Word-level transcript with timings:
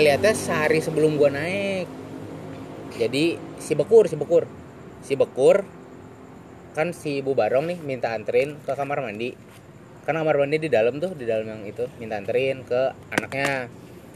ngeliatnya 0.00 0.32
sehari 0.32 0.80
sebelum 0.80 1.20
gua 1.20 1.28
naik. 1.28 1.84
Jadi 2.96 3.36
si 3.60 3.76
bekur 3.76 4.08
si 4.08 4.16
bekur. 4.16 4.48
Si 5.04 5.12
bekur 5.12 5.68
kan 6.72 6.96
si 6.96 7.20
ibu 7.20 7.36
barong 7.36 7.68
nih 7.68 7.78
minta 7.84 8.16
anterin 8.16 8.56
ke 8.64 8.72
kamar 8.72 9.04
mandi. 9.04 9.36
Kan 10.08 10.16
kamar 10.16 10.40
mandi 10.40 10.56
di 10.56 10.72
dalam 10.72 10.96
tuh 10.96 11.12
di 11.12 11.28
dalam 11.28 11.44
yang 11.44 11.68
itu 11.68 11.84
minta 12.00 12.16
anterin 12.16 12.64
ke 12.64 12.96
anaknya. 13.12 13.68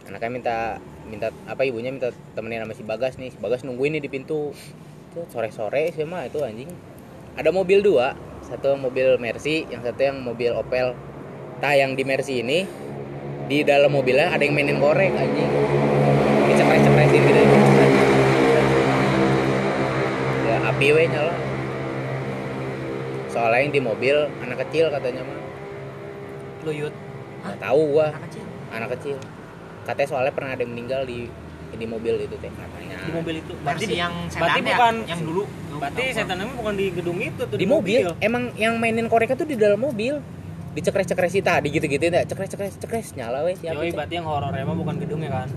Anaknya 0.09 0.31
minta 0.33 0.57
minta 1.05 1.29
apa 1.45 1.69
ibunya 1.69 1.93
minta 1.93 2.17
temenin 2.33 2.65
sama 2.65 2.73
si 2.73 2.81
bagas 2.81 3.21
nih. 3.21 3.29
Si 3.29 3.37
bagas 3.37 3.61
nungguin 3.69 4.01
nih 4.01 4.03
di 4.09 4.09
pintu. 4.09 4.57
Sore 5.15 5.53
sore 5.53 5.93
sih 5.93 6.09
mah 6.09 6.25
itu 6.25 6.41
anjing. 6.41 6.73
Ada 7.37 7.53
mobil 7.53 7.85
dua. 7.85 8.17
Satu 8.49 8.73
mobil 8.81 9.21
Mercy 9.21 9.69
yang 9.69 9.85
satu 9.85 10.01
yang 10.01 10.25
mobil 10.25 10.57
Opel. 10.57 10.97
Nah 11.61 11.73
yang 11.77 11.93
di 11.93 12.09
Mercy 12.09 12.41
ini 12.41 12.65
di 13.45 13.61
dalam 13.61 13.93
mobilnya 13.93 14.33
ada 14.33 14.41
yang 14.41 14.57
mainin 14.57 14.81
korek 14.81 15.13
anjing. 15.13 15.51
Dicepres-cepresin 16.49 17.23
gitu 17.25 17.41
ya 17.41 17.75
api 20.75 20.87
we 20.91 21.05
nyala. 21.07 21.35
Soalnya 23.31 23.59
yang 23.63 23.73
di 23.73 23.81
mobil 23.83 24.17
anak 24.43 24.59
kecil 24.67 24.91
katanya 24.91 25.23
mah. 25.23 25.39
Luyut. 26.67 26.95
nggak 27.45 27.59
tahu 27.61 27.81
gua. 27.93 28.09
Anak 28.11 28.23
kecil. 28.27 28.45
anak 28.73 28.89
kecil. 28.99 29.17
Katanya 29.85 30.09
soalnya 30.09 30.33
pernah 30.33 30.51
ada 30.57 30.63
yang 30.65 30.73
meninggal 30.73 31.05
di 31.05 31.29
di 31.75 31.87
mobil 31.91 32.15
itu 32.23 32.35
teh 32.39 32.51
katanya. 32.51 32.97
Di 33.03 33.13
mobil 33.13 33.35
itu. 33.43 33.53
Berarti 33.61 33.85
Berarti 33.85 33.97
yang 33.99 34.15
berarti 34.31 34.61
ya? 34.61 34.67
bukan 34.73 34.95
yang 35.07 35.21
dulu. 35.21 35.43
Berarti 35.79 36.03
setannya 36.15 36.45
bukan 36.55 36.75
di 36.79 36.87
gedung 36.95 37.19
itu 37.21 37.43
tuh 37.45 37.57
di 37.59 37.67
mobil. 37.67 38.01
Emang 38.19 38.43
yang 38.59 38.75
mainin 38.79 39.07
koreknya 39.11 39.37
tuh 39.37 39.49
di 39.51 39.59
dalam 39.59 39.79
mobil 39.79 40.19
dicekres-cekresi 40.75 41.41
tadi 41.41 41.71
gitu-gitu. 41.71 42.11
Enggak 42.11 42.27
cekres-cekres 42.29 42.75
cekres 42.83 43.07
nyala 43.15 43.47
weh 43.47 43.55
siapa 43.55 43.81
Yoi, 43.81 43.95
berarti 43.95 44.15
yang 44.19 44.27
horor 44.27 44.51
emang 44.53 44.77
bukan 44.83 44.99
gedungnya 44.99 45.31
kan. 45.31 45.49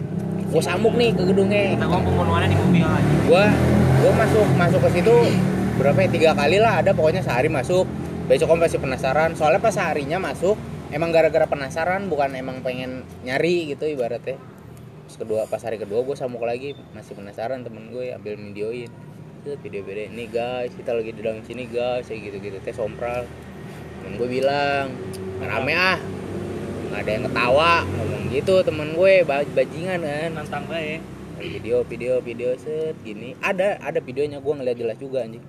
gua 0.48 0.64
samuk 0.64 0.94
nih 0.96 1.12
ke 1.12 1.23
gedungnya. 1.28 1.76
Kita 1.76 1.86
ngomong 1.90 2.06
pembunuhannya 2.08 2.48
di 2.54 2.58
mobil 2.58 2.86
aja. 2.86 3.14
gua 3.28 3.44
gua 4.06 4.14
masuk 4.16 4.48
masuk 4.56 4.80
ke 4.88 4.90
situ 5.02 5.16
berapa 5.82 6.00
ya? 6.06 6.08
Tiga 6.08 6.32
kali 6.38 6.58
lah 6.62 6.80
ada 6.80 6.94
pokoknya 6.94 7.26
sehari 7.26 7.50
masuk. 7.50 7.90
Besok 8.30 8.56
kan 8.56 8.58
pasti 8.64 8.78
penasaran. 8.80 9.36
Soalnya 9.36 9.60
pas 9.60 9.73
seharinya 9.73 10.22
masuk 10.22 10.56
emang 10.94 11.12
gara-gara 11.12 11.44
penasaran 11.50 12.08
bukan 12.08 12.32
emang 12.38 12.64
pengen 12.64 13.04
nyari 13.26 13.73
gitu 13.73 13.90
ibaratnya. 13.90 14.40
Pas 15.08 15.16
kedua 15.18 15.50
pas 15.50 15.60
hari 15.60 15.82
kedua 15.82 16.06
gue 16.06 16.16
samuk 16.16 16.45
lagi 16.45 16.78
masih 16.95 17.18
penasaran 17.18 17.66
temen 17.66 17.92
gue 17.92 18.14
ambil 18.14 18.38
videoin. 18.38 18.92
Video 19.48 19.80
video 19.84 20.12
nih 20.12 20.28
guys 20.28 20.76
kita 20.76 20.92
lagi 20.92 21.16
di 21.16 21.23
dalam 21.23 21.40
sini 21.48 21.72
guys 21.72 22.04
kayak 22.08 22.20
gitu 22.20 22.38
gitu 22.44 22.58
teh 22.68 22.76
sompral 22.76 23.23
temen 24.08 24.24
gue 24.24 24.40
bilang 24.40 24.88
rame 25.44 25.76
ah 25.76 26.00
nggak 26.88 27.00
ada 27.04 27.12
yang 27.12 27.24
ketawa 27.28 27.74
ngomong 27.84 28.24
gitu 28.32 28.56
temen 28.64 28.96
gue 28.96 29.14
baj- 29.28 29.52
bajingan 29.52 30.00
kan. 30.00 30.30
Nantang 30.32 30.64
bae. 30.72 31.04
Ada 31.36 31.44
video 31.44 31.84
video 31.84 32.14
video 32.24 32.50
set 32.56 32.96
gini. 33.04 33.36
Ada 33.44 33.84
ada 33.84 34.00
videonya 34.00 34.40
gue 34.40 34.54
ngeliat 34.56 34.80
jelas 34.80 34.96
juga 34.96 35.28
anjing. 35.28 35.44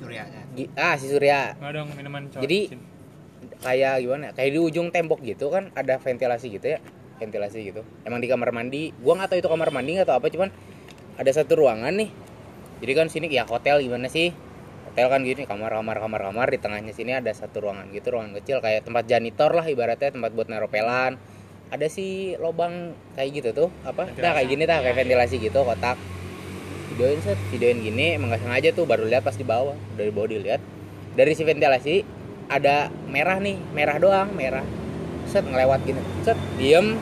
Surya 0.00 0.24
ya. 0.24 0.42
Gi- 0.56 0.72
ah 0.80 0.96
si 0.96 1.12
Surya. 1.12 1.60
Nggak 1.60 1.72
dong 1.76 1.88
minuman 1.92 2.22
cowok. 2.32 2.40
Jadi, 2.40 2.60
kayak 3.60 3.94
gimana 4.00 4.24
ya, 4.24 4.30
kayak 4.32 4.50
di 4.56 4.60
ujung 4.64 4.88
tembok 4.88 5.20
gitu 5.20 5.52
kan 5.52 5.68
ada 5.76 6.00
ventilasi 6.00 6.48
gitu 6.48 6.66
ya 6.72 6.80
ventilasi 7.20 7.60
gitu. 7.68 7.84
Emang 8.08 8.24
di 8.24 8.32
kamar 8.32 8.48
mandi 8.48 8.96
gua 9.04 9.20
nggak 9.20 9.36
tahu 9.36 9.38
itu 9.44 9.48
kamar 9.52 9.68
mandi 9.68 10.00
nggak 10.00 10.08
tahu 10.08 10.24
apa 10.24 10.28
cuman 10.32 10.48
ada 11.20 11.30
satu 11.36 11.52
ruangan 11.60 11.92
nih. 11.92 12.08
Jadi 12.80 12.92
kan 12.96 13.06
sini 13.12 13.28
ya 13.28 13.44
hotel 13.44 13.84
gimana 13.84 14.08
sih 14.08 14.32
hotel 14.90 15.06
kan 15.06 15.22
gini 15.22 15.46
kamar 15.46 15.70
kamar 15.70 16.02
kamar 16.02 16.20
kamar 16.26 16.46
di 16.50 16.58
tengahnya 16.58 16.90
sini 16.90 17.14
ada 17.14 17.30
satu 17.30 17.62
ruangan 17.62 17.94
gitu 17.94 18.10
ruangan 18.10 18.34
kecil 18.42 18.58
kayak 18.58 18.82
tempat 18.82 19.06
janitor 19.06 19.54
lah 19.54 19.62
ibaratnya 19.62 20.10
tempat 20.10 20.34
buat 20.34 20.50
naruh 20.50 20.66
pelan. 20.66 21.14
Ada 21.70 21.86
sih 21.86 22.34
lobang 22.42 22.98
kayak 23.14 23.30
gitu 23.30 23.48
tuh 23.54 23.68
apa? 23.86 24.10
Nah 24.18 24.34
kayak 24.34 24.48
gini 24.50 24.66
tah 24.66 24.82
kayak 24.82 25.06
ventilasi 25.06 25.38
gitu 25.38 25.62
kotak. 25.62 25.94
Videoin 26.90 27.22
set 27.22 27.38
videoin 27.54 27.78
gini 27.78 28.18
emang 28.18 28.34
nggak 28.34 28.42
sengaja 28.42 28.68
tuh 28.74 28.82
baru 28.90 29.06
lihat 29.06 29.22
pas 29.22 29.38
di 29.38 29.46
bawah 29.46 29.78
dari 29.94 30.10
bawah 30.10 30.26
dilihat. 30.34 30.58
Dari 31.14 31.32
si 31.38 31.46
ventilasi 31.46 32.02
ada 32.50 32.90
merah 33.06 33.38
nih 33.38 33.62
merah 33.70 34.02
doang 34.02 34.34
merah. 34.34 34.66
Set 35.30 35.46
ngelewat 35.46 35.86
gini 35.86 36.02
set 36.26 36.34
diem. 36.58 36.98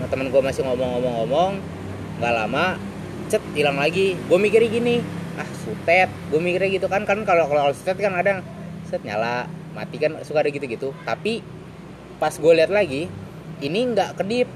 Nah 0.00 0.08
temen 0.08 0.32
gue 0.32 0.40
masih 0.40 0.64
ngomong-ngomong-ngomong 0.64 1.60
nggak 2.24 2.32
lama 2.32 2.80
set 3.28 3.44
hilang 3.52 3.76
lagi. 3.76 4.16
Gue 4.24 4.40
mikirnya 4.40 4.72
gini 4.72 4.96
ah 5.36 5.47
sutet 5.68 6.08
gue 6.32 6.40
mikirnya 6.40 6.80
gitu 6.80 6.88
kan 6.88 7.04
kan 7.04 7.20
kalau 7.28 7.44
kalau 7.44 7.68
sutet 7.76 8.00
kan 8.00 8.16
ada 8.16 8.40
yang 8.40 8.42
set 8.88 9.04
nyala 9.04 9.44
mati 9.76 10.00
kan 10.00 10.16
suka 10.24 10.40
ada 10.40 10.48
gitu-gitu. 10.48 10.96
Tapi 11.04 11.44
pas 12.16 12.32
gue 12.32 12.52
lihat 12.56 12.72
lagi 12.72 13.12
ini 13.60 13.80
nggak 13.92 14.16
kedip 14.16 14.48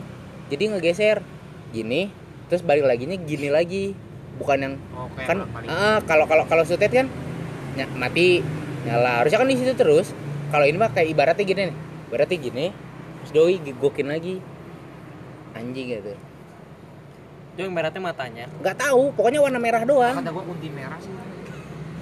jadi 0.49 0.73
ngegeser. 0.73 1.21
Gini 1.77 2.09
terus 2.49 2.65
balik 2.65 2.89
lagi 2.89 3.05
gini 3.05 3.53
lagi. 3.53 3.93
Bukan 4.41 4.59
yang 4.65 4.75
Oh, 4.97 5.13
kan 5.13 5.45
ah, 5.69 6.01
kalau 6.09 6.25
kalau 6.25 6.49
kalau 6.49 6.65
sutet 6.65 6.89
kan 6.89 7.05
ny- 7.77 7.93
mati 8.01 8.41
nyala. 8.89 9.21
Harusnya 9.21 9.45
kan 9.45 9.49
di 9.53 9.61
situ 9.61 9.77
terus. 9.77 10.17
Kalau 10.49 10.65
ini 10.65 10.81
mah 10.81 10.89
kayak 10.93 11.13
ibaratnya 11.13 11.45
gini 11.45 11.61
nih 11.69 11.77
berarti 12.09 12.35
gini 12.37 12.73
terus 13.21 13.33
doi 13.37 13.57
gokin 13.77 14.09
lagi. 14.09 14.41
Anjing 15.53 15.93
gitu 15.93 16.17
Itu 17.53 17.61
yang 17.61 17.73
merahnya 17.73 18.01
matanya. 18.01 18.45
nggak 18.57 18.77
tahu 18.77 19.13
pokoknya 19.13 19.41
warna 19.41 19.59
merah 19.59 19.83
doang 19.83 20.17
Kata 20.17 20.31
gua 20.31 20.45
kunti 20.45 20.69
merah 20.69 20.97
sih. 20.97 21.13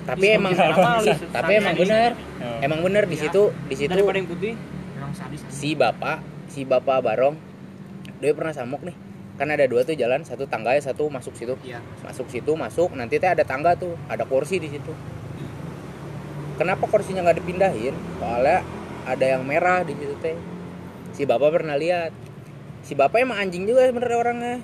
tapi 0.00 0.26
emang 0.30 0.52
Apa, 0.52 1.02
tapi 1.36 1.52
emang 1.56 1.74
bener 1.76 2.10
Oh. 2.40 2.58
emang 2.60 2.80
bener 2.80 3.04
di 3.04 3.14
Iya. 3.14 3.22
situ 3.26 3.42
di 3.66 3.74
situ 3.76 3.90
Daripada 3.90 4.16
yang 4.16 4.26
putih. 4.26 4.54
Memang 4.94 5.12
sadis. 5.12 5.40
si 5.46 5.74
bapak 5.74 6.18
si 6.46 6.62
bapak 6.62 6.98
barong 7.00 7.36
dia 8.16 8.32
pernah 8.32 8.50
samuk 8.50 8.80
nih 8.80 8.96
kan 9.36 9.48
ada 9.48 9.64
dua 9.64 9.82
tuh 9.82 9.92
jalan 9.92 10.20
satu 10.20 10.44
tangga 10.44 10.76
satu 10.78 11.08
masuk 11.08 11.32
situ 11.32 11.54
Iya. 11.60 11.80
masuk 12.00 12.28
situ 12.28 12.52
masuk 12.54 12.92
nanti 12.92 13.16
teh 13.16 13.26
ada 13.26 13.42
tangga 13.42 13.74
tuh 13.74 13.96
ada 14.06 14.22
kursi 14.22 14.56
di 14.56 14.68
situ 14.68 14.92
kenapa 16.56 16.84
kursinya 16.86 17.20
nggak 17.22 17.38
dipindahin 17.38 17.92
soalnya 18.16 18.60
ada 19.02 19.24
yang 19.26 19.42
merah 19.42 19.80
di 19.80 19.94
situ 19.94 20.14
teh 20.18 20.36
si 21.10 21.24
bapak 21.24 21.50
pernah 21.52 21.74
lihat 21.74 22.12
si 22.80 22.92
bapak 22.92 23.18
emang 23.18 23.38
anjing 23.38 23.64
juga 23.64 23.84
sebenarnya 23.84 24.18
orangnya 24.18 24.54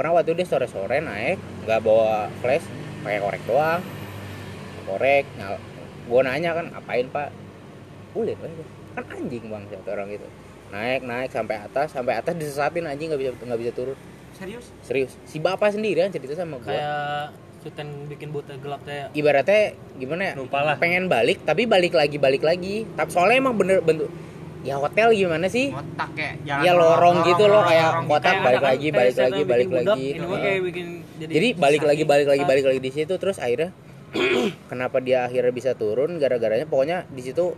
pernah 0.00 0.16
waktu 0.16 0.32
dia 0.32 0.48
sore 0.48 0.64
sore 0.64 1.04
naik 1.04 1.36
nggak 1.68 1.84
bawa 1.84 2.32
flash 2.40 2.64
pakai 3.04 3.20
korek 3.20 3.42
doang. 3.44 3.84
Korek 4.88 5.28
nyal 5.36 5.60
gua 6.08 6.20
nanya 6.24 6.56
kan 6.56 6.72
apain 6.72 7.04
pak? 7.12 7.28
Boleh 8.16 8.32
kan 8.96 9.04
anjing 9.12 9.44
bang 9.44 9.62
satu 9.68 9.92
orang 9.92 10.08
gitu 10.08 10.24
naik 10.72 11.04
naik 11.04 11.30
sampai 11.30 11.60
atas 11.60 11.92
sampai 11.92 12.16
atas 12.16 12.32
disesatin 12.32 12.88
anjing 12.88 13.12
nggak 13.12 13.20
bisa 13.20 13.36
nggak 13.44 13.60
bisa 13.60 13.72
turun. 13.76 13.98
Serius? 14.40 14.72
serius. 14.80 15.12
Si 15.28 15.36
bapak 15.36 15.76
sendiri 15.76 16.00
yang 16.00 16.08
cerita 16.08 16.32
sama 16.32 16.56
gua. 16.64 16.72
Kayak 16.72 17.24
Sultan 17.60 18.08
bikin 18.08 18.32
buta 18.32 18.56
gelap 18.56 18.80
kayak 18.88 19.12
ibaratnya 19.12 19.76
gimana 20.00 20.32
ya 20.32 20.34
Lupa 20.40 20.64
lah. 20.64 20.80
pengen 20.80 21.12
balik 21.12 21.44
tapi 21.44 21.68
balik 21.68 21.92
lagi 21.92 22.16
balik 22.16 22.40
lagi. 22.40 22.88
Tapi 22.96 23.10
soalnya 23.12 23.36
emang 23.36 23.60
bener 23.60 23.84
bentuk 23.84 24.08
ya 24.60 24.76
hotel 24.76 25.08
gimana 25.12 25.46
sih 25.48 25.72
Ngotak 25.72 26.08
kayak 26.12 26.34
jalan 26.44 26.62
ya 26.62 26.72
lorong 26.76 27.16
gitu 27.24 27.44
loh 27.48 27.62
kayak 27.64 27.86
lorong 27.88 28.06
kotak 28.06 28.24
Kayak 28.30 28.44
balik 28.44 28.60
ada 28.60 28.68
lagi 28.68 28.88
balik 28.92 29.16
lagi 29.16 29.42
balik 29.42 29.68
lagi 29.72 30.04
Ini 30.12 30.20
mah 30.20 30.28
Heeh. 30.28 30.40
kayak 30.42 30.60
bikin 30.68 30.86
jadi 31.20 31.32
jadi 31.32 31.48
balik 31.56 31.82
lagi 31.84 32.02
balik 32.04 32.28
lagi 32.28 32.44
balik 32.44 32.64
lagi 32.68 32.80
di 32.80 32.90
situ 32.92 33.14
terus 33.16 33.36
akhirnya 33.40 33.70
kenapa 34.70 35.00
dia 35.00 35.24
akhirnya 35.24 35.52
bisa 35.54 35.72
turun 35.72 36.18
gara-garanya 36.18 36.66
pokoknya 36.66 37.08
di 37.08 37.22
situ 37.22 37.54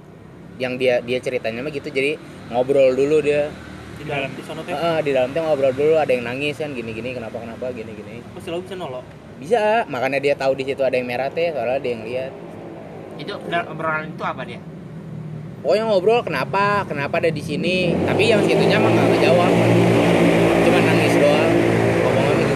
yang 0.60 0.76
dia 0.76 1.00
dia 1.00 1.18
ceritanya 1.18 1.64
mah 1.64 1.72
gitu 1.72 1.88
jadi 1.88 2.20
ngobrol 2.52 2.92
dulu 2.92 3.18
dia 3.18 3.48
di 3.96 4.04
dalam 4.04 4.30
di 4.34 4.42
sono 4.42 4.60
teh. 4.66 4.74
Di 5.02 5.10
dalam 5.14 5.30
teh 5.30 5.40
ngobrol 5.40 5.72
dulu 5.72 5.94
ada 5.96 6.10
yang 6.10 6.26
nangis 6.26 6.58
kan 6.58 6.74
gini-gini 6.74 7.14
kenapa 7.14 7.38
kenapa 7.38 7.70
gini-gini 7.70 8.18
Pasti 8.34 8.50
lo 8.50 8.58
bisa 8.60 8.74
nolok. 8.74 9.04
bisa 9.38 9.86
makanya 9.88 10.18
dia 10.22 10.34
tahu 10.34 10.54
di 10.54 10.64
situ 10.66 10.82
ada 10.86 10.94
yang 10.94 11.06
merah 11.06 11.30
teh 11.30 11.50
soalnya 11.50 11.78
dia 11.82 11.90
yang 11.90 12.02
lihat 12.04 12.32
Itu 13.16 13.32
obrolan 13.42 14.10
itu 14.10 14.22
apa 14.22 14.42
dia? 14.42 14.60
Pokoknya 15.62 15.84
ngobrol 15.86 16.20
kenapa? 16.26 16.82
Kenapa 16.84 17.22
ada 17.22 17.30
di 17.30 17.38
sini? 17.38 17.94
Tapi 18.04 18.28
yang 18.28 18.42
situnya 18.42 18.82
mah 18.82 18.90
nggak 18.90 19.08
ngejawab. 19.14 19.52
Cuma 20.66 20.78
nangis 20.82 21.14
doang 21.16 21.52
ngomongnya 22.02 22.34
gitu. 22.42 22.54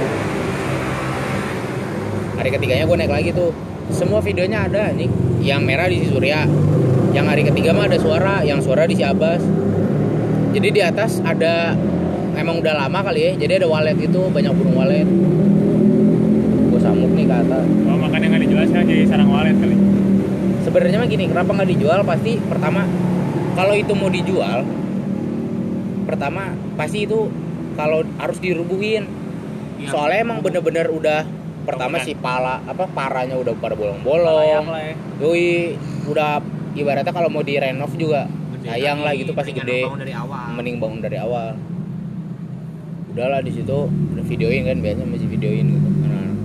Hari 2.37 2.51
ketiganya 2.51 2.85
gue 2.85 2.97
naik 2.99 3.13
lagi 3.15 3.31
tuh. 3.33 3.51
Semua 3.95 4.19
videonya 4.19 4.67
ada 4.67 4.91
nih 4.91 5.09
yang 5.47 5.63
merah 5.63 5.87
di 5.87 6.03
si 6.03 6.11
Surya. 6.11 6.45
Yang 7.15 7.27
hari 7.31 7.43
ketiga 7.47 7.71
mah 7.73 7.87
ada 7.87 7.97
suara 8.03 8.43
yang 8.43 8.59
suara 8.59 8.85
di 8.85 8.99
si 8.99 9.07
Abbas. 9.07 9.41
Jadi 10.53 10.69
di 10.75 10.83
atas 10.83 11.23
ada 11.23 11.79
emang 12.37 12.61
udah 12.61 12.75
lama 12.77 13.01
kali 13.01 13.21
ya 13.25 13.33
jadi 13.41 13.65
ada 13.65 13.67
walet 13.69 13.97
itu 13.97 14.21
banyak 14.29 14.53
burung 14.53 14.77
walet 14.77 15.09
gue 16.69 16.81
samuk 16.85 17.09
nih 17.17 17.25
ke 17.25 17.37
atas. 17.49 17.65
Oh, 17.89 17.97
makanya 17.97 18.37
nggak 18.37 18.43
dijelaskan 18.45 18.85
jadi 18.85 19.03
sarang 19.09 19.33
walet 19.33 19.57
kali. 19.57 19.86
Sebenarnya 20.67 20.99
mah 20.99 21.07
gini 21.07 21.25
kenapa 21.31 21.55
nggak 21.55 21.71
dijual 21.71 22.03
pasti 22.03 22.43
pertama 22.43 22.83
kalau 23.55 23.75
itu 23.79 23.93
mau 23.95 24.11
dijual 24.11 24.67
pertama 26.11 26.51
pasti 26.75 27.07
itu 27.07 27.31
kalau 27.79 28.03
harus 28.19 28.39
dirubuhin 28.43 29.07
Iya. 29.77 29.93
soalnya 29.93 30.19
emang 30.25 30.39
bener-bener 30.41 30.89
udah 30.89 31.29
pertama 31.69 32.01
Bangunan. 32.01 32.09
si 32.09 32.17
pala 32.17 32.65
apa 32.65 32.89
paranya 32.89 33.37
udah 33.37 33.53
pada 33.61 33.77
bolong-bolong 33.77 34.65
ya. 34.65 34.95
doi 35.21 35.77
udah 36.09 36.41
ibaratnya 36.73 37.13
kalau 37.13 37.29
mau 37.29 37.45
direnov 37.45 37.93
juga 37.93 38.25
sayang 38.65 39.05
lah 39.05 39.13
gitu 39.13 39.37
pasti 39.37 39.53
gede 39.53 39.85
bangun 39.85 40.01
dari 40.01 40.15
awal. 40.17 40.57
mending 40.57 40.77
bangun 40.81 41.01
dari 41.05 41.19
awal 41.21 41.55
udahlah 43.13 43.41
di 43.45 43.53
situ 43.53 43.79
udah 43.89 44.25
videoin 44.25 44.63
kan 44.65 44.79
biasa 44.81 45.01
masih 45.05 45.29
videoin 45.29 45.67
gitu 45.77 45.89
anak-anak. 45.89 46.37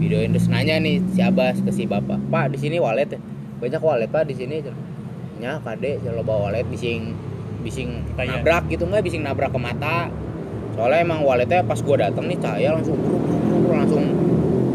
videoin 0.00 0.28
terus 0.32 0.48
nanya 0.48 0.74
nih 0.80 0.96
si 1.12 1.20
Abbas 1.20 1.60
ke 1.60 1.70
si 1.72 1.84
bapak 1.84 2.16
pak 2.32 2.56
di 2.56 2.58
sini 2.64 2.80
walet 2.80 3.12
ya 3.12 3.20
banyak 3.60 3.80
walet 3.84 4.08
pak 4.08 4.24
di 4.24 4.34
sini. 4.34 4.64
Nya 5.40 5.60
kade 5.60 6.00
kalau 6.00 6.24
bawa 6.24 6.50
walet 6.50 6.66
bising 6.68 7.12
bising 7.60 8.04
Tanya. 8.16 8.40
nabrak 8.40 8.72
gitu. 8.72 8.88
Nggak 8.88 9.04
bising 9.04 9.22
nabrak 9.22 9.52
ke 9.52 9.60
mata. 9.60 10.08
Soalnya 10.74 11.04
emang 11.04 11.20
waletnya 11.22 11.60
pas 11.60 11.76
gua 11.84 12.08
dateng 12.08 12.24
nih 12.32 12.40
cahaya 12.40 12.72
langsung 12.72 12.96
bruk, 12.96 13.20
bruk, 13.20 13.72
langsung 13.76 14.04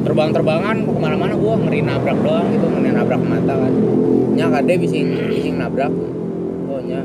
terbang-terbangan. 0.06 0.86
Mau 0.86 0.94
ke 0.94 1.02
mana-mana 1.02 1.34
gua 1.34 1.58
ngeri 1.58 1.82
nabrak 1.82 2.18
doang 2.22 2.54
gitu 2.54 2.66
ngeri 2.70 2.94
nabrak 2.94 3.20
ke 3.20 3.28
mata 3.28 3.54
kan. 3.58 3.74
Nya 4.38 4.46
kade 4.54 4.74
bising 4.78 5.08
bising 5.34 5.56
nabrak. 5.58 5.94
Oh 6.70 6.82
nya 6.86 7.02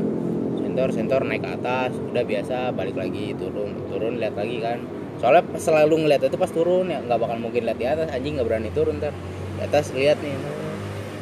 sentor 0.61 0.87
sentor 0.93 1.21
naik 1.25 1.41
ke 1.41 1.49
atas. 1.49 1.97
Udah 1.97 2.23
biasa 2.25 2.77
balik 2.77 2.97
lagi 2.97 3.33
turun 3.33 3.73
turun 3.89 4.21
lihat 4.21 4.37
lagi 4.37 4.61
kan. 4.61 4.85
Soalnya 5.17 5.45
selalu 5.57 6.05
ngeliat 6.05 6.21
itu 6.25 6.37
pas 6.37 6.49
turun 6.49 6.89
ya 6.89 7.01
nggak 7.01 7.17
bakal 7.17 7.37
mungkin 7.41 7.65
lihat 7.65 7.77
di 7.81 7.85
atas. 7.89 8.09
Anjing 8.13 8.37
nggak 8.37 8.47
berani 8.49 8.69
turun 8.69 9.01
ntar. 9.01 9.13
Di 9.57 9.61
atas 9.65 9.93
lihat 9.97 10.21
nih 10.21 10.60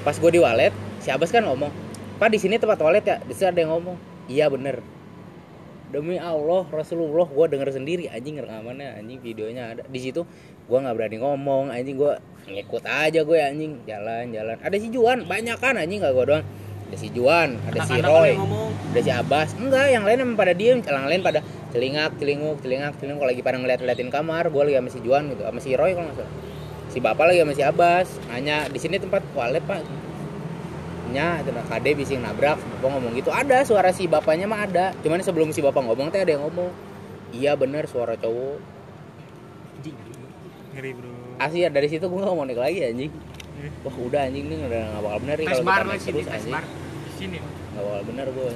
pas 0.01 0.15
gue 0.15 0.31
di 0.31 0.39
walet 0.39 0.73
si 1.03 1.11
Abbas 1.11 1.31
kan 1.31 1.43
ngomong 1.43 1.71
pak 2.19 2.29
di 2.31 2.39
sini 2.39 2.59
tempat 2.59 2.79
walet 2.83 3.03
ya? 3.07 3.17
Di 3.23 3.33
ada 3.43 3.55
yang 3.55 3.71
ngomong 3.75 3.95
iya 4.27 4.45
bener. 4.51 4.83
Demi 5.89 6.21
Allah 6.21 6.69
Rasulullah 6.69 7.25
gue 7.25 7.45
denger 7.49 7.73
sendiri 7.73 8.05
anjing 8.13 8.37
rekamannya 8.37 8.99
anjing 8.99 9.19
videonya 9.23 9.63
ada. 9.73 9.81
Di 9.87 9.99
situ 10.03 10.27
gue 10.69 10.77
nggak 10.77 10.95
berani 10.95 11.17
ngomong 11.17 11.73
anjing 11.73 11.97
gue 11.97 12.13
ngikut 12.45 12.83
aja 12.85 13.25
gue 13.25 13.37
anjing. 13.39 13.81
Jalan 13.87 14.35
jalan 14.35 14.57
ada 14.61 14.75
si 14.77 14.87
Juan 14.93 15.25
banyak 15.25 15.57
kan 15.57 15.79
anjing 15.79 16.03
gak 16.03 16.13
gue 16.13 16.25
doang. 16.27 16.45
Ada 16.89 16.97
si 16.97 17.07
Juan 17.13 17.57
ada 17.65 17.79
si 17.85 17.97
Roy 18.03 18.37
ada 18.93 18.99
si 19.01 19.11
Abbas. 19.15 19.57
Enggak 19.57 19.87
yang 19.89 20.03
lain 20.05 20.19
emang 20.21 20.37
pada 20.37 20.53
diem 20.53 20.83
yang 20.83 21.09
lain 21.09 21.23
pada 21.25 21.41
celingak 21.73 22.19
celinguk 22.21 22.61
celingak 22.61 22.93
celinguk. 23.01 23.23
Kalau 23.25 23.31
lagi 23.33 23.41
pada 23.41 23.57
ngeliat 23.57 23.79
ngeliatin 23.81 24.11
kamar 24.13 24.51
gue 24.53 24.61
lagi 24.61 24.77
sama 24.77 24.89
si 24.93 24.99
Juan 25.01 25.23
gitu 25.33 25.41
sama 25.41 25.59
si 25.63 25.73
Roy 25.73 25.97
kalau 25.97 26.11
nggak 26.11 26.19
salah 26.21 26.33
si 26.89 26.97
bapak 26.99 27.31
lagi 27.31 27.39
sama 27.41 27.53
si 27.55 27.63
Abbas. 27.63 28.07
Nanya 28.29 28.67
di 28.69 28.79
sini 28.81 28.97
tempat 28.97 29.21
toilet 29.33 29.63
pak? 29.65 29.81
Nya 31.09 31.41
nah, 31.41 31.65
kade 31.65 31.93
bising 31.97 32.21
nabrak. 32.21 32.57
Bapak 32.57 32.89
ngomong 32.97 33.13
gitu 33.17 33.33
ada 33.33 33.65
suara 33.65 33.89
si 33.93 34.05
bapaknya 34.05 34.45
mah 34.45 34.65
ada. 34.65 34.93
Cuman 35.01 35.21
sebelum 35.21 35.49
si 35.53 35.61
bapak 35.61 35.81
ngomong 35.85 36.13
teh 36.13 36.21
ada 36.21 36.37
yang 36.37 36.43
ngomong. 36.45 36.69
Iya 37.33 37.53
bener 37.55 37.85
suara 37.85 38.17
cowok. 38.17 38.57
Anjing. 39.79 39.95
ngeri 40.75 40.91
bro. 40.93 41.11
Asli 41.39 41.63
ya 41.63 41.69
dari 41.71 41.87
situ 41.87 42.03
gue 42.05 42.19
gak 42.19 42.35
mau 42.35 42.43
naik 42.43 42.59
lagi 42.59 42.83
anjing. 42.83 43.13
Eh, 43.59 43.71
wah 43.83 43.95
udah 43.95 44.21
anjing 44.27 44.45
nih 44.47 44.57
udah 44.71 44.81
gak 44.87 45.01
bakal 45.03 45.19
bener 45.19 45.37
kalau 45.43 45.63
bar 45.67 45.81
kita 45.83 45.89
naik 45.91 46.01
sini, 46.01 46.13
terus 46.15 46.27
anjing. 46.31 46.53
sini 47.19 47.37
gak 47.75 47.83
bakal 47.83 48.03
bener 48.07 48.27
gue 48.31 48.49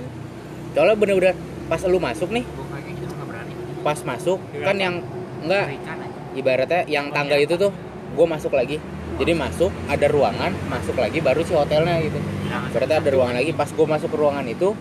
soalnya 0.73 0.95
bener-bener 0.97 1.35
pas 1.69 1.81
lu 1.85 1.99
masuk 2.01 2.29
nih 2.33 2.45
pas 3.83 3.99
masuk 3.99 4.39
Di 4.39 4.63
kan 4.63 4.77
yang 4.79 4.95
enggak 5.43 5.75
ibaratnya 6.39 6.81
yang 6.87 7.11
tangga 7.11 7.35
itu 7.35 7.59
tuh 7.59 7.71
gue 8.13 8.25
masuk 8.25 8.53
lagi. 8.53 8.77
Jadi 9.13 9.31
masuk 9.37 9.69
ada 9.85 10.09
ruangan 10.09 10.53
masuk 10.69 10.97
lagi 10.97 11.21
baru 11.21 11.45
si 11.45 11.53
hotelnya 11.53 12.01
gitu. 12.01 12.17
Berarti 12.73 12.93
ada 12.93 13.09
ruangan 13.09 13.35
lagi. 13.41 13.51
Pas 13.53 13.69
gue 13.69 13.87
masuk 13.87 14.09
ke 14.09 14.17
ruangan 14.17 14.45
itu 14.47 14.73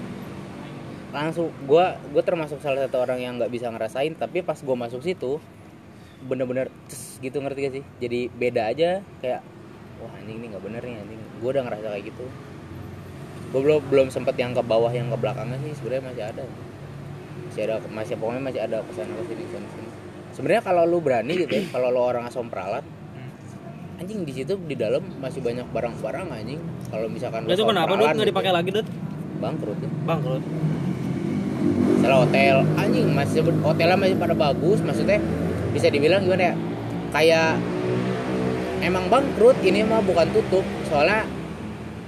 langsung 1.12 1.52
gue 1.68 1.84
gue 2.16 2.22
termasuk 2.24 2.56
salah 2.64 2.88
satu 2.88 3.04
orang 3.04 3.20
yang 3.20 3.36
nggak 3.36 3.52
bisa 3.52 3.68
ngerasain. 3.68 4.16
Tapi 4.16 4.44
pas 4.44 4.56
gue 4.56 4.76
masuk 4.76 5.00
situ 5.04 5.40
bener-bener 6.22 6.70
gitu 7.18 7.42
ngerti 7.42 7.58
gak 7.66 7.74
sih? 7.80 7.84
Jadi 7.98 8.20
beda 8.30 8.70
aja 8.70 9.02
kayak 9.20 9.42
wah 10.00 10.12
anjing 10.16 10.38
ini 10.38 10.46
nggak 10.52 10.64
bener 10.64 10.80
nih 10.84 10.96
anjing. 11.02 11.20
Gue 11.40 11.50
udah 11.52 11.62
ngerasa 11.68 11.86
kayak 11.92 12.04
gitu. 12.08 12.24
Gue 13.52 13.60
belum 13.60 13.80
belum 13.92 14.08
sempet 14.08 14.36
yang 14.40 14.56
ke 14.56 14.62
bawah 14.64 14.92
yang 14.92 15.12
ke 15.12 15.16
belakangnya 15.20 15.60
sih 15.60 15.76
sebenarnya 15.76 16.04
masih 16.08 16.24
ada. 16.24 16.44
Masih 17.52 17.62
ada 17.68 17.74
masih 17.92 18.14
pokoknya 18.16 18.42
masih 18.48 18.60
ada 18.64 18.80
ke 18.80 18.92
sana 18.96 19.12
ke 19.12 19.24
sini 19.28 19.44
ke 19.44 19.52
sana 19.52 19.68
sini 19.76 19.92
sebenarnya 20.32 20.62
kalau 20.64 20.82
lu 20.88 20.98
berani 21.04 21.44
gitu 21.44 21.52
ya 21.52 21.64
kalau 21.68 21.92
lu 21.92 22.00
orang 22.00 22.24
asom 22.26 22.48
peralat 22.48 22.82
anjing 24.00 24.24
di 24.24 24.32
situ 24.32 24.54
di 24.68 24.76
dalam 24.78 25.02
masih 25.20 25.40
banyak 25.44 25.66
barang-barang 25.72 26.26
anjing. 26.30 26.60
Kalau 26.88 27.06
misalkan 27.08 27.44
itu 27.48 27.64
kenapa? 27.64 27.92
dut 27.92 27.98
peralat 27.98 28.14
nggak 28.14 28.26
gitu. 28.26 28.32
dipakai 28.32 28.52
lagi 28.52 28.70
dut? 28.72 28.86
Bangkrut 29.42 29.78
ya. 29.78 29.90
Bangkrut. 30.06 30.42
Salah 32.02 32.18
hotel. 32.26 32.56
Anjing 32.78 33.06
masih 33.10 33.40
hotelnya 33.62 33.96
masih 33.98 34.16
pada 34.18 34.34
bagus. 34.34 34.78
Maksudnya 34.82 35.18
bisa 35.72 35.86
dibilang 35.88 36.22
gimana 36.24 36.52
ya? 36.52 36.54
Kayak 37.12 37.60
emang 38.82 39.06
bangkrut 39.12 39.58
ini 39.62 39.84
mah 39.84 40.02
bukan 40.02 40.26
tutup. 40.32 40.64
Soalnya 40.88 41.26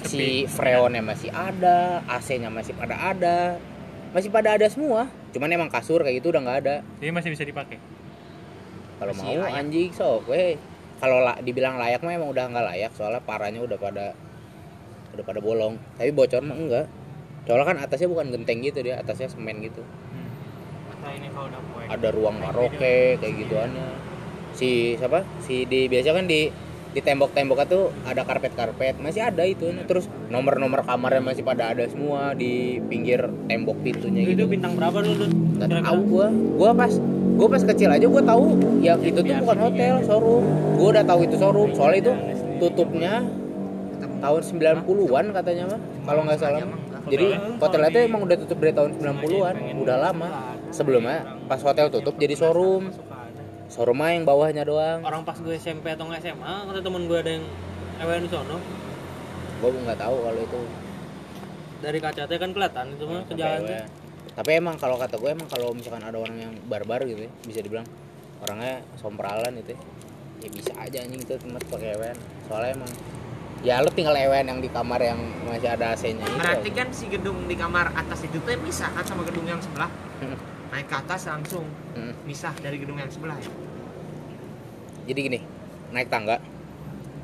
si 0.05 0.45
freonnya 0.47 1.01
masih 1.01 1.33
ada 1.33 2.05
AC-nya 2.07 2.53
masih 2.53 2.77
pada 2.77 2.95
ada. 2.99 3.59
Masih 4.15 4.31
pada 4.31 4.55
ada 4.55 4.67
semua. 4.71 5.11
Cuman 5.35 5.51
emang 5.51 5.71
kasur 5.71 6.03
kayak 6.07 6.23
gitu 6.23 6.31
udah 6.31 6.43
nggak 6.43 6.59
ada. 6.67 6.77
Jadi 7.03 7.11
masih 7.11 7.31
bisa 7.35 7.43
dipakai? 7.43 7.79
Kalau 8.95 9.11
mau 9.19 9.43
anjing 9.51 9.91
sok 9.91 10.31
weh 10.31 10.55
kalau 11.05 11.21
la- 11.21 11.37
dibilang 11.45 11.77
layak 11.77 12.01
mah 12.01 12.17
emang 12.17 12.33
udah 12.33 12.45
nggak 12.49 12.65
layak 12.73 12.93
soalnya 12.97 13.21
parahnya 13.21 13.61
udah 13.61 13.77
pada 13.77 14.17
udah 15.12 15.25
pada 15.25 15.41
bolong. 15.45 15.77
Tapi 16.01 16.11
bocor 16.11 16.41
mah 16.41 16.56
enggak. 16.56 16.87
Soalnya 17.45 17.67
kan 17.69 17.77
atasnya 17.77 18.09
bukan 18.09 18.33
genteng 18.33 18.65
gitu 18.65 18.81
dia 18.81 18.97
atasnya 18.97 19.29
semen 19.29 19.61
gitu. 19.61 19.85
Hmm. 19.85 20.29
Atau 20.97 21.12
ini 21.12 21.29
kalau 21.29 21.53
udah 21.53 21.62
poin. 21.69 21.87
ada 21.93 22.09
ruang 22.09 22.37
karaoke 22.41 23.21
kayak 23.21 23.35
gituannya. 23.37 23.89
Si 24.56 24.97
siapa? 24.97 25.29
Si 25.45 25.69
di 25.69 25.93
biasa 25.93 26.17
kan 26.17 26.25
di 26.25 26.49
di 26.95 27.03
tembok-temboknya 27.03 27.67
tuh 27.69 27.93
ada 28.07 28.25
karpet-karpet. 28.25 28.97
Masih 29.03 29.29
ada 29.29 29.45
itu. 29.45 29.67
Terus 29.85 30.09
nomor-nomor 30.33 30.89
kamarnya 30.89 31.21
masih 31.21 31.45
pada 31.45 31.75
ada 31.77 31.85
semua 31.85 32.33
di 32.33 32.81
pinggir 32.89 33.29
tembok 33.45 33.77
pintunya 33.85 34.25
itu 34.25 34.41
gitu. 34.41 34.45
bintang 34.49 34.73
berapa 34.79 35.05
nggak 35.05 35.69
Kira-kira? 35.69 35.85
tahu 35.85 36.00
gua. 36.09 36.27
Gua 36.33 36.71
pas 36.73 36.95
gua 37.35 37.49
pas 37.51 37.63
kecil 37.63 37.91
aja 37.91 38.07
gua 38.07 38.23
tahu 38.23 38.45
yang 38.81 39.01
itu 39.03 39.19
tuh 39.19 39.35
bukan 39.43 39.59
hotel 39.59 39.95
showroom. 40.07 40.45
Gua 40.79 40.89
udah 40.95 41.05
tahu 41.05 41.21
itu 41.27 41.35
showroom 41.39 41.71
soalnya 41.75 41.99
itu 42.01 42.13
tutupnya 42.63 43.13
tahun 44.25 44.41
90-an 44.41 45.25
katanya 45.37 45.65
mah 45.69 45.81
kalau 46.09 46.21
nggak 46.25 46.39
salah. 46.41 46.61
Jadi 47.05 47.27
hotelnya 47.61 47.91
tuh 47.93 48.01
emang 48.01 48.21
udah 48.25 48.37
tutup 48.41 48.59
dari 48.65 48.73
tahun 48.73 48.91
90-an 48.97 49.55
udah 49.85 49.97
lama. 50.01 50.29
Sebelumnya 50.73 51.37
pas 51.45 51.61
hotel 51.61 51.93
tutup 51.93 52.17
jadi 52.17 52.33
showroom. 52.33 52.89
Showroom 53.69 53.99
mah 54.01 54.17
yang 54.17 54.25
bawahnya 54.25 54.65
doang. 54.65 55.05
Orang 55.05 55.29
pas 55.29 55.37
gue 55.37 55.57
SMP 55.57 55.93
atau 55.93 56.09
nggak 56.09 56.21
SMA 56.25 56.55
kata 56.71 56.81
temen 56.81 57.05
gue 57.11 57.19
ada 57.21 57.31
yang 57.37 57.45
ewen 58.01 58.25
sono. 58.33 58.57
Gua 59.61 59.69
nggak 59.73 59.99
tahu 60.01 60.17
kalau 60.25 60.41
itu. 60.41 60.61
Dari 61.85 61.99
kaca 62.00 62.23
teh 62.25 62.38
kan 62.41 62.50
kelihatan 62.57 62.87
itu 62.97 63.05
mah 63.05 63.23
ke 63.29 63.35
jalan. 63.37 63.61
Tapi 64.35 64.50
emang 64.53 64.75
kalau 64.76 64.97
kata 64.97 65.14
gue 65.14 65.31
emang 65.31 65.47
kalau 65.47 65.71
misalkan 65.71 66.03
ada 66.03 66.14
orang 66.14 66.37
yang 66.37 66.53
barbar 66.64 67.03
gitu 67.03 67.23
ya 67.23 67.31
bisa 67.43 67.61
dibilang 67.61 67.87
orangnya 68.41 68.83
sompralan 68.95 69.55
itu 69.57 69.73
ya, 69.73 69.79
ya 70.41 70.49
bisa 70.50 70.73
aja 70.76 70.99
anjing 71.00 71.23
itu 71.23 71.35
tempat 71.35 71.62
pakai 71.64 71.95
ewen 71.95 72.17
soalnya 72.45 72.71
emang 72.75 72.91
ya 73.62 73.79
lu 73.79 73.88
tinggal 73.88 74.12
ewen 74.12 74.45
yang 74.45 74.59
di 74.59 74.69
kamar 74.69 75.00
yang 75.00 75.17
masih 75.45 75.71
ada 75.71 75.95
AC-nya 75.95 76.21
itu 76.21 76.37
Berarti 76.37 76.71
kan 76.71 76.88
si 76.91 77.07
gedung 77.07 77.47
di 77.47 77.55
kamar 77.55 77.95
atas 77.95 78.21
itu 78.23 78.37
tuh 78.37 78.53
misah 78.59 78.91
kan 78.91 79.00
sama 79.03 79.23
gedung 79.23 79.47
yang 79.47 79.57
sebelah. 79.57 79.88
Naik 80.69 80.85
ke 80.85 80.97
atas 80.99 81.25
langsung 81.25 81.64
Hmm. 81.95 82.11
misah 82.25 82.50
dari 82.59 82.76
gedung 82.76 82.99
yang 82.99 83.07
sebelah 83.07 83.38
ya. 83.38 83.47
jadi 85.05 85.21
gini 85.21 85.38
naik 85.91 86.09
tangga 86.09 86.43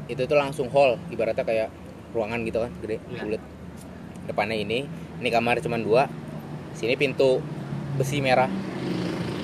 itu 0.07 0.23
tuh 0.23 0.37
langsung 0.37 0.71
hall 0.71 0.95
ibaratnya 1.09 1.43
kayak 1.43 1.69
ruangan 2.11 2.45
gitu 2.45 2.61
kan 2.61 2.71
gede 2.79 3.03
Iya. 3.05 3.21
bulat 3.21 3.43
depannya 4.25 4.55
ini 4.55 4.87
ini 5.19 5.29
kamar 5.29 5.59
cuma 5.59 5.75
dua 5.77 6.07
sini 6.81 6.97
pintu 6.97 7.45
besi 8.01 8.25
merah. 8.25 8.49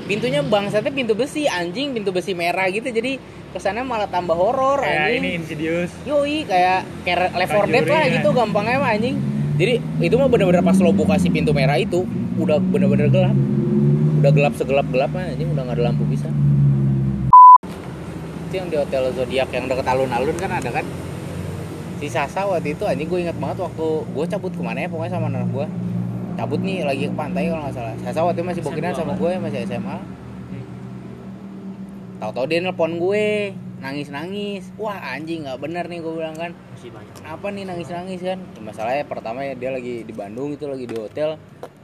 Pintunya 0.08 0.40
bangsatnya 0.40 0.94
pintu 0.94 1.12
besi 1.12 1.44
anjing 1.44 1.92
pintu 1.92 2.08
besi 2.16 2.32
merah 2.32 2.64
gitu. 2.72 2.88
Jadi 2.88 3.20
kesannya 3.52 3.84
malah 3.84 4.08
tambah 4.08 4.32
horor 4.32 4.80
kayak 4.80 5.12
anjing. 5.12 5.20
ini 5.20 5.28
insidious. 5.36 5.92
Yoi 6.08 6.48
kayak 6.48 6.88
kayak 7.04 7.36
Left 7.36 7.52
4 7.52 7.68
Dead 7.68 7.86
lah 7.92 8.04
gitu 8.08 8.28
gampangnya 8.32 8.80
mah 8.80 8.96
anjing. 8.96 9.20
Jadi 9.60 9.74
itu 10.00 10.14
mah 10.16 10.28
bener-bener 10.32 10.64
pas 10.64 10.76
lo 10.80 10.96
buka 10.96 11.20
si 11.20 11.28
pintu 11.28 11.52
merah 11.52 11.76
itu 11.76 12.08
udah 12.40 12.56
bener-bener 12.56 13.12
gelap. 13.12 13.36
Udah 14.24 14.30
gelap 14.32 14.52
segelap 14.56 14.86
gelapnya 14.88 15.36
anjing. 15.36 15.52
Udah 15.52 15.62
nggak 15.68 15.76
ada 15.76 15.84
lampu 15.92 16.08
bisa. 16.08 16.32
Itu 18.48 18.54
yang 18.56 18.68
di 18.72 18.76
hotel 18.80 19.12
zodiak 19.12 19.52
yang 19.52 19.68
deket 19.68 19.84
alun-alun 19.84 20.36
kan 20.40 20.48
ada 20.54 20.70
kan? 20.72 20.86
Si 21.96 22.12
Sasa 22.12 22.44
waktu 22.44 22.76
itu 22.76 22.84
anjing 22.84 23.08
gue 23.08 23.20
ingat 23.26 23.36
banget 23.40 23.64
waktu 23.64 23.86
gue 24.04 24.24
cabut 24.28 24.52
ke 24.52 24.62
mana 24.62 24.84
ya 24.84 24.88
pokoknya 24.92 25.12
sama 25.16 25.32
anak 25.32 25.48
gue 25.48 25.66
cabut 26.36 26.60
nih 26.60 26.84
lagi 26.84 27.08
ke 27.08 27.14
pantai 27.16 27.48
kalau 27.48 27.62
nggak 27.64 27.74
salah. 27.74 27.94
Sasa 28.04 28.18
waktu 28.22 28.38
itu 28.38 28.44
masih 28.44 28.62
bokinan 28.62 28.92
sama 28.92 29.12
gue 29.16 29.32
masih 29.40 29.58
SMA 29.64 29.98
tahu-tahu 32.16 32.48
dia 32.48 32.64
nelpon 32.64 32.96
gue 32.96 33.52
nangis 33.76 34.08
nangis 34.08 34.72
wah 34.80 34.96
anjing 34.96 35.44
nggak 35.44 35.60
bener 35.60 35.84
nih 35.84 36.00
gue 36.00 36.12
bilang 36.12 36.36
kan. 36.36 36.52
Masih 36.72 36.88
banyak. 36.92 37.12
apa 37.24 37.46
nih 37.52 37.64
nangis 37.64 37.88
nangis 37.92 38.20
kan? 38.20 38.38
Ya, 38.40 38.60
masalahnya 38.60 39.04
pertama 39.04 39.44
ya 39.44 39.52
dia 39.52 39.68
lagi 39.72 40.00
di 40.00 40.14
Bandung 40.16 40.52
itu 40.52 40.64
lagi 40.64 40.84
di 40.84 40.96
hotel. 40.96 41.36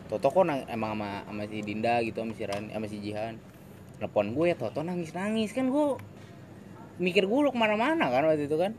Toto 0.08 0.28
kok 0.28 0.44
nang- 0.44 0.68
emang 0.68 0.96
sama 0.96 1.24
sama 1.24 1.42
si 1.48 1.58
Dinda 1.64 2.00
gitu 2.04 2.20
sama 2.20 2.32
si 2.36 2.44
Ran 2.44 2.64
sama 2.68 2.86
si 2.88 2.96
Jihan. 3.00 3.36
Telepon 4.00 4.32
gue 4.32 4.46
ya 4.52 4.56
Toto 4.56 4.80
nangis 4.80 5.12
nangis 5.12 5.52
kan 5.52 5.68
gue 5.68 5.84
mikir 6.96 7.24
gue 7.24 7.38
lu 7.40 7.48
ke 7.48 7.58
mana-mana 7.60 8.08
kan 8.08 8.24
waktu 8.24 8.48
itu 8.48 8.56
kan. 8.56 8.72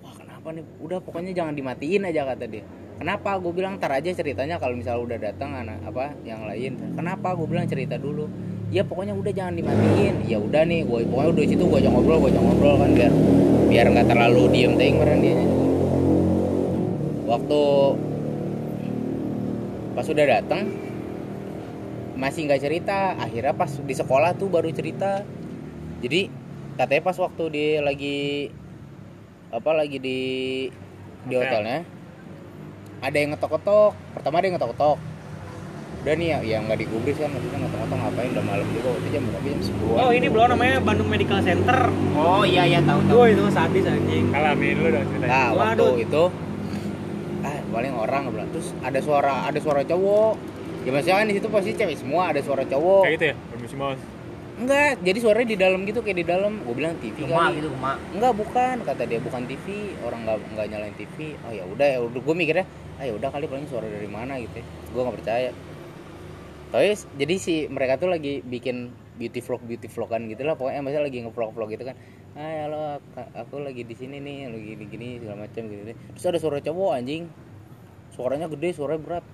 Wah 0.00 0.12
kenapa 0.12 0.52
nih? 0.52 0.64
Udah 0.80 1.00
pokoknya 1.00 1.32
jangan 1.32 1.52
dimatiin 1.52 2.04
aja 2.04 2.24
kata 2.24 2.44
dia 2.48 2.64
kenapa? 2.96 3.36
Gue 3.38 3.52
bilang 3.52 3.76
ntar 3.76 3.92
aja 3.92 4.10
ceritanya 4.12 4.56
kalau 4.56 4.74
misalnya 4.76 5.02
udah 5.02 5.18
datang 5.20 5.50
anak 5.52 5.78
apa 5.84 6.16
yang 6.24 6.44
lain. 6.44 6.76
Kenapa? 6.96 7.36
Gue 7.36 7.46
bilang 7.48 7.68
cerita 7.68 8.00
dulu. 8.00 8.28
Ya 8.74 8.82
pokoknya 8.82 9.14
udah 9.14 9.30
jangan 9.30 9.54
dimatiin. 9.54 10.26
Ya 10.26 10.42
udah 10.42 10.66
nih 10.66 10.82
gua 10.82 10.98
pokoknya 11.06 11.30
udah 11.38 11.44
situ 11.46 11.64
gua 11.70 11.78
ajak 11.78 11.92
ngobrol 11.94 12.18
gua 12.18 12.30
ajak 12.34 12.42
ngobrol 12.42 12.74
kan 12.82 12.90
biar 12.98 13.12
biar 13.70 13.86
nggak 13.94 14.08
terlalu 14.10 14.42
diem 14.50 14.74
ting 14.74 14.94
dia. 14.98 15.38
Waktu 17.30 17.62
pas 19.94 20.06
udah 20.10 20.26
datang 20.26 20.60
masih 22.18 22.50
nggak 22.50 22.62
cerita. 22.66 23.14
Akhirnya 23.22 23.54
pas 23.54 23.70
di 23.70 23.94
sekolah 23.94 24.34
tuh 24.34 24.50
baru 24.50 24.74
cerita. 24.74 25.22
Jadi 26.02 26.26
katanya 26.74 27.02
pas 27.06 27.16
waktu 27.22 27.44
dia 27.54 27.86
lagi 27.86 28.50
apa 29.54 29.70
lagi 29.78 30.02
di 30.02 30.20
di 31.26 31.34
Hotel. 31.38 31.62
hotelnya 31.62 31.78
ada 32.98 33.16
yang 33.16 33.30
ngetok-ketok 33.32 33.92
pertama 34.12 34.34
ada 34.38 34.46
yang 34.46 34.56
ngetok-ketok 34.56 34.98
udah 35.98 36.14
nih 36.14 36.28
ya 36.28 36.38
yang 36.46 36.62
nggak 36.64 36.78
digubris 36.78 37.16
kan 37.16 37.28
maksudnya 37.28 37.58
ngetok-ketok 37.60 37.98
ngapain 37.98 38.30
udah 38.30 38.44
malam 38.44 38.66
juga 38.70 38.88
waktu 38.94 39.08
jam 39.10 39.22
berapa 39.26 39.46
jam 39.48 39.60
10 39.60 39.98
Oh 39.98 40.10
ini 40.12 40.26
belum 40.26 40.46
namanya 40.48 40.76
Bandung 40.78 41.08
Medical 41.08 41.40
Center. 41.40 41.78
Oh 42.14 42.42
iya 42.42 42.62
iya 42.64 42.78
tahu 42.80 43.00
tahu. 43.02 43.16
Gue 43.16 43.26
itu 43.32 43.44
sadis 43.50 43.84
anjing. 43.84 44.24
Alamin 44.30 44.74
lu 44.76 44.88
dong 44.88 45.02
ceritanya. 45.04 45.26
nah 45.26 45.48
waktu 45.52 45.82
Waduh. 45.82 45.94
itu 45.98 46.22
ah 47.42 47.58
paling 47.68 47.92
orang 47.92 48.22
bilang 48.28 48.48
terus 48.50 48.70
ada 48.80 48.98
suara 48.98 49.34
ada 49.44 49.58
suara 49.58 49.82
cowok 49.82 50.34
ya 50.82 50.90
maksudnya 50.90 51.16
kan 51.16 51.26
di 51.26 51.34
situ 51.34 51.48
pasti 51.48 51.70
cewek 51.72 51.96
semua 51.96 52.22
ada 52.30 52.40
suara 52.40 52.62
cowok 52.62 53.02
Kayak 53.02 53.14
gitu 53.16 53.24
ya? 53.24 53.34
Permisi 53.48 53.74
mas. 53.76 53.98
enggak 54.56 54.92
jadi 55.00 55.18
suaranya 55.20 55.48
di 55.48 55.58
dalam 55.58 55.80
gitu 55.84 56.00
kayak 56.00 56.16
di 56.16 56.24
dalam 56.24 56.52
gue 56.58 56.72
bilang 56.72 56.94
TV 56.96 57.12
Cuma 57.20 57.44
kali 57.44 57.60
gitu 57.60 57.68
cuma. 57.68 57.92
enggak 58.08 58.32
bukan 58.32 58.74
kata 58.80 59.02
dia 59.04 59.18
bukan 59.18 59.42
TV 59.44 59.66
orang 60.00 60.20
nggak 60.22 60.36
nggak 60.48 60.66
nyalain 60.66 60.94
TV 60.94 61.16
oh 61.40 61.52
ya 61.52 61.64
udah 61.66 61.86
ya 61.88 61.98
udah 62.00 62.20
gue 62.22 62.34
mikirnya 62.34 62.66
ah 62.96 63.04
ya 63.04 63.12
udah 63.12 63.28
kali 63.28 63.44
paling 63.44 63.68
suara 63.68 63.84
dari 63.84 64.08
mana 64.08 64.40
gitu 64.40 64.60
gue 64.64 65.00
nggak 65.00 65.16
percaya. 65.20 65.50
Tapi 66.66 66.98
jadi 67.14 67.34
si 67.38 67.54
mereka 67.70 67.96
tuh 67.96 68.10
lagi 68.10 68.42
bikin 68.42 68.90
beauty 69.16 69.40
vlog 69.40 69.64
beauty 69.64 69.88
vlogan 69.88 70.28
gitu 70.28 70.44
lah 70.44 70.58
pokoknya 70.60 70.84
maksudnya 70.84 71.04
lagi 71.08 71.18
ngevlog 71.24 71.50
vlog 71.56 71.68
gitu 71.72 71.84
kan. 71.88 71.96
Ah 72.36 72.68
halo 72.68 73.00
Kak, 73.16 73.32
aku 73.32 73.64
lagi 73.64 73.80
di 73.84 73.96
sini 73.96 74.20
nih 74.20 74.52
lagi 74.52 74.64
gini 74.76 74.84
gini 74.88 75.08
segala 75.20 75.48
macam 75.48 75.62
gitu 75.72 75.82
deh. 75.88 75.96
Terus 76.16 76.24
ada 76.28 76.38
suara 76.40 76.58
cowok 76.60 76.90
anjing. 76.96 77.24
Suaranya 78.12 78.46
gede 78.48 78.76
suaranya 78.76 79.02
berat. 79.02 79.24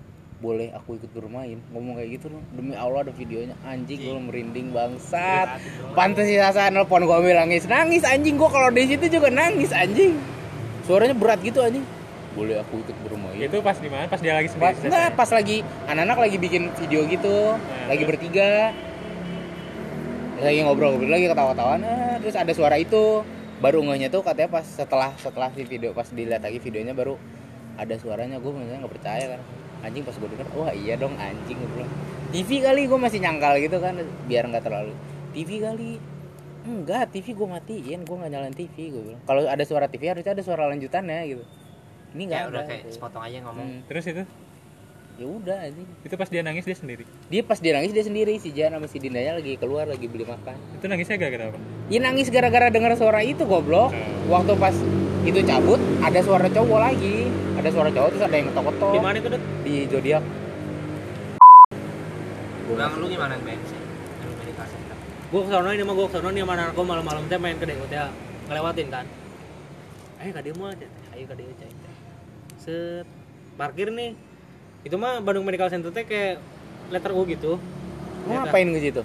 Boleh 0.42 0.74
aku 0.74 0.98
ikut 0.98 1.14
bermain 1.14 1.54
ngomong 1.70 2.02
kayak 2.02 2.18
gitu 2.18 2.26
loh 2.34 2.42
demi 2.50 2.74
Allah 2.74 3.06
ada 3.06 3.12
videonya. 3.14 3.54
Anjing 3.62 4.02
gue 4.02 4.18
merinding 4.22 4.74
bangsat. 4.74 5.62
Pantas 5.94 6.26
sih 6.26 6.38
sasa 6.38 6.66
nelpon 6.70 7.06
gue 7.06 7.14
ambil 7.14 7.38
nangis. 7.38 7.66
Nangis 7.66 8.02
anjing 8.02 8.34
gue 8.34 8.50
kalau 8.50 8.70
di 8.74 8.86
situ 8.86 9.06
juga 9.18 9.30
nangis 9.30 9.70
anjing. 9.70 10.18
Suaranya 10.86 11.14
berat 11.14 11.42
gitu 11.46 11.62
anjing. 11.62 11.86
Boleh 12.32 12.58
aku 12.58 12.80
ikut 12.80 12.96
bermain 13.02 13.11
Itu 13.42 13.58
pas 13.58 13.74
di 13.74 13.90
mana? 13.90 14.06
Pas 14.06 14.20
dia 14.22 14.38
lagi 14.38 14.48
sendiri. 14.54 14.86
enggak 14.86 15.18
pas 15.18 15.30
lagi 15.34 15.66
anak-anak 15.90 16.18
lagi 16.30 16.36
bikin 16.38 16.70
video 16.78 17.00
gitu. 17.10 17.58
Lagi 17.90 18.02
terus? 18.06 18.10
bertiga. 18.14 18.70
Lagi 20.42 20.58
ngobrol-ngobrol 20.66 21.10
lagi 21.10 21.26
ketawa-tawaan 21.30 21.82
ah, 21.86 22.14
terus 22.22 22.34
ada 22.38 22.52
suara 22.54 22.78
itu. 22.78 23.26
Baru 23.62 23.82
ngehnya 23.86 24.10
tuh 24.10 24.26
katanya 24.26 24.58
pas 24.58 24.66
setelah 24.66 25.14
setelah 25.18 25.50
si 25.54 25.62
video 25.62 25.94
pas 25.94 26.06
dilihat 26.10 26.42
lagi 26.42 26.58
videonya 26.62 26.94
baru 26.94 27.18
ada 27.78 27.94
suaranya. 27.98 28.38
Gue 28.38 28.54
misalnya 28.54 28.86
nggak 28.86 28.94
percaya 28.94 29.24
kan. 29.38 29.40
Anjing 29.82 30.06
pas 30.06 30.14
gue 30.14 30.28
denger 30.30 30.46
wah 30.54 30.70
iya 30.70 30.94
dong 30.94 31.14
anjing 31.18 31.58
gue 31.58 31.70
bilang. 31.74 31.92
TV 32.30 32.62
kali? 32.62 32.86
Gue 32.86 32.98
masih 32.98 33.18
nyangkal 33.18 33.58
gitu 33.58 33.82
kan 33.82 33.98
biar 34.30 34.46
nggak 34.46 34.62
terlalu. 34.66 34.94
TV 35.34 35.58
kali? 35.58 35.98
Enggak 36.62 37.10
TV 37.10 37.34
gue 37.34 37.48
matiin 37.50 38.00
gue 38.06 38.16
nggak 38.22 38.30
nyalain 38.30 38.54
TV 38.54 38.94
gue 38.94 39.02
bilang. 39.02 39.22
Kalau 39.26 39.42
ada 39.46 39.64
suara 39.66 39.90
TV 39.90 40.10
harusnya 40.10 40.34
ada 40.34 40.42
suara 40.46 40.70
lanjutannya 40.70 41.22
gitu 41.26 41.42
ini 42.12 42.22
nggak 42.24 42.38
Ya 42.38 42.46
udah 42.46 42.62
kayak 42.62 42.80
gitu. 42.82 42.92
sepotong 42.94 43.22
aja 43.22 43.38
ngomong. 43.42 43.66
Hmm, 43.66 43.80
Terus 43.86 44.04
itu? 44.06 44.24
ya 45.12 45.26
udah 45.28 45.58
anjing 45.62 45.84
Itu 46.00 46.14
pas 46.14 46.24
dia 46.26 46.40
nangis 46.40 46.64
dia 46.64 46.72
sendiri. 46.74 47.04
dia 47.28 47.42
pas 47.42 47.56
dia 47.56 47.72
nangis 47.72 47.92
dia 47.92 48.00
sendiri 48.00 48.32
si 48.36 48.48
Jan 48.50 48.72
sama 48.72 48.86
si 48.86 48.96
Dindanya 48.96 49.36
lagi 49.36 49.54
keluar 49.54 49.84
lagi 49.84 50.08
beli 50.08 50.24
makan 50.24 50.56
Itu 50.74 50.88
nangisnya 50.88 51.16
gara-gara 51.16 51.44
apa? 51.48 51.60
dia 51.86 52.00
nangis 52.00 52.28
gara-gara 52.28 52.66
dengar 52.68 52.92
suara 52.94 53.20
itu 53.20 53.44
goblok 53.44 53.92
Oh. 53.92 54.32
waktu 54.32 54.56
pas 54.56 54.72
itu 55.22 55.40
cabut 55.42 55.76
ada 56.00 56.16
suara 56.18 56.48
cowok 56.48 56.78
lagi 56.80 57.28
ada 57.54 57.68
suara 57.68 57.88
cowok 57.88 58.08
terus 58.10 58.24
ada 58.24 58.34
yang 58.34 58.46
ketok-ketok 58.48 58.90
Di 58.90 59.00
mana 59.00 59.16
itu 59.18 59.28
deh? 59.28 59.42
di 59.62 59.74
zodiak 59.86 60.24
Bang 62.72 62.96
lu 62.96 63.06
gimana 63.06 63.36
Medical 63.36 63.68
Center. 64.64 64.96
Gue 65.28 65.40
ke 65.42 65.50
sana 65.50 65.68
ini 65.70 65.82
mah 65.82 65.92
gue 65.92 66.06
ke 66.06 66.14
sana 66.14 66.28
nih 66.30 66.40
sama 66.40 66.52
anak 66.54 66.72
gue 66.72 66.84
malam-malam 66.84 67.22
teh 67.26 67.36
main 67.36 67.52
ke 67.54 67.64
DO 67.64 67.84
teh 67.86 68.00
ngelewatin 68.48 68.88
kan. 68.88 69.04
Eh 70.18 70.32
dia 70.32 70.54
mah 70.54 70.72
ayo 71.12 71.24
ka 71.26 71.34
dia 71.34 71.52
cai 71.52 71.68
teh. 71.68 71.81
Set. 72.62 73.06
Parkir 73.58 73.90
nih. 73.90 74.14
Itu 74.86 74.94
mah 74.94 75.18
Bandung 75.18 75.42
Medical 75.42 75.66
Center 75.66 75.90
teh 75.90 76.06
kayak 76.06 76.38
letter 76.94 77.10
U 77.10 77.26
gitu. 77.26 77.58
Ya, 78.30 78.46
ngapain 78.46 78.70
ke 78.70 78.78
situ? 78.78 79.02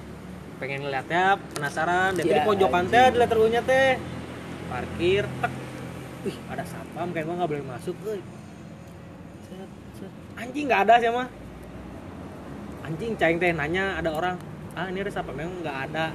Pengen 0.62 0.86
ngeliatnya 0.86 1.42
penasaran. 1.58 2.14
Dari 2.14 2.30
Ya, 2.30 2.46
pojokan 2.46 2.86
teh 2.90 3.06
di 3.14 3.18
letter 3.18 3.38
U 3.42 3.50
nya 3.50 3.66
teh. 3.66 3.98
Parkir 4.70 5.26
tek. 5.26 5.54
Wih 6.26 6.38
ada 6.50 6.64
satpam 6.66 7.10
kayak 7.14 7.26
gua 7.26 7.36
nggak 7.42 7.50
boleh 7.50 7.66
masuk 7.66 7.98
euy. 8.06 8.22
Set, 9.48 9.70
set. 10.02 10.12
anjing 10.38 10.66
nggak 10.70 10.82
ada 10.86 10.94
sih 11.02 11.10
mah. 11.10 11.30
Anjing 12.86 13.18
caing 13.18 13.38
teh 13.42 13.52
nanya 13.58 13.98
ada 13.98 14.14
orang 14.14 14.38
ah 14.78 14.86
ini 14.86 15.02
ada 15.02 15.10
satpam? 15.10 15.34
Memang 15.34 15.66
nggak 15.66 15.78
ada. 15.90 16.14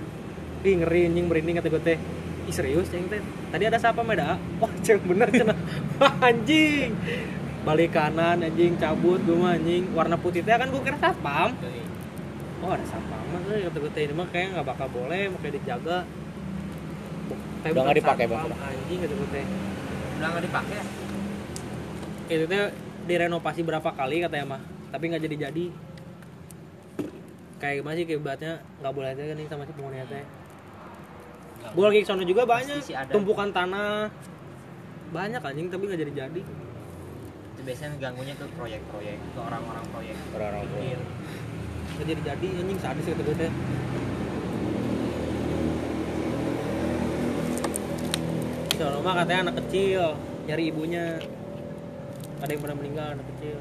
Ih 0.62 0.78
ngeri 0.78 1.10
anjing 1.10 1.26
merinding 1.26 1.58
kata 1.58 1.68
gue 1.70 1.82
teh. 1.82 1.98
Ih 2.46 2.54
serius 2.54 2.86
caing 2.86 3.10
teh 3.10 3.22
tadi 3.52 3.64
ada 3.68 3.78
satpam 3.78 4.08
ada 4.08 4.40
wah 4.56 4.72
ceng 4.80 4.98
bener 5.04 5.28
cenah 5.28 5.58
Wah, 6.00 6.12
anjing. 6.24 6.96
Balik 7.62 7.94
kanan 7.94 8.42
anjing 8.42 8.74
cabut 8.80 9.20
gue 9.22 9.36
mah 9.36 9.54
anjing. 9.54 9.92
Warna 9.94 10.16
putih 10.18 10.42
teh 10.42 10.50
kan 10.50 10.66
gue 10.66 10.82
kira 10.82 10.98
satpam. 10.98 11.54
Oh 12.64 12.70
ada 12.72 12.82
satpam 12.88 13.22
mah 13.30 13.40
euy 13.52 13.68
kata 13.68 13.76
gue 13.78 13.92
teh 13.92 14.02
ini 14.08 14.14
mah 14.16 14.26
kayak 14.32 14.56
nggak 14.56 14.66
bakal 14.66 14.88
boleh 14.90 15.30
makanya 15.30 15.54
dijaga. 15.60 15.98
Kayak 17.62 17.72
Udah 17.78 17.82
nggak 17.86 17.98
dipakai, 18.02 18.24
Bang? 18.26 18.50
anjing 18.50 18.98
kata 19.06 19.14
gue 19.14 19.28
teh 19.30 19.44
Udah 20.18 20.28
nggak 20.32 20.44
dipakai? 20.48 20.76
Itu 22.32 22.44
teh 22.50 22.60
direnovasi 23.06 23.60
berapa 23.62 23.90
kali 23.94 24.16
katanya 24.26 24.58
mah. 24.58 24.62
Tapi 24.90 25.04
nggak 25.12 25.22
jadi 25.22 25.36
jadi 25.46 25.66
kayak 27.62 27.78
gimana 27.78 27.94
sih 27.94 28.06
kibatnya 28.10 28.52
nggak 28.82 28.90
boleh 28.90 29.14
teh 29.14 29.22
nih 29.38 29.46
sama 29.46 29.62
si 29.62 29.72
penghuninya 29.78 30.06
teh 30.10 30.24
gue 31.70 31.84
lagi 31.86 32.00
ke 32.02 32.08
sana 32.10 32.22
juga 32.26 32.42
banyak. 32.42 32.82
Tumpukan 33.14 33.54
tanah. 33.54 34.10
Banyak 35.14 35.40
anjing 35.44 35.68
tapi 35.70 35.86
nggak 35.86 36.00
jadi 36.02 36.12
jadi 36.24 36.42
Itu 37.52 37.60
biasanya 37.62 37.94
ganggunya 38.00 38.34
ke 38.34 38.48
proyek-proyek, 38.56 39.18
ke 39.20 39.38
orang-orang 39.38 39.84
proyek. 39.92 40.16
orang-orang. 40.34 40.66
Bikin. 40.72 41.00
nggak 41.92 42.06
jadi 42.08 42.20
jadi 42.32 42.46
anjing 42.64 42.78
sadis 42.80 43.04
kata 43.06 43.22
gue 43.22 43.36
teh. 43.36 43.52
Soalnya 48.80 49.00
mah 49.04 49.14
katanya 49.22 49.40
anak 49.46 49.56
kecil 49.62 50.16
nyari 50.48 50.64
ibunya. 50.72 51.20
Ada 52.42 52.50
yang 52.58 52.62
pernah 52.66 52.76
meninggal 52.82 53.06
anak 53.14 53.26
kecil. 53.36 53.58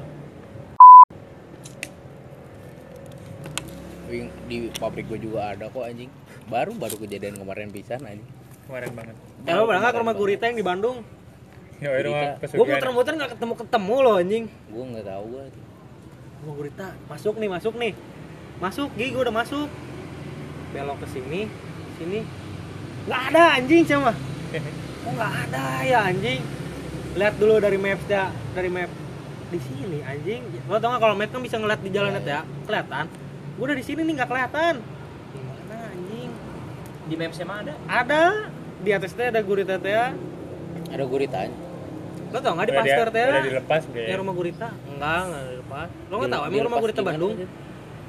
Di 4.50 4.56
pabrik 4.76 5.08
gue 5.08 5.20
juga 5.22 5.56
ada 5.56 5.72
kok 5.72 5.84
anjing 5.88 6.10
baru 6.50 6.72
baru 6.74 6.96
kejadian 6.98 7.38
kemarin 7.38 7.70
pisan 7.70 8.02
anjing 8.02 8.42
Kemarin 8.66 8.90
banget. 8.94 9.16
Eh, 9.42 9.52
lo 9.52 9.66
pernah 9.66 9.80
nggak 9.82 9.94
ke 9.94 10.00
rumah 10.00 10.14
gurita 10.14 10.44
yang 10.46 10.58
di 10.58 10.66
Bandung? 10.66 10.96
Ya, 11.82 11.90
rumah. 11.98 12.38
Gue 12.38 12.66
muter-muter 12.70 13.12
nggak 13.18 13.30
ketemu 13.34 13.54
ketemu 13.58 13.96
loh 13.98 14.14
anjing. 14.22 14.44
gue 14.46 14.84
nggak 14.86 15.06
tahu 15.06 15.24
gue 15.34 15.44
Rumah 16.42 16.54
gurita, 16.58 16.86
masuk 17.06 17.34
nih, 17.38 17.48
masuk 17.50 17.74
nih, 17.78 17.92
masuk, 18.58 18.88
gigi 18.94 19.10
gue 19.14 19.22
udah 19.22 19.34
masuk. 19.34 19.68
Belok 20.72 20.98
ke 21.02 21.06
sini, 21.10 21.40
sini, 21.98 22.20
nggak 23.06 23.22
ada 23.34 23.42
anjing 23.58 23.82
sama. 23.86 24.14
Kok 25.02 25.10
nggak 25.10 25.32
ada 25.50 25.64
ya 25.82 25.98
anjing? 26.06 26.40
Lihat 27.18 27.34
dulu 27.38 27.58
dari 27.58 27.78
maps 27.78 28.06
ya, 28.06 28.30
dari 28.54 28.70
map 28.70 28.90
di 29.50 29.58
sini 29.58 29.98
anjing. 30.06 30.42
Lo 30.70 30.78
tau 30.78 30.94
nggak 30.94 31.02
kalau 31.02 31.14
map 31.18 31.30
kan 31.30 31.42
bisa 31.42 31.58
ngeliat 31.58 31.82
di 31.82 31.90
jalan 31.90 32.14
Iya, 32.14 32.22
ya, 32.26 32.40
kelihatan. 32.66 33.04
Gue 33.58 33.64
udah 33.70 33.76
di 33.78 33.84
sini 33.84 34.00
nih 34.06 34.14
nggak 34.22 34.30
kelihatan. 34.30 34.74
Di 37.12 37.20
Maps 37.20 37.36
emang 37.36 37.58
ada? 37.60 37.72
Ada 37.84 38.22
di 38.80 38.90
atasnya 38.90 39.28
ada 39.28 39.40
gurita 39.42 39.76
teh. 39.76 39.92
ada 40.88 41.04
guritanya 41.04 41.52
Lo 42.28 42.40
tau 42.40 42.56
nggak 42.56 42.66
di 42.66 42.74
Pasteur 42.74 43.08
teh? 43.10 43.28
Udah 43.28 43.44
dilepas 43.44 43.82
Ya 43.86 43.92
dia. 44.08 44.16
rumah 44.16 44.32
gurita? 44.32 44.68
Enggak, 44.86 45.20
enggak 45.22 45.42
dilepas. 45.46 45.88
Lo 46.08 46.14
nggak 46.16 46.30
tahu 46.32 46.42
emang 46.42 46.64
rumah 46.64 46.80
gurita 46.80 47.00
Bandung? 47.02 47.32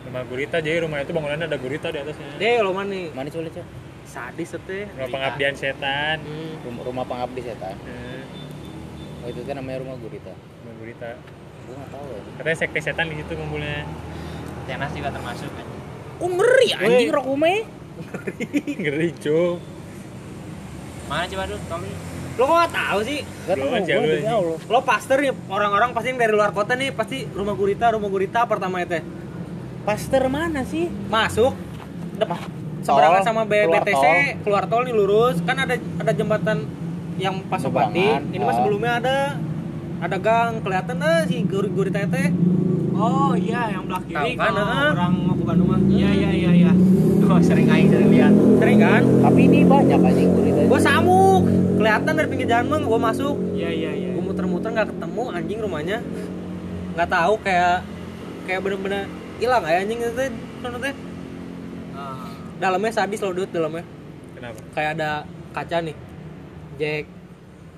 Rumah 0.04 0.24
gurita 0.26 0.56
jadi 0.60 0.78
rumah 0.80 0.98
itu 1.00 1.12
bangunannya 1.12 1.46
ada 1.46 1.60
gurita 1.60 1.88
di 1.90 2.00
atasnya. 2.00 2.28
Deh, 2.36 2.56
lo 2.58 2.72
mana 2.72 2.88
nih? 2.90 3.06
mana 3.12 3.28
coba 3.28 3.52
cok 3.52 3.68
Sadis 4.06 4.52
teh. 4.58 4.84
Rumah 4.90 5.10
pengabdian 5.10 5.54
setan. 5.54 6.18
Hmm. 6.24 6.54
rumah, 6.64 6.82
rumah 6.84 7.06
pengabdi 7.06 7.42
setan 7.42 7.76
Eh, 7.84 8.24
oh 9.20 9.28
itu 9.28 9.44
kan 9.44 9.56
namanya 9.56 9.78
rumah 9.80 9.96
gurita 9.98 10.32
Rumah 10.32 10.76
gurita. 10.78 11.10
gue 11.64 11.76
nggak 11.76 11.92
tahu 11.92 12.06
ya 12.06 12.20
Katanya 12.36 12.58
sekte 12.58 12.80
setan 12.80 13.06
di 13.08 13.16
situ 13.20 13.32
kumpulnya. 13.34 13.84
Tenas 14.64 14.92
juga 14.92 15.12
termasuk 15.12 15.52
kan. 15.52 15.68
kok 16.14 16.30
ngeri 16.30 16.70
anjing 16.74 17.10
Woi. 17.10 17.16
rok 17.16 17.26
ume 17.28 17.54
Ngeri, 18.82 19.10
Cuk. 19.20 19.58
Mana 21.10 21.24
coba 21.30 21.44
dulu, 21.46 21.60
Tommy? 21.68 21.92
Lo 22.34 22.44
kok 22.50 22.56
nggak 22.58 22.74
tahu 22.74 23.00
sih? 23.06 23.20
Gak 23.46 23.56
Lu 23.60 23.64
tahu 23.70 23.78
aja, 23.78 23.94
lu 24.42 24.54
Lo 24.58 24.80
pastor 24.82 25.18
nih, 25.22 25.34
orang-orang 25.50 25.90
pasti 25.94 26.08
yang 26.10 26.20
dari 26.20 26.34
luar 26.34 26.50
kota 26.50 26.74
nih 26.74 26.90
pasti 26.90 27.30
rumah 27.30 27.54
gurita, 27.54 27.94
rumah 27.94 28.10
gurita 28.10 28.50
pertama 28.50 28.82
itu. 28.82 28.98
Pastor 29.86 30.26
mana 30.32 30.66
sih? 30.66 30.90
Masuk, 31.12 31.54
depan 32.18 32.64
seberangan 32.84 33.22
sama 33.24 33.42
B- 33.48 33.64
keluar 33.64 33.84
tol. 33.88 34.20
keluar 34.44 34.64
tol 34.68 34.84
nih 34.84 34.94
lurus 34.96 35.40
kan 35.48 35.56
ada 35.56 35.76
ada 35.80 36.12
jembatan 36.12 36.68
yang 37.16 37.40
pas 37.48 37.64
Seberangan, 37.64 37.96
Opati 37.96 38.36
ini 38.36 38.44
mah 38.44 38.52
ah. 38.52 38.56
sebelumnya 38.60 38.92
ada 39.00 39.18
ada 40.04 40.18
gang 40.20 40.60
kelihatan 40.60 41.00
eh 41.00 41.22
si 41.32 41.36
guri 41.48 41.70
guri 41.72 41.92
tete 41.96 42.36
Oh 42.94 43.34
iya 43.34 43.62
yang 43.70 43.84
belah 43.84 44.02
kiri 44.02 44.16
Tahu 44.16 44.32
kan, 44.36 44.48
kalau 44.48 44.64
ah. 44.64 44.92
orang 44.92 45.14
mau 45.20 45.34
ke 45.34 45.44
Bandung 45.44 45.68
mah. 45.68 45.80
Iya 45.84 46.10
iya 46.12 46.30
iya 46.32 46.52
iya. 46.56 46.72
Oh 47.24 47.40
sering 47.40 47.66
aing 47.66 47.90
sering 47.90 48.10
lihat. 48.10 48.34
sering 48.56 48.78
kan 48.78 49.02
Tapi 49.02 49.40
ini 49.44 49.60
banyak 49.64 49.98
anjing 49.98 50.30
gurita. 50.30 50.62
gue 50.64 50.80
samuk 50.80 51.42
kelihatan 51.76 52.12
dari 52.14 52.28
pinggir 52.28 52.48
jalan 52.48 52.66
mah 52.68 52.80
gue 52.80 53.00
masuk 53.02 53.36
Iya 53.52 53.70
iya 53.70 53.92
iya. 53.92 54.10
gue 54.12 54.22
muter-muter 54.22 54.70
nggak 54.70 54.90
ketemu 54.90 55.24
anjing 55.30 55.60
rumahnya 55.60 55.98
nggak 56.94 57.10
tahu 57.10 57.34
kayak 57.42 57.82
kayak 58.44 58.60
bener-bener 58.62 59.10
hilang 59.38 59.64
ya 59.64 59.78
anjing 59.80 60.00
itu 60.00 60.14
teh 60.14 60.94
Ah. 61.92 62.26
dalamnya 62.58 62.92
sadis 62.92 63.20
loh 63.20 63.34
Dut, 63.34 63.50
dalamnya 63.50 63.84
Kenapa? 64.34 64.60
kayak 64.72 64.90
ada 64.94 65.12
kaca 65.52 65.78
nih 65.80 65.96
Jack 66.76 67.06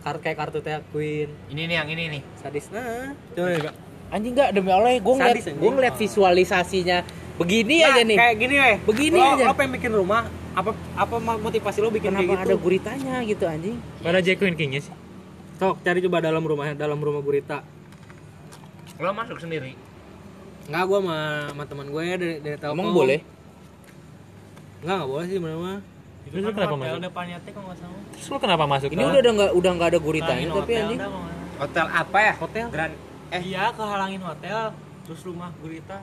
kar 0.02 0.16
kayak 0.20 0.38
kartu 0.38 0.60
teh 0.60 0.80
Queen 0.90 1.30
Ini 1.48 1.62
nih 1.66 1.76
yang 1.76 1.90
ini 1.90 2.04
nih. 2.12 2.24
sadis 2.36 2.70
nah 2.70 3.12
coba 3.32 3.72
Anjing 4.08 4.34
enggak 4.34 4.50
demi 4.52 4.70
Allah 4.70 4.92
gue 4.94 5.14
ngeliat 5.14 5.38
gue 5.48 5.72
ngeliat 5.72 5.96
visualisasinya 5.96 6.98
begini 7.36 7.76
Nah, 7.80 7.90
aja 7.92 8.02
nih. 8.02 8.18
kayak 8.18 8.36
gini 8.38 8.56
weh 8.56 8.76
Begini 8.86 9.18
lo, 9.18 9.28
aja. 9.34 9.44
lo 9.46 9.54
pengen 9.54 9.72
bikin 9.74 9.92
rumah 9.92 10.22
apa 10.52 10.72
apa 10.96 11.16
motivasi 11.20 11.78
lo 11.80 11.90
bikin 11.90 12.10
Kenapa 12.10 12.24
kayak 12.24 12.32
gitu 12.38 12.48
ada 12.48 12.56
guritanya 12.58 13.16
gitu 13.22 13.44
anjing? 13.44 13.76
Mana 14.00 14.20
Jack 14.20 14.38
Queen 14.40 14.56
King-nya 14.56 14.82
sih? 14.82 14.96
sok 15.56 15.80
cari 15.82 16.00
coba 16.02 16.20
dalam 16.20 16.44
rumahnya 16.44 16.76
dalam 16.76 16.98
rumah 16.98 17.20
gurita 17.20 17.64
Lo 18.96 19.12
masuk 19.12 19.36
sendiri. 19.38 19.76
Enggak, 20.66 20.84
gua 20.86 21.00
sama, 21.00 21.18
sama 21.46 21.64
teman 21.66 21.88
gue 21.88 22.02
ya 22.02 22.16
dari, 22.16 22.36
dari 22.40 22.58
Telkom. 22.58 22.80
Emang 22.80 22.90
boleh? 22.92 23.20
Enggak, 24.80 24.96
enggak 24.96 25.04
boleh 25.06 25.26
sih 25.28 25.38
bener 25.38 25.58
mah. 25.58 25.80
Terus 26.26 26.42
lu 26.42 26.52
kenapa 26.52 26.76
masuk? 26.76 26.98
depannya 27.04 27.38
teh 27.38 27.52
kalau 27.52 27.66
nggak 27.70 27.80
salah. 27.80 28.02
Terus 28.10 28.26
lu 28.26 28.38
kenapa 28.40 28.64
masuk? 28.66 28.88
Ini 28.90 29.04
udah 29.04 29.20
udah 29.20 29.32
nggak 29.36 29.52
udah 29.54 29.72
nggak 29.76 29.90
ada 29.92 30.00
guritanya 30.00 30.46
tapi 30.50 30.72
anjing. 30.74 31.00
Hotel 31.56 31.86
apa 31.86 32.18
ya? 32.18 32.34
Hotel. 32.40 32.66
Grand 32.72 32.94
eh 33.36 33.42
iya 33.52 33.68
kehalangin 33.76 34.24
hotel 34.24 34.72
terus 35.04 35.22
rumah 35.28 35.52
gurita. 35.60 36.00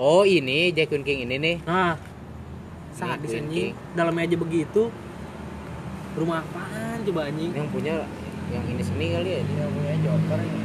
Oh 0.00 0.24
ini 0.24 0.72
Jack 0.72 0.88
Queen 0.88 1.04
King 1.04 1.28
ini 1.28 1.36
nih. 1.36 1.56
Nah, 1.68 1.98
anjing. 2.96 3.46
King. 3.52 3.72
Dalamnya 3.92 4.24
aja 4.24 4.36
begitu. 4.38 4.82
Rumah 6.16 6.40
apaan 6.40 7.04
coba 7.04 7.28
anjing? 7.28 7.52
Yang 7.52 7.68
punya 7.68 7.94
yang 8.48 8.64
ini 8.64 8.82
seni 8.82 9.06
kali 9.12 9.30
ya. 9.38 9.40
Dia 9.44 9.64
punya 9.68 9.94
joker 10.00 10.40
ini. 10.40 10.62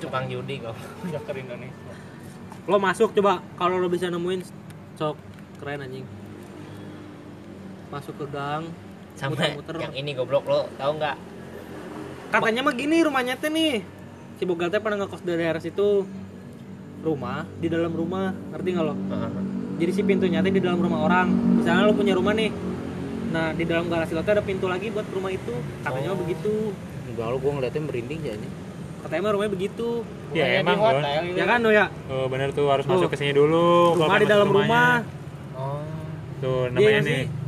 Tukang 0.00 0.26
judi 0.28 0.54
kok. 0.60 0.76
Joker 1.12 1.36
Indonesia. 1.36 1.92
Lo 2.68 2.76
masuk 2.76 3.12
coba 3.16 3.40
kalau 3.56 3.76
lo 3.80 3.88
bisa 3.88 4.08
nemuin 4.08 4.40
sok 4.96 5.16
keren 5.60 5.84
anjing. 5.84 6.06
Masuk 7.88 8.14
ke 8.20 8.26
gang, 8.28 8.68
Sama 9.14 9.38
Muter-muter. 9.38 9.76
yang 9.78 9.94
ini 9.94 10.10
goblok 10.18 10.44
lo 10.44 10.66
tahu 10.76 10.98
nggak? 10.98 11.16
Katanya 12.34 12.60
mah 12.66 12.74
gini 12.74 12.96
rumahnya 12.98 13.38
teh 13.38 13.46
nih. 13.46 13.78
Si 14.34 14.42
Bogal 14.42 14.66
teh 14.66 14.82
pernah 14.82 14.98
ngekos 15.00 15.22
dari 15.22 15.38
daerah 15.38 15.62
situ. 15.62 16.02
Rumah 16.98 17.46
di 17.60 17.68
dalam 17.68 17.92
rumah, 17.92 18.32
ngerti 18.50 18.68
nggak 18.70 18.84
lo? 18.84 18.94
Jadi 19.76 19.90
si 19.92 20.02
pintunya 20.02 20.42
teh 20.42 20.50
di 20.50 20.58
dalam 20.58 20.82
rumah 20.82 21.06
orang. 21.06 21.30
Misalnya 21.60 21.86
lo 21.86 21.94
punya 21.94 22.10
rumah 22.12 22.34
nih. 22.34 22.50
Nah, 23.30 23.50
di 23.50 23.62
dalam 23.62 23.86
garasi 23.86 24.14
lo 24.14 24.22
teh 24.22 24.32
ada 24.32 24.42
pintu 24.42 24.66
lagi 24.66 24.90
buat 24.90 25.06
rumah 25.06 25.30
itu. 25.30 25.54
Katanya 25.86 26.10
mah 26.10 26.16
Oh. 26.16 26.20
begitu. 26.20 26.52
Enggak 27.06 27.26
lo 27.28 27.36
gue 27.38 27.50
ngeliatnya 27.52 27.82
merinding 27.84 28.20
ya 28.20 28.32
anjing. 28.34 28.52
Katanya 29.04 29.22
mah 29.22 29.32
rumahnya 29.36 29.52
begitu. 29.52 29.88
Ya 30.32 30.44
emang 30.58 30.78
hotel 30.80 31.20
gitu. 31.24 31.36
Ya 31.38 31.44
kan 31.44 31.58
lo 31.60 31.70
ya? 31.70 31.86
Oh 32.10 32.26
bener 32.26 32.50
tuh 32.50 32.66
harus 32.66 32.82
Tuh. 32.82 32.98
masuk 32.98 33.14
ke 33.14 33.18
sini 33.20 33.30
dulu. 33.30 33.94
kalau 33.94 34.10
Rumah 34.10 34.18
di 34.18 34.26
dalam 34.26 34.48
rumah. 34.50 34.90
Oh. 35.54 35.78
Tuh 36.40 36.66
Iya 36.66 36.72
namanya 36.72 36.90
nggak 36.90 37.04
nih. 37.04 37.14
sih? 37.14 37.43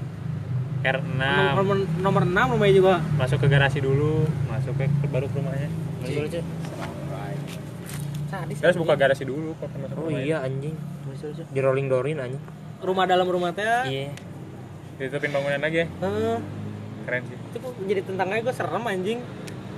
R6 0.86 1.18
Nomor, 1.18 1.76
nomor 1.98 2.22
6 2.22 2.52
rumahnya 2.54 2.74
juga. 2.74 2.94
masuk 3.14 3.38
ke 3.38 3.48
garasi 3.48 3.78
dulu, 3.78 4.22
masuk 4.46 4.72
ke 4.74 4.86
baru 5.06 5.26
ke 5.26 5.36
rumahnya. 5.36 5.68
Masuk 6.00 6.22
aja. 6.24 6.40
Sadis. 8.26 8.58
Terus 8.58 8.76
buka 8.76 8.94
garasi 8.94 9.22
dulu 9.22 9.54
kalau 9.54 9.70
pengen 9.70 9.86
masuk 9.86 9.96
Oh 10.00 10.10
iya 10.10 10.42
anjing. 10.42 10.74
Masuk 11.04 11.30
aja. 11.30 11.42
Di 11.46 11.60
rolling 11.60 11.86
doorin 11.86 12.18
anjing. 12.18 12.42
Rumah 12.78 13.04
dalam 13.04 13.26
rumah 13.26 13.50
teh. 13.50 13.66
Iya. 13.86 14.10
Ditutupin 14.96 15.30
bangunan 15.30 15.58
lagi 15.58 15.82
ya. 15.82 15.86
Eh, 15.86 16.38
Keren 17.04 17.22
sih. 17.24 17.38
itu 17.38 17.56
kok 17.56 17.72
jadi 17.86 18.00
tentang 18.02 18.26
aja 18.28 18.40
gue 18.42 18.54
serem 18.54 18.84
anjing. 18.84 19.18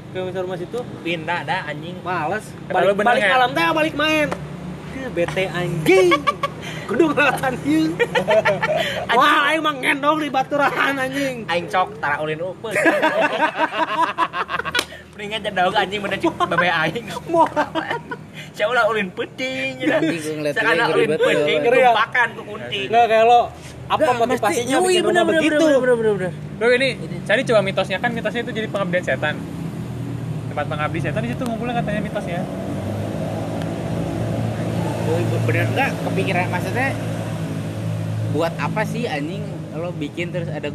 Ke 0.08 0.18
misal 0.24 0.42
rumah 0.44 0.56
situ. 0.56 0.78
Pindah 1.04 1.44
dah 1.44 1.68
anjing. 1.68 1.96
Males. 2.00 2.44
Balik, 2.66 2.96
balik 2.98 3.24
malam 3.26 3.50
teh 3.52 3.64
balik 3.70 3.94
main. 3.94 4.28
Ke 4.90 5.02
bete 5.08 5.44
anjing. 5.46 6.08
Kudu 6.86 7.04
ngelatan 7.12 7.52
ieu. 7.62 7.92
Wah, 9.18 9.52
aing 9.52 9.60
mah 9.60 9.74
ngendong 9.74 10.18
di 10.20 10.28
baturan 10.28 10.72
anjing. 10.96 11.44
Aing 11.44 11.66
cok 11.68 12.00
tara 12.00 12.16
ulin 12.18 12.40
upeuh. 12.40 12.72
Mendingan 15.12 15.40
jadau 15.44 15.74
anjing 15.74 16.00
bener 16.00 16.18
cuk 16.18 16.34
bebe 16.38 16.68
aing. 16.68 17.04
Saya 18.54 18.66
ulah 18.70 18.84
ulin 18.86 19.10
penting. 19.12 19.82
Ngeliat 19.82 20.54
Sekarang 20.54 20.90
ulin 20.90 21.10
penting 21.14 21.58
ya? 21.60 21.90
tumpakan 21.92 22.28
ku 22.32 22.42
kunting. 22.46 22.86
Enggak 22.88 23.04
kayak 23.06 23.24
lo 23.26 23.40
apa 23.88 24.04
Nggak, 24.04 24.16
motivasinya 24.20 24.76
mesti- 24.78 24.88
bikin 24.92 25.02
rumah 25.02 25.24
begitu? 25.24 25.56
Bener, 25.58 25.80
bener, 25.80 25.96
bener, 25.96 26.30
bener. 26.58 26.70
Ini 26.76 26.88
cari 27.24 27.40
coba 27.42 27.60
mitosnya 27.60 27.98
kan 27.98 28.10
mitosnya 28.12 28.42
itu 28.44 28.52
jadi 28.52 28.68
pengabdian 28.68 29.04
setan. 29.04 29.34
Tempat 30.48 30.64
pengabdi 30.68 30.98
setan 31.00 31.20
di 31.24 31.30
situ 31.32 31.42
ngumpulnya 31.44 31.74
katanya 31.78 32.00
mitosnya. 32.00 32.40
Gue 35.08 35.40
bener 35.44 35.64
enggak 35.66 35.90
kepikiran 36.04 36.46
maksudnya 36.48 36.88
buat 38.28 38.52
apa 38.54 38.84
sih 38.84 39.08
anjing 39.08 39.40
kalau 39.72 39.88
bikin 39.96 40.28
terus 40.28 40.48
ada 40.48 40.68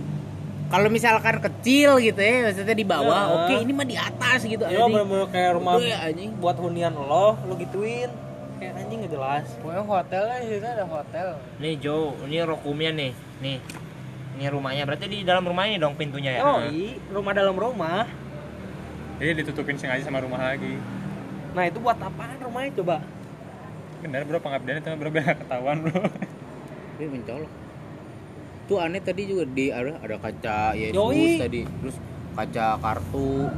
kalau 0.68 0.90
misalkan 0.90 1.38
kecil 1.40 2.02
gitu 2.02 2.18
ya 2.18 2.50
maksudnya 2.50 2.74
di 2.74 2.82
bawah 2.84 3.22
Ya. 3.22 3.34
oke 3.38 3.54
ini 3.62 3.72
mah 3.72 3.86
di 3.86 3.94
atas 3.94 4.42
gitu 4.42 4.64
Iya, 4.64 4.82
anjing 4.82 4.90
bener-bener 4.92 5.28
kayak 5.30 5.52
rumah 5.54 5.72
Udah 5.78 5.86
ya, 5.86 5.98
anjing 6.04 6.30
buat 6.36 6.58
hunian 6.58 6.94
lo, 6.94 7.38
lo 7.38 7.54
gituin. 7.56 8.10
Kayak 8.54 8.74
anjing 8.80 8.98
gak 9.02 9.12
jelas. 9.12 9.46
Pokoknya 9.60 9.84
hotelnya 9.84 10.38
di 10.40 10.48
situ 10.50 10.66
ada 10.66 10.86
hotel. 10.88 11.28
Nih 11.60 11.74
Jo, 11.78 11.98
ini 12.24 12.38
rokumnya 12.42 12.90
nih. 12.92 13.12
Nih. 13.38 13.58
Ini 14.34 14.46
rumahnya. 14.50 14.84
Berarti 14.84 15.06
di 15.06 15.22
dalam 15.22 15.44
rumah 15.44 15.68
ini 15.68 15.78
dong 15.78 15.94
pintunya 15.94 16.38
ya. 16.38 16.42
Oh, 16.42 16.58
iya, 16.64 16.98
rumah 17.12 17.34
dalam 17.34 17.54
rumah. 17.54 18.08
Jadi 19.20 19.32
ditutupin 19.36 19.76
sengaja 19.76 20.02
sama 20.02 20.18
rumah 20.18 20.42
lagi. 20.42 20.74
Nah, 21.52 21.64
itu 21.66 21.78
buat 21.78 21.98
apaan 21.98 22.40
rumahnya 22.40 22.72
coba? 22.82 22.98
Bener 24.04 24.22
bro 24.28 24.40
pengabdian 24.44 24.84
itu 24.84 24.90
bro 25.00 25.10
biar 25.16 25.24
nggak 25.24 25.38
ketahuan 25.48 25.78
bro. 25.88 26.02
Dia 27.00 27.08
mencolok 27.10 27.52
tuh 28.64 28.80
aneh 28.80 29.02
tadi 29.04 29.28
juga 29.28 29.44
di 29.44 29.70
ada 29.76 30.00
ada 30.00 30.16
kaca 30.16 30.72
Yesus 30.72 30.96
Yoi. 30.96 31.36
tadi 31.36 31.62
terus 31.68 31.96
kaca 32.34 32.80
kartu 32.80 33.52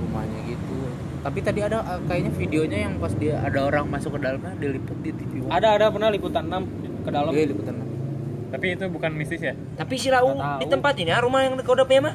rumahnya 0.00 0.40
gitu 0.46 0.78
tapi 1.20 1.38
tadi 1.44 1.60
ada 1.60 1.82
eh, 1.84 2.00
kayaknya 2.08 2.32
videonya 2.32 2.78
yang 2.88 2.94
pas 2.96 3.12
dia 3.12 3.42
ada 3.42 3.66
orang 3.66 3.84
masuk 3.90 4.16
ke 4.16 4.20
dalamnya 4.24 4.56
diliput 4.56 4.96
di 5.04 5.12
TV 5.12 5.44
One. 5.44 5.52
Ada 5.52 5.68
ada 5.76 5.86
pernah 5.92 6.08
liputan 6.08 6.48
6 6.48 7.04
ke 7.04 7.10
dalam. 7.12 7.28
Iya, 7.36 7.44
liputan 7.52 7.74
Tapi 8.48 8.66
itu 8.72 8.84
bukan 8.88 9.10
mistis 9.12 9.44
ya? 9.44 9.52
Tapi 9.52 9.94
si 10.00 10.08
Rau 10.08 10.32
Nggak 10.32 10.64
di 10.64 10.66
tempat 10.72 10.94
ini 10.96 11.12
ah, 11.12 11.20
rumah 11.20 11.44
yang 11.44 11.60
kau 11.60 11.76
punya 11.76 12.08
mah. 12.08 12.14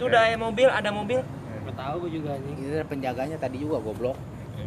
Itu 0.00 0.08
udah 0.08 0.32
ada 0.32 0.36
mobil, 0.40 0.68
ada 0.72 0.88
mobil. 0.88 1.20
Gak 1.68 1.76
tahu 1.76 1.94
gue 2.08 2.10
juga 2.16 2.40
anjing. 2.40 2.56
itu 2.56 2.72
ada 2.72 2.88
penjaganya 2.88 3.36
tadi 3.36 3.56
juga 3.60 3.84
goblok 3.84 4.16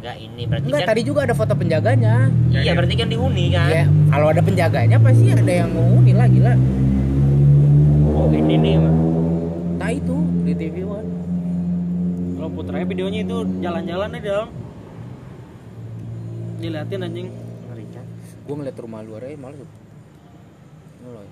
Enggak 0.00 0.16
ini 0.16 0.42
berarti 0.48 0.64
enggak 0.64 0.80
kan. 0.80 0.88
tadi 0.88 1.02
juga 1.04 1.20
ada 1.28 1.34
foto 1.36 1.52
penjaganya 1.52 2.14
Iya, 2.48 2.72
berarti 2.72 2.94
kan 2.96 3.08
dihuni 3.12 3.52
kan. 3.52 3.68
ya 3.68 3.84
kalau 4.08 4.26
ada 4.32 4.40
penjaganya 4.40 4.96
pasti 4.96 5.28
ada 5.28 5.52
yang 5.52 5.70
lagi 6.16 6.40
lah 6.40 6.56
Oh, 8.10 8.32
ini 8.32 8.54
nih 8.56 8.74
mah. 8.80 8.94
nah 9.76 9.90
itu 9.92 10.16
di 10.42 10.52
TV 10.56 10.76
One 10.82 11.08
Lo 12.36 12.48
putranya 12.48 12.88
videonya 12.88 13.20
itu 13.20 13.36
jalan-jalan 13.60 14.08
di 14.10 14.20
dalam. 14.24 14.48
Diliatin 16.56 17.00
anjing. 17.02 17.28
ngerikan 17.68 18.04
gue 18.40 18.54
ngeliat 18.56 18.76
rumah 18.80 19.00
luar 19.04 19.20
aja 19.22 19.36
Ngeloy. 21.00 21.28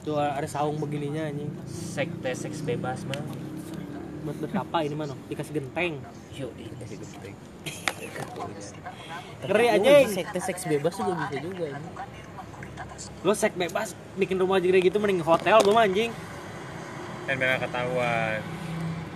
Tuh 0.00 0.16
ada 0.16 0.46
saung 0.46 0.78
begininya 0.78 1.22
anjing. 1.24 1.50
Sekte 1.66 2.34
seks 2.34 2.62
bebas 2.62 3.06
mah. 3.06 3.22
Buat 4.20 4.36
berapa 4.44 4.76
ini 4.84 4.94
mana? 4.94 5.14
Dikasih 5.32 5.54
genteng. 5.56 5.96
Yuk, 6.36 6.50
Kasih 6.84 6.96
genteng. 7.00 7.34
Ngeri 9.40 9.66
anjing. 9.72 10.06
sekte 10.12 10.40
seks 10.40 10.68
bebas 10.68 10.92
juga 11.00 11.12
bisa 11.16 11.36
juga 11.40 11.64
ini. 11.72 11.88
Lo 13.24 13.32
sek 13.32 13.56
bebas 13.56 13.96
bikin 14.20 14.36
rumah 14.36 14.60
juga 14.60 14.76
gitu 14.76 15.00
mending 15.00 15.24
hotel 15.24 15.56
gue 15.64 15.72
mah 15.72 15.88
anjing. 15.88 16.12
Dan 17.24 17.40
nggak 17.40 17.64
ketahuan. 17.64 18.40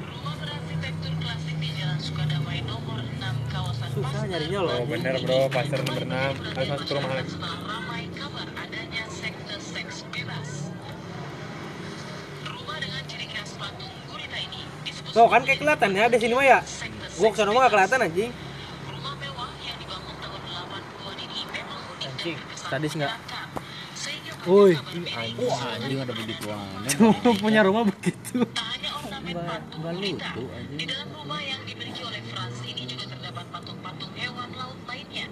Rumah 0.09 0.35
berarsitektur 0.41 1.13
klasik 1.21 1.57
di 1.61 1.69
Jalan 1.77 2.01
Sukadamai 2.01 2.61
nomor 2.65 3.01
6 3.05 3.53
kawasan 3.53 3.89
Susah 3.93 4.23
nyarinya 4.25 4.61
lo. 4.65 4.73
Oh 4.81 4.87
bener 4.89 5.15
bro, 5.21 5.53
pasar 5.53 5.79
nomor 5.85 6.05
6 6.09 6.57
harus 6.57 6.69
masuk 6.73 6.87
ke 6.89 6.93
rumah 6.97 7.11
lagi. 7.13 7.29
setelah 7.29 7.61
ramai 7.69 8.03
kabar 8.17 8.49
adanya 8.57 9.05
sekte 9.13 9.57
seks 9.61 10.09
bebas. 10.09 10.73
Rumah 12.49 12.77
dengan 12.81 13.03
ciri 13.05 13.29
khas 13.29 13.53
patung 13.61 13.93
gurita 14.09 14.39
ini 14.41 14.65
disebut 14.89 15.04
Tuh 15.15 15.31
kan 15.31 15.41
kayak 15.47 15.59
kelihatan 15.63 15.91
ya 15.95 16.05
di 16.11 16.19
sini 16.19 16.35
mah 16.35 16.43
ya. 16.45 16.59
Gua 17.15 17.29
ke 17.31 17.37
sana 17.39 17.51
mah 17.55 17.61
gak 17.65 17.73
kelihatan 17.73 17.99
anjing. 18.03 18.31
Rumah 18.91 19.15
mewah 19.15 19.49
yang 19.63 19.77
dibangun 19.79 20.15
tahun 20.19 20.41
80-an 20.43 21.17
ini 21.23 21.39
memang 21.47 21.81
unik 21.89 22.03
dan 22.03 22.11
anjing 22.11 22.39
sadis 22.65 22.93
nggak 22.97 23.13
sehingga 23.95 24.33
woi 24.51 24.73
Wah, 25.39 25.61
anjing 25.79 25.99
ada 26.03 26.13
begituan. 26.13 26.67
cuma 26.91 27.31
punya 27.39 27.61
rumah 27.63 27.87
begitu 27.87 28.43
Enggak 29.25 29.63
lucu 29.71 29.79
anjing. 29.87 30.17
di 30.75 30.85
dalam 30.85 31.09
rumah 31.15 31.41
yang 31.41 31.61
dimiliki 31.63 32.03
oleh 32.03 32.21
Frans 32.29 32.59
ini 32.67 32.83
juga 32.85 33.05
terdapat 33.07 33.45
patung-patung 33.55 34.13
hewan 34.19 34.49
laut 34.53 34.79
lainnya. 34.85 35.27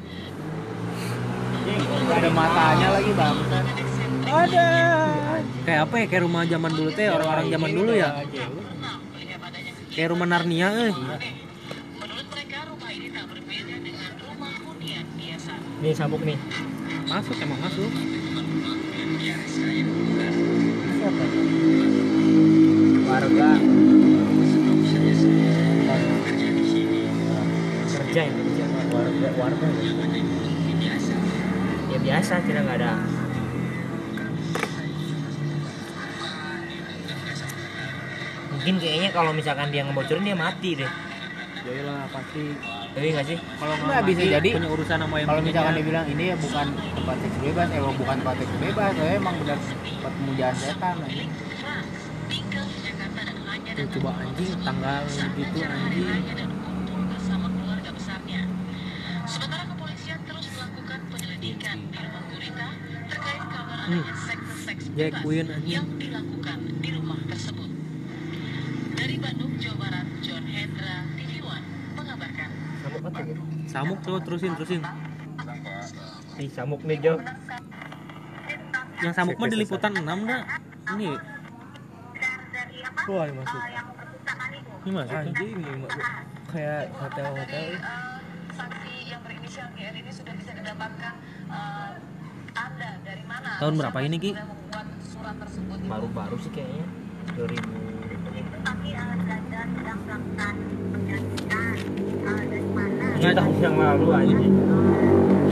Ada 2.13 2.31
matanya 2.31 2.89
lagi, 2.93 3.13
Bang. 3.13 3.37
ada 4.33 4.67
kayak 5.63 5.81
apa 5.87 5.95
ya 5.95 6.07
kayak 6.09 6.23
rumah 6.25 6.43
zaman 6.43 6.73
dulu 6.73 6.91
teh 6.91 7.07
orang-orang 7.07 7.47
zaman 7.53 7.71
dulu 7.71 7.93
ya 7.93 8.09
kayak 9.93 10.09
rumah 10.09 10.25
Narnia 10.25 10.69
eh. 10.89 10.93
Menurut 12.01 12.27
mereka 12.33 12.59
rumah 12.65 12.91
ini 12.97 13.13
tak 13.13 13.29
berbeda 13.29 13.77
dengan 13.77 14.13
rumah 14.25 14.53
hunian 14.65 15.07
biasa. 15.21 15.53
Nih 15.85 15.93
sabuk 15.93 16.23
nih. 16.25 16.39
masuk 17.13 17.37
emang 17.45 17.61
masuk. 17.61 17.93
Warga. 23.13 23.51
Kerja 27.93 28.21
yang 28.25 28.37
kerja. 28.41 28.65
Warga 28.97 29.29
warga. 29.37 29.69
Ya 31.93 31.99
biasa. 32.01 32.35
Kita 32.49 32.61
nggak 32.65 32.79
ada 32.81 32.93
mungkin 38.63 38.79
kayaknya 38.79 39.11
kalau 39.11 39.35
misalkan 39.35 39.75
dia 39.75 39.83
ngebocorin 39.83 40.23
dia 40.23 40.39
mati 40.39 40.79
deh. 40.79 40.87
Yalah 41.63 42.07
pasti. 42.15 42.55
Tapi 42.95 43.07
nggak 43.11 43.27
sih? 43.27 43.39
Kalau 43.59 43.75
Nggak, 43.75 43.87
nggak 43.89 44.03
bisa 44.07 44.23
jadi. 44.31 44.49
punya 44.55 44.71
urusan 44.71 44.99
sama 45.01 45.15
yang 45.19 45.27
Kalau 45.27 45.43
misalkan 45.43 45.75
dia. 45.75 45.83
bilang 45.83 46.07
ini 46.07 46.25
ya 46.25 46.37
bukan 46.39 46.67
tempat 46.95 47.17
seks 47.19 47.37
bebas, 47.41 47.69
emang 47.73 47.95
bukan 47.97 48.17
tempat 48.23 48.37
seks 48.39 48.55
bebas, 48.61 48.91
saya 48.95 49.13
emang 49.19 49.35
benar 49.37 49.59
tempat 49.59 50.13
pemujaan 50.15 50.55
setan 50.55 50.95
hanya 51.01 51.25
Tuh, 53.73 53.89
coba 53.91 54.11
anjing 54.15 54.53
tanggal 54.61 55.03
gitu 55.11 55.59
anjing. 55.59 56.07
Sementara 59.25 59.65
kepolisian 59.65 60.21
terus 60.23 60.47
melakukan 60.53 61.01
penyelidikan 61.09 61.77
di 61.83 61.99
rumah 61.99 62.23
Gurita 62.29 62.69
terkait 63.09 63.43
kabar 63.43 63.79
Hmm. 63.83 64.05
seks 64.61 64.85
bebas 64.89 65.25
yang 65.65 65.89
dilakukan 65.97 66.59
di 66.79 66.91
rumah 66.93 67.19
tersebut. 67.27 67.71
Dari 68.93 69.17
Bandung, 69.17 69.57
Jawa 69.57 69.77
Barat, 69.81 70.07
John 70.21 70.45
Hendra, 70.45 70.97
TV 71.17 71.41
One 71.41 71.65
mengabarkan. 71.97 72.49
samuk 72.79 73.03
apa 73.05 73.19
gitu 73.25 73.43
samuk 73.73 73.99
coba 74.05 74.19
terusin 74.21 74.53
terusin. 74.53 74.83
Si 76.37 76.45
samuk 76.53 76.85
nih 76.85 76.99
Jo. 77.01 77.15
Yang 79.01 79.15
samuk 79.17 79.37
mah 79.41 79.49
di 79.49 79.57
liputan 79.57 79.93
6 79.97 80.05
dah 80.05 80.43
ini. 80.95 81.17
Wah 83.09 83.25
ini 83.27 83.35
masuk. 83.41 83.63
Ini 84.83 84.91
masuk 84.93 85.17
anjing 85.17 85.51
ini 85.57 85.73
masuk. 85.81 86.05
Kayak 86.53 86.93
hotel-hotel. 87.01 87.65
Saksi 88.53 88.95
yang 89.09 89.21
berinisial 89.25 89.69
GR 89.73 89.95
ini 89.97 90.13
sudah 90.13 90.35
bisa 90.37 90.53
didapatkan 90.53 91.15
eh, 91.49 91.93
Anda 92.53 92.91
dari 93.01 93.25
mana? 93.25 93.57
Tahun 93.57 93.75
berapa 93.81 93.99
ini, 94.05 94.17
Ki? 94.21 94.37
Sudah 94.37 94.45
membuat 94.45 94.87
surat 95.01 95.37
tersebut 95.41 95.79
itu? 95.81 95.89
baru-baru 95.89 96.37
sih 96.37 96.53
kayaknya. 96.53 96.85
2000 97.33 98.03
Nggak 99.73 100.92
tahu. 103.23 103.39
tahun 103.39 103.55
yang 103.63 103.77
lalu 103.79 104.07
aja 104.11 104.37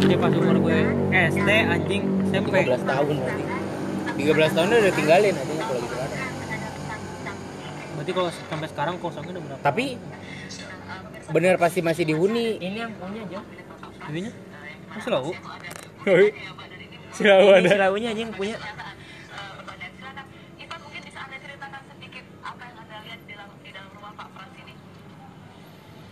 ini 0.01 0.15
pas 0.17 0.33
umur 0.33 0.57
gue 0.59 0.79
SD 1.13 1.49
anjing 1.71 2.03
SMP 2.27 2.55
13 2.65 2.83
tahun 2.83 3.15
berarti. 3.21 3.45
13 4.17 4.57
tahun 4.57 4.67
udah 4.71 4.95
tinggalin 4.95 5.35
artinya 5.35 5.65
kalau 5.65 5.81
gitu 5.81 5.95
kan. 5.95 6.11
berarti 7.95 8.11
kalau 8.11 8.31
sampai 8.49 8.69
sekarang 8.69 8.95
kosongnya 8.99 9.33
udah 9.37 9.43
berapa 9.45 9.63
Tapi 9.63 9.85
bener 11.31 11.55
pasti 11.57 11.79
masih 11.79 12.05
dihuni. 12.05 12.59
ini 12.59 12.79
yang 12.81 12.93
punya 12.97 13.23
Jo 13.31 13.41
Ininya 14.11 14.33
masih 14.91 15.11
lau 15.15 15.31
Selalu 17.11 17.47
ini 17.61 17.69
ada. 17.69 17.71
si 17.71 17.79
launya 17.79 18.09
aja 18.11 18.21
yang 18.25 18.33
punya 18.33 18.57
Silakan, 18.57 20.27
Ivan 20.57 20.79
mungkin 20.81 21.01
bisa 21.05 21.19
Anda 21.21 21.37
ceritakan 21.39 21.83
sedikit 21.93 22.25
apa 22.41 22.63
yang 22.65 22.77
Anda 22.81 22.97
lihat 23.05 23.21
di 23.21 23.33
dalam, 23.37 23.49
di 23.61 23.71
dalam 23.71 23.91
rumah 23.95 24.13
Pak 24.17 24.29
Frans 24.33 24.55
ini? 24.59 24.75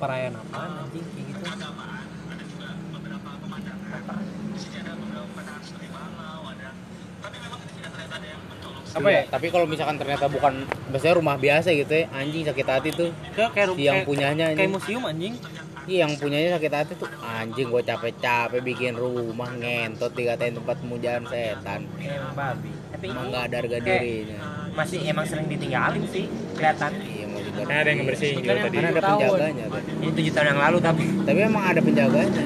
perayaan 0.00 0.34
apaan 0.34 0.70
anjing 0.80 1.04
kayak 1.06 1.26
gitu 1.28 1.44
apa 8.90 9.06
ya 9.08 9.22
Tapi 9.24 9.46
kalau 9.48 9.66
misalkan 9.66 9.96
ternyata 9.96 10.26
bukan 10.26 10.66
biasanya 10.90 11.14
rumah 11.14 11.36
biasa 11.36 11.70
gitu 11.72 11.92
ya, 11.94 12.10
anjing 12.10 12.42
sakit 12.42 12.66
hati 12.66 12.90
tuh. 12.90 13.14
kayak 13.30 13.50
kayak, 13.54 13.68
Si 13.70 13.82
yang 13.82 13.96
kayak- 13.96 14.08
punyanya 14.08 14.44
kayak 14.48 14.56
anjing. 14.58 14.70
museum 14.72 15.04
anjing 15.04 15.34
Iya, 15.80 15.98
yang 16.02 16.12
punyanya 16.16 16.50
sakit 16.52 16.72
hati 16.72 16.92
tuh 16.94 17.08
anjing 17.20 17.66
gue 17.66 17.82
capek-capek 17.82 18.60
bikin 18.60 18.94
rumah 18.94 19.48
ngentot 19.52 20.12
dikatain 20.12 20.52
tempat 20.52 20.76
pemujaan 20.76 21.22
setan. 21.24 21.86
emang 21.96 22.34
babi 22.34 22.70
tapi 22.90 23.04
Emang 23.06 23.16
ini 23.16 23.30
nggak 23.30 23.42
ada 23.44 23.56
harga 23.56 23.78
dirinya. 23.80 24.38
masih 24.70 24.98
emang 25.04 25.24
sering 25.24 25.46
ditinggalin 25.46 26.04
sih 26.04 26.24
kelihatan 26.52 26.90
Iya 27.00 27.26
Kan 27.66 27.76
ada 27.76 27.88
yang 27.92 27.98
ngebersihin 28.04 28.34
juga 28.40 28.52
yang 28.56 28.64
tadi. 28.66 28.76
Kan 28.76 28.86
ada 28.90 29.02
penjaganya 29.02 29.66
ini 30.00 30.10
tujuh 30.16 30.32
tahun 30.32 30.48
yang 30.56 30.60
lalu 30.60 30.78
tapi 30.80 31.04
Tapi 31.28 31.38
emang 31.44 31.64
ada 31.64 31.80
penjaganya 31.80 32.42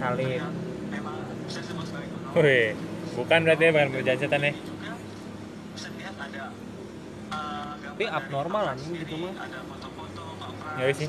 salib 0.00 0.42
Wih, 2.30 2.78
bukan 3.18 3.38
berarti 3.42 3.62
ya 3.66 3.70
bukan 3.74 3.88
pemujaan 3.90 4.18
setan 4.22 4.46
ya. 4.46 4.52
tapi 8.00 8.08
abnormal 8.08 8.64
anjing 8.72 8.96
gitu 8.96 9.14
mah 9.20 9.34
Ya 10.80 10.88
sih, 10.96 11.08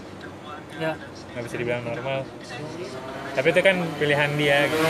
ya 0.75 0.91
nggak 1.31 1.43
bisa 1.47 1.55
dibilang 1.55 1.87
normal. 1.87 2.27
Tapi 3.31 3.47
itu 3.55 3.61
kan 3.63 3.75
pilihan 3.95 4.31
dia 4.35 4.67
gitu. 4.67 4.85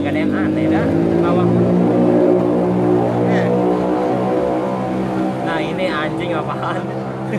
gak 0.00 0.12
ada 0.12 0.20
yang 0.20 0.32
aneh 0.36 0.66
dah 0.68 0.86
bawah 1.20 1.48
anjing 6.24 6.40
apaan? 6.40 6.82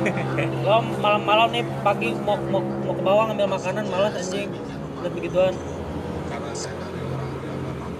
Lo 0.66 0.78
malam-malam 1.02 1.48
nih 1.50 1.66
pagi 1.82 2.14
mau 2.22 2.38
mau 2.38 2.62
mau 2.62 2.94
ke 2.94 3.02
bawah 3.02 3.24
ngambil 3.34 3.48
makanan 3.58 3.86
malas 3.90 4.14
anjing. 4.22 4.54
Lihat 5.02 5.14
begituan 5.18 5.54
karena 6.30 6.52
saya 6.54 6.76
dari 6.78 7.02
orang 7.02 7.32
yang 7.42 7.60
memang 7.66 7.94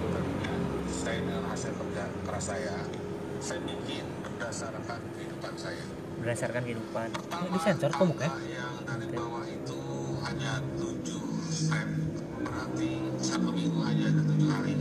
saya 0.86 1.18
dengan 1.26 1.42
hasil 1.50 1.72
kerja 1.74 2.04
keras 2.22 2.44
saya 2.46 2.74
saya 3.42 3.60
bikin 3.66 4.06
berdasarkan 4.22 5.00
kehidupan 5.18 5.52
saya. 5.58 5.82
Berdasarkan 6.22 6.62
kehidupan. 6.62 7.08
Ini 7.18 7.48
disensor 7.50 7.90
kok 7.90 8.06
mukanya? 8.06 8.30
yang 8.46 8.74
dari 8.86 9.06
bawah 9.10 9.44
itu 9.50 9.80
hanya 10.22 10.52
tujuh 10.78 11.22
step. 11.50 11.88
Berarti 12.46 12.90
satu 13.18 13.50
minggu 13.50 13.78
hanya 13.82 14.04
ada 14.14 14.22
tujuh 14.22 14.48
hari. 14.54 14.74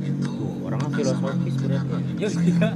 Itu 0.00 0.30
Orangnya 0.62 0.94
filosofis 0.94 1.54
berarti. 1.58 1.98
ya. 2.22 2.70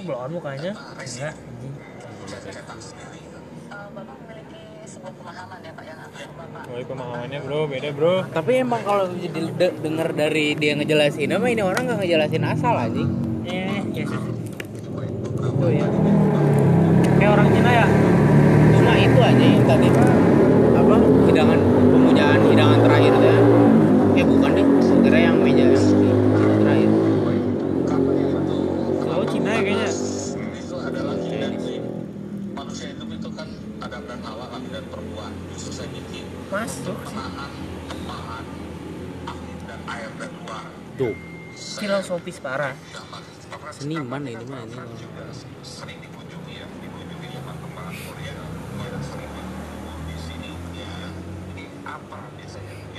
Di 0.00 0.08
sensor 0.08 0.16
belum 0.16 0.32
mukanya 0.32 0.72
Bapak 3.90 4.16
memiliki 4.22 4.62
sebuah 4.86 5.12
pemahaman 5.12 5.58
ya 5.60 5.72
Pak 5.74 5.84
yang 5.84 5.98
Bapak 6.00 6.86
pemahamannya 6.86 7.38
bro, 7.42 7.60
beda 7.66 7.90
bro. 7.92 8.14
tapi 8.32 8.52
emang 8.62 8.80
kalau 8.80 9.04
jadi 9.12 9.40
de- 9.50 9.76
denger 9.78 10.08
dari 10.14 10.54
dia 10.54 10.72
ngejelasin 10.74 11.30
apa 11.30 11.46
ini 11.46 11.60
orang 11.60 11.82
nggak 11.84 11.98
ngejelasin 12.00 12.44
asal 12.46 12.74
anjing? 12.74 13.10
Eh 13.44 13.82
Yesus 13.92 14.22
itu 14.24 15.66
ya. 15.68 15.86
Kayak 17.18 17.30
orang 17.34 17.48
Cina 17.52 17.70
ya. 17.74 17.86
Cuma 18.72 18.92
itu 18.94 19.18
aja 19.20 19.44
yang 19.44 19.64
tadi 19.66 19.88
apa 20.70 20.96
hidangan 21.28 21.60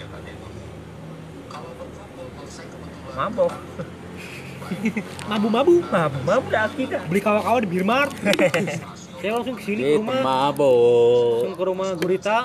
kegiatannya 0.02 0.34
itu 0.34 0.50
kalau 1.52 1.72
berkumpul 1.78 2.26
kalau 2.34 2.50
saya 2.50 2.68
kebetulan 2.70 3.16
mabok. 3.18 3.54
Mabu-mabu. 5.28 5.74
Mabuk 5.92 6.24
mabuk 6.24 6.48
dah. 6.48 6.68
Kita 6.72 6.98
beli 7.06 7.20
kawa-kawa 7.20 7.58
di 7.60 7.68
Birmart 7.68 8.16
saya 9.22 9.38
langsung 9.38 9.54
ke 9.54 9.64
sini 9.68 9.82
ke 9.84 9.90
eh 9.94 9.98
rumah. 10.00 10.22
mabok. 10.24 11.44
Langsung 11.44 11.60
ke 11.60 11.66
rumah 11.68 11.90
Gurita 11.94 12.38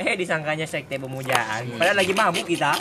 eh 0.00 0.16
disangkanya 0.16 0.64
sekte 0.64 0.96
pemujaan. 0.96 1.76
Padahal 1.76 1.96
lagi 2.00 2.12
mabuk 2.16 2.48
kita. 2.48 2.72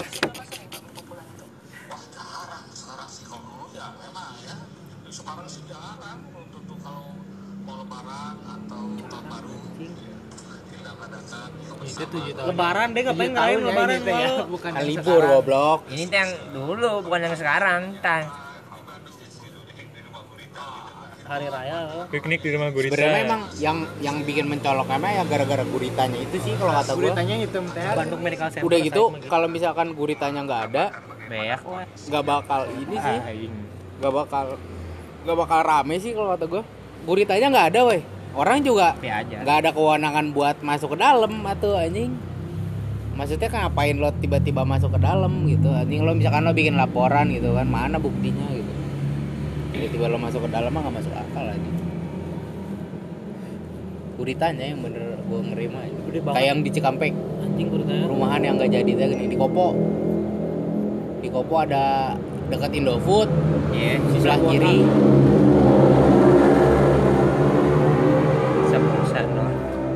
Ya 11.99 12.07
ya 12.07 12.47
lebaran 12.47 12.95
deh 12.95 13.03
ngapain 13.03 13.35
tahun 13.35 13.59
ya 13.59 13.65
lebaran 13.67 13.91
ini 13.99 14.07
teh 14.07 14.15
ya, 14.15 14.31
bukan 14.47 14.71
Kan 14.71 14.79
yang 14.79 14.87
libur 14.87 15.19
goblok. 15.19 15.79
Ini 15.91 16.07
yang 16.07 16.31
dulu 16.55 17.03
bukan 17.03 17.19
yang 17.27 17.35
sekarang 17.35 17.99
tang 17.99 18.23
hari 21.29 21.45
raya 21.45 21.77
loh. 21.85 22.05
Piknik 22.09 22.41
di 22.41 22.49
rumah 22.57 22.73
gurita. 22.73 22.97
sebenarnya 22.97 23.21
emang 23.21 23.41
yang 23.61 23.77
yang 24.01 24.17
bikin 24.25 24.49
mencolok 24.49 24.89
emang 24.89 25.13
ya 25.13 25.23
gara-gara 25.29 25.61
guritanya 25.61 26.17
itu 26.17 26.37
sih 26.41 26.53
kalau 26.57 26.73
kata 26.73 26.91
gue 26.97 27.01
Guritanya 27.05 27.35
hitam 27.37 27.63
teh. 27.69 27.83
Bandung 27.85 28.21
Medical 28.25 28.47
Center 28.49 28.65
udah 28.65 28.79
gitu 28.81 29.03
saya 29.13 29.29
kalau 29.29 29.47
misalkan 29.47 29.87
guritanya 29.93 30.41
nggak 30.41 30.61
ada 30.73 30.83
beak 31.29 31.61
nggak 32.09 32.23
bakal 32.25 32.61
ini 32.73 32.95
sih. 32.97 33.17
Ah, 33.21 33.29
aing. 33.29 33.53
nggak 34.01 34.13
bakal 34.15 34.45
nggak 35.19 35.37
bakal 35.37 35.59
rame 35.61 35.95
sih 36.01 36.11
kalau 36.17 36.29
kata 36.33 36.45
gue 36.49 36.61
guritanya 37.05 37.47
nggak 37.53 37.67
ada 37.77 37.81
weh. 37.85 38.01
Orang 38.33 38.57
juga 38.65 38.97
aja 38.97 39.37
nggak 39.45 39.57
ada 39.65 39.69
kewenangan 39.69 40.25
buat 40.33 40.57
masuk 40.65 40.97
ke 40.97 40.97
dalam 40.97 41.45
atau 41.45 41.77
anjing. 41.77 42.17
Maksudnya 43.13 43.51
kan 43.51 43.67
ngapain 43.67 43.99
lo 43.99 44.09
tiba-tiba 44.15 44.63
masuk 44.63 44.95
ke 44.95 44.99
dalam 45.03 45.45
gitu? 45.45 45.69
Anjing 45.69 46.01
lo 46.01 46.17
misalkan 46.17 46.41
lo 46.41 46.57
bikin 46.57 46.73
laporan 46.73 47.29
gitu 47.29 47.53
kan 47.53 47.67
mana 47.69 48.01
buktinya 48.01 48.49
gitu 48.49 48.78
tiba-tiba 49.79 50.05
lo 50.07 50.17
masuk 50.19 50.43
ke 50.43 50.49
dalam 50.51 50.69
mah 50.69 50.81
nggak 50.83 50.95
masuk 50.99 51.13
akal 51.15 51.45
anjing 51.47 51.77
guritanya 54.19 54.65
yang 54.67 54.79
bener 54.83 55.15
gue 55.23 55.39
ngerima 55.47 55.79
kayak 56.35 56.47
yang 56.51 56.59
di 56.59 56.69
Cikampek. 56.73 57.13
Anjing 57.39 57.67
Guritanya 57.69 58.03
perumahan 58.03 58.41
yang 58.43 58.53
nggak 58.57 58.71
jadi 58.73 58.91
teh 58.91 59.07
di 59.23 59.37
Kopo. 59.37 59.67
Di 61.21 61.29
Kopo 61.29 61.55
ada 61.55 62.17
dekat 62.49 62.71
Indofood. 62.73 63.29
Iya, 63.71 63.95
sebelah 64.11 64.39
kiri. 64.43 64.75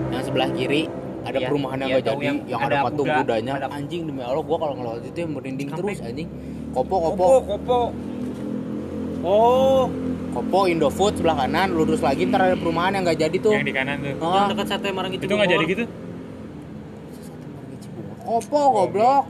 Yang 0.08 0.24
sebelah 0.30 0.50
kiri 0.54 0.82
ada 1.24 1.38
Iya, 1.40 1.48
perumahan 1.48 1.78
yang 1.80 1.90
iya, 1.90 1.98
tahu 1.98 2.08
jadi 2.14 2.26
yang 2.26 2.38
yang, 2.46 2.62
ada 2.62 2.68
ada 2.70 2.86
patung 2.86 3.08
kuda, 3.08 3.18
kudanya 3.24 3.54
ada- 3.56 3.72
anjing 3.72 4.02
demi 4.06 4.22
Allah 4.22 4.44
gua 4.44 4.58
kalau 4.60 4.74
ngelewat 4.76 5.02
itu 5.04 5.18
yang 5.18 5.32
merinding 5.34 5.68
Cikampek. 5.68 5.96
terus 5.96 6.00
anjing. 6.04 6.28
Kopo 6.72 6.96
Kopo. 7.02 7.24
Kopo, 7.24 7.40
kopo. 7.48 7.80
Oh. 9.24 9.90
Kopo 10.34 10.66
Indofood 10.66 11.14
sebelah 11.22 11.46
kanan 11.46 11.78
lurus 11.78 12.02
lagi 12.02 12.26
ntar 12.26 12.42
ada 12.42 12.58
perumahan 12.58 12.98
yang 12.98 13.06
nggak 13.06 13.20
jadi 13.22 13.38
tuh. 13.38 13.54
Yang 13.54 13.68
di 13.70 13.74
kanan 13.78 14.02
tuh. 14.02 14.18
Ah, 14.18 14.34
yang 14.34 14.50
dekat 14.58 14.66
sate 14.66 14.90
marang 14.90 15.14
itu 15.14 15.24
Itu 15.30 15.34
nggak 15.38 15.50
jadi 15.54 15.66
gitu? 15.70 15.84
Kopo 18.26 18.62
goblok. 18.74 19.24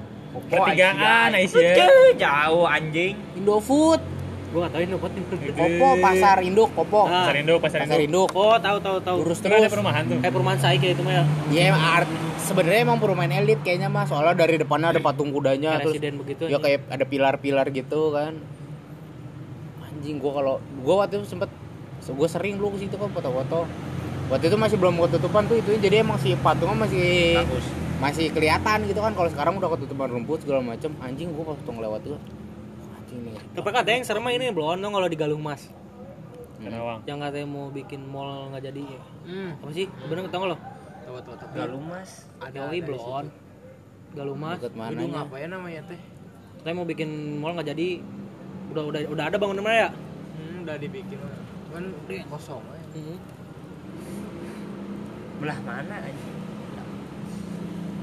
Pertigaan 0.48 1.30
Aisyah. 1.36 1.76
Jauh, 1.78 2.10
jauh 2.18 2.66
anjing. 2.66 3.14
Indofood 3.36 4.02
gua 4.54 4.70
nggak 4.70 4.74
tahu 4.78 4.82
ini 4.86 4.94
apa 4.94 5.08
nih 5.10 5.24
Kopo 5.58 5.88
pasar 5.98 6.38
induk 6.46 6.70
Kopo. 6.78 7.02
Ah. 7.10 7.26
Pasar 7.26 7.36
Indo, 7.42 7.56
Pasar 7.58 7.80
pasar 7.84 8.00
Indo. 8.00 8.06
induk. 8.06 8.30
Oh 8.38 8.56
tahu 8.62 8.78
tahu 8.80 8.98
tahu. 9.02 9.18
Lurus 9.26 9.42
kan 9.42 9.50
ada 9.50 9.66
terus. 9.66 9.74
perumahan 9.74 10.02
tuh. 10.06 10.18
kayak 10.22 10.34
perumahan 10.38 10.60
saya 10.62 10.76
kayak 10.78 10.94
itu 10.94 11.04
mah 11.04 11.14
ya 11.18 11.24
ya 11.50 11.62
emang 11.74 11.84
art 11.84 12.10
sebenarnya 12.38 12.80
emang 12.86 12.98
perumahan 13.02 13.32
elit 13.34 13.60
kayaknya 13.66 13.90
mah 13.90 14.06
soalnya 14.06 14.38
dari 14.38 14.56
depannya 14.62 14.94
ada 14.94 15.02
patung 15.02 15.34
kudanya 15.34 15.74
kayak 15.74 15.84
terus 15.84 15.96
residen 15.98 16.14
begitu 16.22 16.44
ya 16.48 16.58
kayak 16.62 16.86
ada 16.86 17.06
pilar-pilar 17.10 17.66
gitu 17.74 18.14
kan 18.14 18.38
anjing 20.04 20.20
gua 20.20 20.32
kalau 20.36 20.56
gua 20.84 21.08
waktu 21.08 21.24
itu 21.24 21.32
sempet 21.32 21.48
gua 22.12 22.28
sering 22.28 22.60
lu 22.60 22.68
ke 22.76 22.84
situ 22.84 23.00
kan 23.00 23.08
foto-foto. 23.16 23.64
Waktu 24.28 24.52
itu 24.52 24.58
masih 24.60 24.76
belum 24.76 25.00
ketutupan 25.08 25.48
tuh 25.48 25.64
itu 25.64 25.80
jadi 25.80 26.04
emang 26.04 26.20
si 26.20 26.36
patungnya 26.36 26.76
masih 26.84 27.40
Bagus. 27.40 27.66
masih 28.04 28.26
kelihatan 28.36 28.84
gitu 28.84 29.00
kan 29.00 29.16
kalau 29.16 29.32
sekarang 29.32 29.56
udah 29.56 29.72
ketutupan 29.80 30.12
rumput 30.12 30.44
segala 30.44 30.60
macem. 30.60 30.92
Anjing 31.00 31.32
gua 31.32 31.48
pas 31.48 31.56
waktu 31.56 31.72
ngelewat 31.72 32.02
tuh 32.04 32.20
anjing 33.00 33.20
nih. 33.24 33.34
Tapi 33.56 33.70
katanya 33.72 33.96
yang 33.96 34.08
serem 34.12 34.28
ini 34.28 34.46
belum 34.52 34.84
dong 34.84 34.92
kalau 34.92 35.08
di 35.08 35.16
Galung 35.16 35.40
Mas 35.40 35.72
Karawang. 36.60 37.00
yang 37.08 37.20
katanya 37.24 37.48
mau 37.48 37.68
bikin 37.72 38.02
mall 38.04 38.52
nggak 38.52 38.64
jadi 38.68 38.82
ya? 38.84 39.02
Hmm. 39.24 39.52
apa 39.64 39.72
sih? 39.72 39.88
Bener 39.88 40.28
nggak 40.28 40.36
lo? 40.36 40.58
Tahu 41.04 41.16
tahu 41.24 41.36
tahu. 41.40 41.48
Gak 41.56 41.68
lumas. 41.72 42.10
ada 42.44 42.58
Yoi 42.68 42.80
belum 42.84 43.26
Galung 44.16 44.40
Mas 44.40 44.60
deket 44.60 44.76
Itu 44.76 45.16
apa 45.16 45.36
ya 45.40 45.48
namanya 45.48 45.82
teh? 45.88 46.00
katanya 46.64 46.80
mau 46.80 46.88
bikin 46.88 47.10
mall 47.44 47.60
nggak 47.60 47.76
jadi 47.76 48.00
udah 48.74 48.84
udah 48.84 49.00
udah 49.08 49.26
ada 49.30 49.38
bangunan 49.38 49.62
mana 49.62 49.78
ya 49.80 49.90
Hmm, 50.34 50.66
udah 50.66 50.76
dibikin. 50.76 51.20
Cuman 51.70 51.84
udah 51.94 52.26
kosong 52.28 52.64
aja. 52.66 52.82
Hmm. 52.98 53.18
Belah 55.38 55.60
mana 55.62 55.96
anjing? 56.02 56.38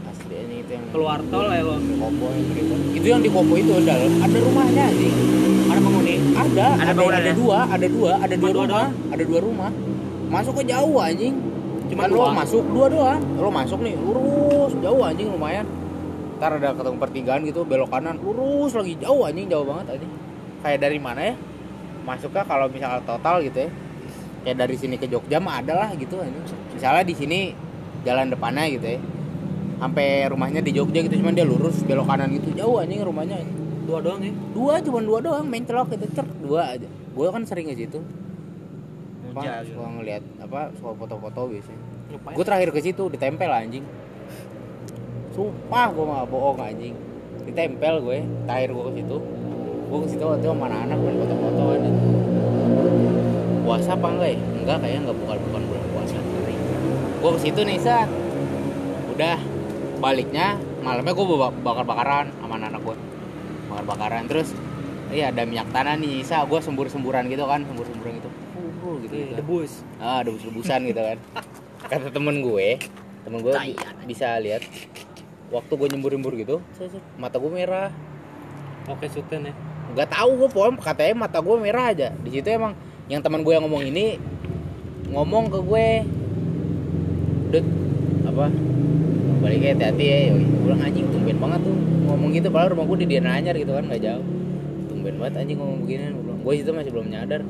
asli 0.02 0.35
ini 0.37 0.56
itu 0.61 0.70
yang 0.74 0.87
keluar 0.90 1.18
tol 1.28 1.46
ya 1.46 1.62
lo 1.62 1.78
Kopo 1.78 2.26
banget. 2.28 2.98
itu 2.98 3.06
yang 3.06 3.22
di 3.22 3.30
Kopo 3.30 3.54
itu 3.54 3.72
ada 3.76 3.94
ada 3.98 4.38
rumahnya 4.38 4.85
anjing. 4.90 5.14
Ada 5.66 5.80
penghuni 5.80 6.14
ada 6.35 6.66
Ada 6.83 6.90
ada, 6.90 7.02
ada 7.14 7.33
dua 7.33 7.59
ada 7.66 7.87
dua 7.87 8.12
ada 8.18 8.35
dua 8.35 8.50
dua 8.50 8.64
rumah. 8.66 8.87
ada 9.11 9.22
dua 9.22 9.40
rumah. 9.40 9.70
Masuk 10.28 10.54
ke 10.59 10.64
jauh 10.66 10.96
anjing. 10.98 11.35
Cuma 11.87 12.06
Kan 12.06 12.11
lo 12.11 12.16
dua? 12.16 12.30
masuk 12.37 12.64
dua 12.70 12.87
doang. 12.87 13.20
Lo 13.37 13.50
masuk 13.50 13.78
nih 13.80 13.94
lurus. 13.94 14.72
Jauh 14.78 15.00
anjing 15.00 15.28
lumayan. 15.30 15.66
Ntar 16.38 16.56
ada 16.56 16.72
ketemu 16.72 16.96
pertigaan 16.98 17.40
gitu 17.44 17.61
belok 17.62 17.90
kanan. 17.90 18.18
Lurus 18.18 18.72
lagi. 18.72 18.94
Jauh 18.98 19.22
anjing 19.22 19.46
jauh 19.46 19.62
banget 19.62 19.94
anjing 19.94 20.11
kayak 20.61 20.79
dari 20.81 20.99
mana 21.01 21.33
ya? 21.33 21.35
Masuknya 22.05 22.44
kalau 22.44 22.66
misalnya 22.73 23.05
total 23.05 23.44
gitu 23.44 23.68
ya. 23.68 23.70
Kayak 24.40 24.57
dari 24.64 24.77
sini 24.81 24.96
ke 24.96 25.05
Jogja 25.05 25.37
mah 25.37 25.61
ada 25.61 25.75
lah 25.77 25.90
gitu. 25.96 26.20
Misalnya 26.73 27.05
di 27.05 27.14
sini 27.16 27.53
jalan 28.05 28.33
depannya 28.33 28.64
gitu 28.73 28.87
ya. 28.96 29.01
Sampai 29.81 30.29
rumahnya 30.29 30.61
di 30.61 30.73
Jogja 30.77 31.01
gitu 31.05 31.20
cuman 31.20 31.33
dia 31.37 31.44
lurus 31.44 31.81
belok 31.85 32.09
kanan 32.09 32.33
gitu. 32.37 32.53
Jauh 32.57 32.81
anjing 32.81 33.01
rumahnya. 33.05 33.40
Anjing. 33.40 33.59
dua 33.90 33.99
doang 33.99 34.23
ya? 34.23 34.33
Dua 34.55 34.75
cuman 34.79 35.03
dua 35.03 35.18
doang 35.18 35.44
main 35.51 35.64
celok 35.66 35.99
gitu 35.99 36.07
cer 36.14 36.27
dua 36.40 36.79
aja. 36.79 36.88
Gue 36.88 37.27
kan 37.27 37.42
sering 37.42 37.66
ke 37.66 37.75
situ. 37.75 37.99
Apa 39.31 39.62
suka 39.66 39.87
ngeliat 39.99 40.23
apa 40.42 40.75
suka 40.75 40.90
foto-foto 40.99 41.55
biasanya 41.55 41.83
gue 42.11 42.42
terakhir 42.42 42.70
ke 42.75 42.81
situ 42.83 43.03
ditempel 43.07 43.51
anjing. 43.51 43.87
Sumpah 45.35 45.87
gue 45.94 46.05
mah 46.07 46.27
bohong 46.27 46.59
anjing. 46.59 46.94
Ditempel 47.46 47.94
gue 48.03 48.18
terakhir 48.46 48.70
gue 48.75 48.85
ke 48.90 48.92
situ 49.03 49.16
gue 49.90 49.98
ke 50.07 50.09
situ 50.14 50.22
waktu 50.22 50.38
itu 50.38 50.48
sama 50.55 50.64
anak-anak 50.70 50.98
main 51.03 51.16
foto-foto 51.18 51.62
ada 51.74 51.90
puasa 53.66 53.90
apa 53.98 54.07
enggak 54.07 54.31
ya? 54.31 54.38
Enggak 54.62 54.76
kayaknya 54.79 55.00
enggak 55.03 55.18
bukan 55.18 55.37
bukan 55.50 55.62
bulan 55.66 55.85
puasa. 55.90 56.18
Gue 57.20 57.31
ke 57.35 57.40
situ 57.42 57.61
nih 57.66 57.79
sa 57.83 58.07
udah 59.11 59.37
baliknya 59.98 60.46
malamnya 60.81 61.12
gue 61.12 61.26
bakar 61.61 61.85
bakaran 61.85 62.26
sama 62.38 62.55
anak-anak 62.57 62.81
gue 62.87 62.96
bakar 63.66 63.85
bakaran 63.85 64.22
terus 64.31 64.55
iya 65.11 65.35
ada 65.35 65.42
minyak 65.42 65.66
tanah 65.74 65.98
nih 65.98 66.22
sa. 66.22 66.46
Gue 66.46 66.62
sembur 66.62 66.87
semburan 66.87 67.26
gitu 67.26 67.42
kan 67.50 67.66
sembur 67.66 67.87
semburan 67.90 68.12
gitu. 68.22 68.31
Uh, 68.87 68.94
gitu, 69.03 69.14
gitu. 69.26 69.35
debus. 69.42 69.83
Ah 69.98 70.22
debus 70.22 70.46
debusan 70.46 70.87
gitu 70.87 71.03
kan. 71.03 71.18
Kata 71.90 72.14
temen 72.14 72.46
gue 72.46 72.79
temen 73.26 73.38
gue 73.42 73.53
bi- 73.53 73.79
bisa 74.07 74.38
lihat 74.38 74.62
waktu 75.50 75.72
gue 75.74 75.88
nyembur 75.90 76.14
nyembur 76.14 76.38
gitu 76.38 76.62
mata 77.18 77.42
gue 77.42 77.50
merah. 77.50 77.90
Oke 78.87 79.11
suten 79.11 79.50
ya 79.50 79.55
nggak 79.94 80.09
tahu 80.11 80.31
gue 80.44 80.48
pokoknya 80.48 80.79
katanya 80.81 81.14
mata 81.26 81.38
gue 81.42 81.57
merah 81.59 81.90
aja. 81.90 82.09
Di 82.22 82.31
situ 82.31 82.46
emang 82.50 82.72
yang 83.11 83.20
teman 83.20 83.42
gue 83.42 83.53
yang 83.55 83.64
ngomong 83.66 83.83
ini 83.87 84.16
ngomong 85.11 85.50
ke 85.50 85.59
gue. 85.61 85.88
Dut 87.50 87.66
apa? 88.26 88.46
Baliknya 89.40 89.74
hati-hati 89.74 90.05
ya 90.05 90.18
bilang 90.37 90.81
anjing 90.85 91.07
tumben 91.11 91.38
banget 91.40 91.61
tuh 91.66 91.76
ngomong 92.07 92.31
gitu. 92.37 92.48
Padahal 92.53 92.79
rumah 92.79 92.87
gue 92.87 92.98
di 93.03 93.07
Dian 93.11 93.26
Anyar 93.26 93.57
gitu 93.59 93.72
kan 93.74 93.85
nggak 93.90 94.03
jauh. 94.03 94.26
Tumben 94.87 95.14
banget 95.18 95.35
anjing 95.42 95.59
ngomong 95.59 95.79
begini 95.87 96.14
gue 96.40 96.53
situ 96.57 96.70
masih 96.70 96.90
belum 96.94 97.09
nyadar. 97.11 97.42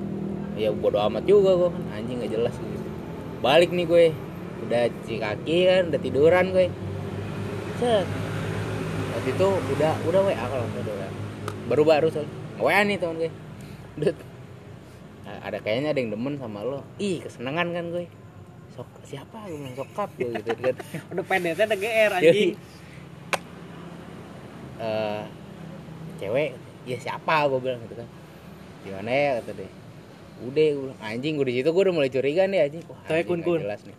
Ya 0.56 0.72
bodo 0.72 0.98
amat 1.00 1.24
juga 1.28 1.56
gue 1.56 1.68
kan. 1.72 1.82
Anjing 2.00 2.16
nggak 2.24 2.32
jelas 2.32 2.54
gitu. 2.56 2.86
Balik 3.44 3.70
nih 3.70 3.84
gue. 3.84 4.04
Udah 4.60 4.92
cuci 4.92 5.16
kaki 5.20 5.58
kan 5.68 5.82
udah 5.92 6.00
tiduran 6.00 6.44
gue. 6.52 6.66
Set. 7.80 8.08
Waktu 9.10 9.36
itu 9.36 9.48
udah 9.76 9.92
udah 10.08 10.20
wa 10.24 10.32
kalau 10.32 10.64
udah 10.64 10.99
udah 11.70 11.78
baru 11.78 11.84
baru 11.86 12.06
soalnya 12.10 12.34
wa 12.58 12.76
nih 12.82 12.96
teman 12.98 13.14
gue. 13.16 13.30
Dut. 13.96 14.16
Nah, 15.22 15.38
ada 15.40 15.58
kayaknya 15.62 15.94
ada 15.94 16.00
yang 16.02 16.10
demen 16.10 16.34
sama 16.36 16.60
lo. 16.60 16.82
Ih 16.98 17.22
kesenangan 17.22 17.70
kan 17.70 17.84
gue. 17.88 18.04
Sok 18.74 18.90
siapa 19.06 19.46
gue 19.46 19.56
bilang 19.56 19.76
sokap 19.78 20.10
gue 20.18 20.34
gitu 20.34 20.50
kan? 20.58 20.76
Udah 21.14 21.24
pendetnya 21.24 21.64
ada 21.64 21.76
GR 21.78 22.10
anjing. 22.12 22.52
eh 24.80 25.22
cewek 26.18 26.50
ya 26.84 26.96
siapa 26.98 27.48
gue 27.48 27.60
bilang 27.62 27.80
gitu 27.86 27.94
kan. 27.96 28.08
Gimana 28.82 29.08
ya 29.08 29.30
kata 29.40 29.50
dia. 29.54 29.70
Udah 30.42 30.66
gue 30.68 30.82
bilang 30.90 31.00
anjing 31.00 31.32
gue 31.38 31.46
di 31.48 31.54
situ 31.60 31.68
gue 31.70 31.82
udah 31.86 31.94
mulai 31.94 32.10
curiga 32.10 32.44
nih 32.44 32.60
anjing. 32.66 32.82
Wah 32.84 33.00
Kayak 33.06 33.24
anjing, 33.24 33.28
kun-kun. 33.30 33.56
nggak 33.56 33.66
jelas 33.70 33.82
nih. 33.86 33.96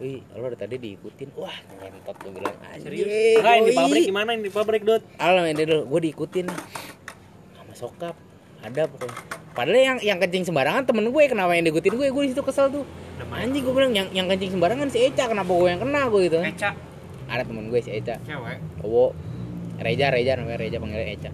Wih, 0.00 0.24
lo 0.32 0.48
dari 0.48 0.56
tadi 0.56 0.76
diikutin. 0.80 1.28
Wah, 1.36 1.52
ngentot 1.76 2.16
gue 2.24 2.32
bilang 2.32 2.56
anjing. 2.64 2.84
serius? 2.88 3.06
Yoi." 3.44 3.76
pabrik 3.76 4.02
gimana 4.08 4.28
yang 4.32 4.42
di 4.42 4.48
pabrik 4.48 4.82
dot. 4.82 5.04
Alam 5.20 5.44
ini 5.44 5.60
dulu, 5.60 5.78
gue 5.92 6.00
diikutin 6.08 6.46
sokap. 7.80 8.12
Ada 8.60 8.84
pokoknya. 8.84 9.16
Padahal 9.56 9.80
yang 9.80 9.98
yang 10.04 10.18
kencing 10.20 10.44
sembarangan 10.52 10.84
temen 10.84 11.08
gue 11.08 11.24
kenapa 11.24 11.56
yang 11.56 11.64
diikutin 11.64 11.96
gue? 11.96 12.08
Gue 12.12 12.22
di 12.28 12.30
situ 12.36 12.44
kesel 12.44 12.68
tuh. 12.68 12.84
Anjing 13.32 13.64
gue 13.64 13.72
bilang 13.72 13.92
yang 13.96 14.08
yang 14.12 14.28
kencing 14.28 14.52
sembarangan 14.52 14.92
si 14.92 15.00
Eca 15.08 15.32
kenapa 15.32 15.48
gue 15.48 15.68
yang 15.68 15.80
kena? 15.80 16.12
Gue 16.12 16.28
gitu. 16.28 16.38
Eca. 16.44 16.76
Ada 17.30 17.42
temen 17.48 17.72
gue 17.72 17.80
si 17.80 17.90
Eca. 17.90 18.20
cewek. 18.20 18.58
Cowok. 18.84 19.12
Reja 19.80 20.12
Reja 20.12 20.36
namanya 20.36 20.60
Reja 20.60 20.76
panggilnya 20.76 21.08
Eca. 21.08 21.30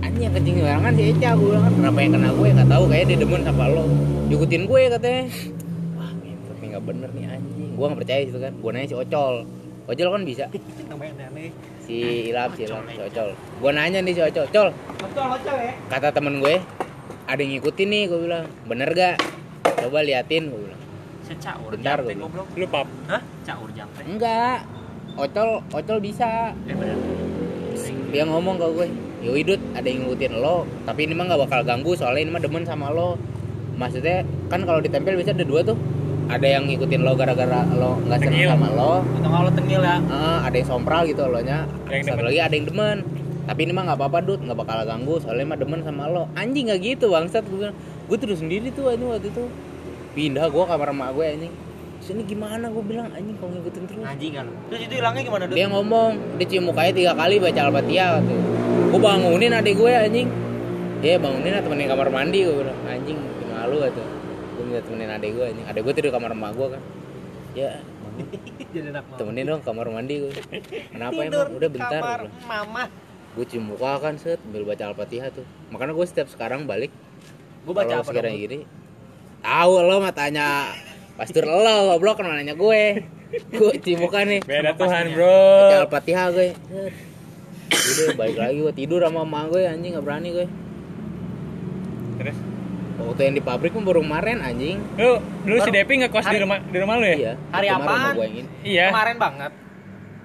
Anjing 0.00 0.22
yang 0.24 0.34
kencing 0.34 0.54
sembarangan 0.64 0.92
si 0.96 1.02
Eca 1.12 1.28
gue 1.36 1.46
bilang 1.52 1.64
kan 1.68 1.72
kenapa 1.76 1.98
yang 2.00 2.12
kena 2.16 2.28
gue? 2.32 2.48
Nggak 2.56 2.70
tahu 2.72 2.84
kayak 2.88 3.04
dia 3.04 3.18
demen 3.20 3.42
sama 3.44 3.64
lo. 3.68 3.84
Diikutin 4.32 4.62
gue 4.64 4.80
katanya. 4.96 5.24
Wah 6.00 6.10
nih 6.24 6.68
nggak 6.72 6.84
bener 6.88 7.10
nih 7.12 7.24
anjing. 7.28 7.70
Gue 7.76 7.84
nggak 7.84 8.00
percaya 8.00 8.20
gitu 8.24 8.38
kan. 8.40 8.52
Gue 8.56 8.70
nanya 8.72 8.88
si 8.88 8.96
Ocol. 8.96 9.34
Ocol 9.84 10.08
kan 10.08 10.22
bisa. 10.24 10.44
Namanya 10.90 11.28
aneh 11.28 11.52
si 11.84 12.32
Ilap 12.32 12.56
si 12.56 12.64
Ilap 12.64 12.84
si 12.88 13.00
Ocol. 13.00 13.28
Gue 13.36 13.70
nanya 13.76 14.00
nih 14.00 14.12
si 14.16 14.22
Ocol 14.24 14.46
Col 14.48 14.68
betul 15.04 15.24
betul 15.36 15.56
ya? 15.60 15.72
kata 15.92 16.08
temen 16.16 16.40
gue 16.40 16.56
ada 17.24 17.40
yang 17.40 17.52
ngikutin 17.60 17.88
nih 17.88 18.02
gue 18.08 18.18
bilang. 18.24 18.46
Bener 18.64 18.88
gak? 18.96 19.16
Coba 19.84 19.98
liatin 20.00 20.48
gue 20.48 20.60
bilang. 20.64 20.80
Secaur 21.24 21.72
Bentar, 21.72 22.04
gua 22.04 22.12
goblok. 22.12 22.46
Lu 22.56 22.66
pap. 22.68 22.88
hah? 23.08 23.20
Caur 23.44 23.68
jampe 23.72 24.00
enggak. 24.04 24.64
Ocol 25.16 25.60
Ocol 25.72 25.98
bisa. 26.00 26.52
Eh 26.68 26.74
bener. 26.76 26.96
Dia 28.12 28.24
ngomong 28.28 28.56
ke 28.60 28.66
gue 28.72 28.86
yoi 29.24 29.40
dud 29.40 29.60
ada 29.72 29.88
yang 29.88 30.04
ngikutin 30.04 30.36
lo 30.36 30.68
tapi 30.84 31.08
ini 31.08 31.16
mah 31.16 31.24
nggak 31.24 31.48
bakal 31.48 31.60
ganggu 31.64 31.96
soalnya 31.96 32.28
ini 32.28 32.30
mah 32.32 32.42
demen 32.44 32.64
sama 32.64 32.92
lo. 32.92 33.16
Maksudnya 33.74 34.22
kan 34.46 34.62
kalau 34.62 34.78
ditempel 34.78 35.18
bisa 35.18 35.34
ada 35.34 35.42
dua 35.42 35.66
tuh 35.66 35.74
ada 36.24 36.46
yang 36.46 36.64
ngikutin 36.64 37.00
lo 37.04 37.12
gara-gara 37.14 37.62
lo 37.76 38.00
nggak 38.08 38.18
seneng 38.24 38.48
sama 38.56 38.68
lo. 38.72 38.92
Atau 39.00 39.30
kalau 39.30 39.50
tengil 39.52 39.82
ya? 39.84 39.96
Eh, 40.00 40.38
ada 40.48 40.56
yang 40.56 40.68
sompral 40.68 41.02
gitu 41.04 41.22
lo 41.28 41.40
nya. 41.44 41.68
Satu 41.88 42.22
lagi 42.24 42.40
ada 42.40 42.54
yang 42.54 42.66
demen. 42.68 42.96
Tapi 43.44 43.60
ini 43.68 43.72
mah 43.76 43.82
nggak 43.92 43.98
apa-apa 44.00 44.18
dud 44.24 44.40
nggak 44.40 44.56
bakal 44.56 44.78
ganggu. 44.88 45.14
Soalnya 45.20 45.44
mah 45.52 45.58
demen 45.60 45.80
sama 45.84 46.08
lo. 46.08 46.32
Anjing 46.32 46.72
nggak 46.72 46.80
gitu 46.80 47.12
bangsat. 47.12 47.44
Gue 47.46 47.70
gue 48.08 48.18
terus 48.20 48.40
sendiri 48.40 48.72
tuh 48.72 48.88
anjing 48.88 49.08
waktu 49.08 49.28
itu. 49.28 49.44
Pindah 50.16 50.48
gue 50.48 50.64
kamar 50.64 50.88
emak 50.96 51.10
gue 51.12 51.26
anjing. 51.28 51.52
Terus 52.00 52.08
ini 52.16 52.22
gimana? 52.24 52.64
Gue 52.72 52.84
bilang 52.84 53.08
anjing 53.12 53.36
kau 53.36 53.48
ngikutin 53.52 53.82
terus. 53.84 54.00
Ngaji 54.04 54.28
kan 54.32 54.46
terus 54.68 54.80
itu 54.84 54.94
hilangnya 54.96 55.22
gimana 55.24 55.44
dot 55.48 55.56
dia 55.56 55.66
ngomong 55.68 56.10
dia 56.40 56.46
cium 56.48 56.64
mukanya 56.68 56.92
tiga 56.92 57.12
kali 57.16 57.34
baca 57.40 57.60
al-fatihah 57.68 58.20
gitu 58.20 58.34
gue 58.94 59.00
bangunin 59.00 59.52
adik 59.52 59.74
gue 59.76 59.92
anjing. 59.92 60.28
Dia 61.04 61.20
bangunin 61.20 61.52
temenin 61.60 61.88
kamar 61.88 62.08
mandi 62.08 62.48
gue 62.48 62.56
bilang 62.64 62.80
anjing 62.88 63.18
malu 63.52 63.80
gitu 63.84 64.04
minta 64.74 64.90
temenin 64.90 65.10
adik 65.14 65.30
gue 65.38 65.44
anjing. 65.46 65.66
Adik 65.70 65.80
gue 65.86 65.92
tidur 65.94 66.10
di 66.10 66.14
kamar 66.18 66.30
emak 66.34 66.50
gue 66.58 66.68
kan. 66.74 66.82
Ya. 67.54 67.70
Temenin 69.18 69.44
dong 69.46 69.62
kamar 69.62 69.86
mandi 69.90 70.14
gue 70.18 70.32
kenapa 70.90 71.18
emang? 71.22 71.54
Udah 71.54 71.70
bentar 71.70 72.00
kamar 72.02 72.20
gue 72.26 72.30
bilang. 72.34 72.50
mama. 72.50 72.84
Gue 73.38 73.44
cium 73.46 73.64
muka 73.70 74.02
kan 74.02 74.18
set. 74.18 74.42
Sambil 74.42 74.66
baca 74.66 74.90
al-fatihah 74.90 75.30
tuh. 75.30 75.46
Makanya 75.70 75.94
gue 75.94 76.06
setiap 76.10 76.26
sekarang 76.26 76.66
balik. 76.66 76.90
Gue 77.62 77.74
baca 77.74 78.02
apa 78.02 78.10
sekiranya 78.10 78.34
dong 78.34 78.46
gini 78.50 78.58
tahu 79.44 79.72
lo 79.76 80.00
mah 80.00 80.16
tanya 80.16 80.72
pastur 81.20 81.44
lo 81.44 81.92
goblok 81.94 82.18
kenapa 82.18 82.40
nanya 82.40 82.56
gue. 82.58 83.06
Gue 83.54 83.72
cium 83.78 84.10
muka 84.10 84.26
nih. 84.26 84.42
Beda 84.42 84.74
Tuhan, 84.74 85.04
baca 85.10 85.14
Bro. 85.14 85.86
al-fatihah 85.86 86.26
gue. 86.34 86.48
Udah 87.74 88.08
balik 88.18 88.38
lagi 88.42 88.58
gue 88.58 88.74
tidur 88.74 89.00
sama 89.06 89.22
emak 89.22 89.44
gue 89.54 89.62
anjing. 89.70 89.92
Nggak 89.94 90.04
berani 90.06 90.28
gue 90.34 90.46
waktu 92.96 93.20
yang 93.22 93.34
di 93.34 93.42
pabrik 93.42 93.70
pun 93.70 93.82
baru 93.82 94.00
kemarin 94.00 94.38
anjing. 94.38 94.78
Lu 94.94 95.18
dulu 95.42 95.56
si 95.58 95.68
Baru- 95.68 95.74
Depi 95.76 95.92
ngekos 95.98 96.22
di 96.22 96.28
hari- 96.28 96.40
rumah 96.40 96.58
di 96.60 96.78
rumah 96.78 96.94
lu 96.94 97.04
ya? 97.04 97.16
iya. 97.16 97.32
Hari 97.48 97.66
kemarin 97.66 97.82
apaan? 97.82 97.98
sama 98.00 98.12
gue 98.12 98.24
yang 98.24 98.36
ini. 98.36 98.48
Iya. 98.62 98.86
kemarin 98.88 99.16
banget. 99.18 99.52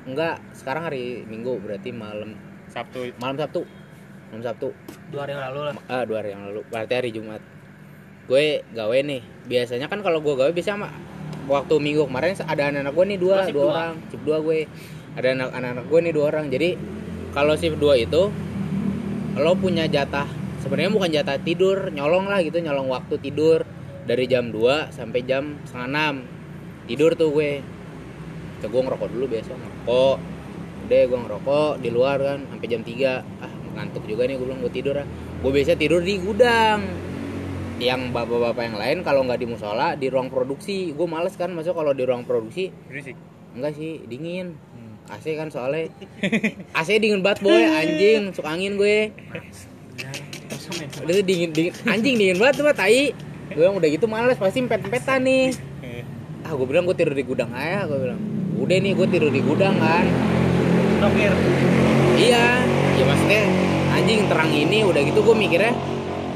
Enggak 0.06 0.36
sekarang 0.54 0.84
hari 0.84 1.04
minggu 1.24 1.54
berarti 1.58 1.90
malam. 1.90 2.30
Sabtu. 2.68 3.00
malam 3.18 3.36
sabtu. 3.36 3.62
Malam 4.30 4.44
sabtu. 4.44 4.70
Dua 5.10 5.20
hari 5.24 5.34
yang 5.34 5.44
lalu 5.44 5.60
lah. 5.64 5.74
Ah 5.86 6.04
dua 6.04 6.18
hari 6.20 6.30
yang 6.32 6.44
lalu. 6.44 6.62
Berarti 6.64 6.94
hari 6.94 7.10
jumat. 7.10 7.42
Gue 8.26 8.62
gawe 8.70 8.98
nih. 9.00 9.22
Biasanya 9.44 9.86
kan 9.86 10.00
kalau 10.00 10.22
gue 10.22 10.34
gawe 10.34 10.50
biasa 10.50 10.78
sama 10.78 10.94
waktu 11.46 11.74
minggu 11.76 12.06
kemarin 12.06 12.38
ada 12.38 12.70
anak-anak 12.70 12.94
gue 12.94 13.06
nih 13.08 13.18
dua 13.18 13.36
Oh, 13.36 13.42
dua 13.44 13.50
dua. 13.52 13.66
orang. 13.68 13.94
Shift 14.08 14.24
dua 14.24 14.38
gue. 14.40 14.60
Ada 15.18 15.28
anak 15.34 15.50
anak 15.52 15.86
gue 15.90 16.00
nih 16.00 16.14
dua 16.14 16.26
orang. 16.28 16.46
Jadi 16.48 16.70
kalau 17.32 17.54
shift 17.54 17.78
dua 17.78 17.98
itu 17.98 18.30
lo 19.36 19.52
punya 19.56 19.86
jatah 19.86 20.30
sebenarnya 20.60 20.92
bukan 20.92 21.10
jatah 21.10 21.38
tidur 21.40 21.90
nyolong 21.90 22.28
lah 22.28 22.44
gitu 22.44 22.60
nyolong 22.60 22.88
waktu 22.92 23.16
tidur. 23.20 23.64
Dari 24.10 24.26
jam 24.26 24.50
2 24.50 24.90
sampai 24.90 25.22
jam 25.22 25.62
setengah 25.70 26.18
6 26.18 26.90
tidur 26.90 27.14
tuh 27.14 27.30
gue. 27.30 27.62
Tuh, 28.58 28.68
gue 28.68 28.82
ngerokok 28.82 29.10
dulu 29.14 29.26
biasa 29.30 29.54
ngerokok. 29.54 30.18
Udah 30.90 31.02
gue 31.06 31.20
ngerokok 31.30 31.72
di 31.78 31.90
luar 31.94 32.18
kan 32.18 32.40
sampai 32.50 32.68
jam 32.68 32.82
3 32.82 33.46
ah 33.46 33.54
ngantuk 33.78 34.04
juga 34.10 34.26
nih 34.26 34.36
gue 34.42 34.46
bilang 34.50 34.62
gue 34.66 34.74
tidur 34.74 34.96
ah. 34.98 35.08
Gue 35.46 35.52
biasa 35.54 35.78
tidur 35.78 36.02
di 36.02 36.18
gudang. 36.18 36.82
Yang 37.80 38.02
bapak-bapak 38.12 38.64
yang 38.66 38.78
lain 38.82 38.98
kalau 39.08 39.24
nggak 39.24 39.40
di 39.40 39.48
musola 39.48 39.94
di 39.94 40.10
ruang 40.10 40.34
produksi. 40.34 40.92
Gue 40.92 41.06
males 41.06 41.38
kan 41.38 41.54
masuk 41.54 41.78
kalau 41.78 41.94
di 41.94 42.04
ruang 42.04 42.26
produksi. 42.26 42.74
Berisik. 42.90 43.16
enggak 43.50 43.74
sih 43.78 44.02
dingin. 44.10 44.58
AC 45.10 45.26
kan 45.34 45.50
soalnya. 45.50 45.90
AC 46.80 46.90
dingin 46.98 47.22
banget 47.22 47.46
boy. 47.46 47.62
Anjing 47.62 48.34
masuk 48.34 48.46
angin 48.46 48.74
gue 48.78 49.14
udah 50.78 51.14
dingin, 51.26 51.50
dingin. 51.52 51.74
Anjing 51.86 52.16
dingin 52.16 52.38
banget 52.38 52.62
tuh 52.62 52.66
mah 52.70 52.76
tai. 52.78 53.14
Gue 53.50 53.66
bilang 53.66 53.76
udah 53.82 53.90
gitu 53.90 54.06
males 54.06 54.38
pasti 54.38 54.62
empet-empetan 54.62 55.26
nih. 55.26 55.58
Ah 56.46 56.54
gue 56.54 56.68
bilang 56.70 56.86
gue 56.86 56.96
tidur 56.96 57.18
di 57.18 57.26
gudang 57.26 57.50
aja 57.54 57.90
gue 57.90 57.98
bilang. 57.98 58.20
Udah 58.62 58.78
nih 58.78 58.94
gue 58.94 59.08
tidur 59.10 59.32
di 59.34 59.42
gudang 59.42 59.76
kan. 59.82 60.06
Dokir. 61.02 61.34
iya. 62.22 62.62
Ya 63.00 63.04
maksudnya 63.08 63.42
anjing 63.96 64.28
terang 64.30 64.52
ini 64.54 64.86
udah 64.86 65.02
gitu 65.02 65.20
gue 65.24 65.36
mikirnya 65.36 65.74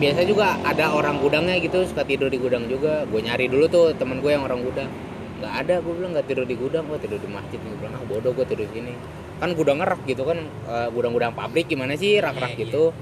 biasa 0.01 0.25
juga 0.25 0.57
ada 0.65 0.89
orang 0.89 1.21
gudangnya 1.21 1.59
gitu 1.61 1.85
suka 1.85 2.01
tidur 2.01 2.33
di 2.33 2.41
gudang 2.41 2.65
juga. 2.65 3.05
Gue 3.05 3.21
nyari 3.21 3.45
dulu 3.45 3.65
tuh 3.69 3.85
temen 3.93 4.17
gue 4.17 4.33
yang 4.33 4.41
orang 4.41 4.65
gudang. 4.65 4.89
Nggak 5.37 5.53
ada 5.53 5.75
gue 5.85 5.93
bilang 5.93 6.11
nggak 6.17 6.25
tidur 6.25 6.45
di 6.49 6.55
gudang 6.57 6.89
gue 6.89 6.97
tidur 6.97 7.21
di 7.21 7.29
masjid. 7.29 7.61
Gue 7.61 7.77
bilang 7.77 7.93
ah 8.01 8.03
bodoh 8.09 8.33
gue 8.33 8.45
tidur 8.49 8.65
di 8.65 8.73
sini. 8.73 8.93
Kan 9.37 9.53
gudang 9.53 9.77
rak 9.85 10.01
gitu 10.09 10.25
kan 10.25 10.39
eh, 10.65 10.87
gudang-gudang 10.89 11.37
pabrik 11.37 11.69
gimana 11.69 11.93
sih 11.93 12.17
rak-rak 12.17 12.57
gitu 12.57 12.95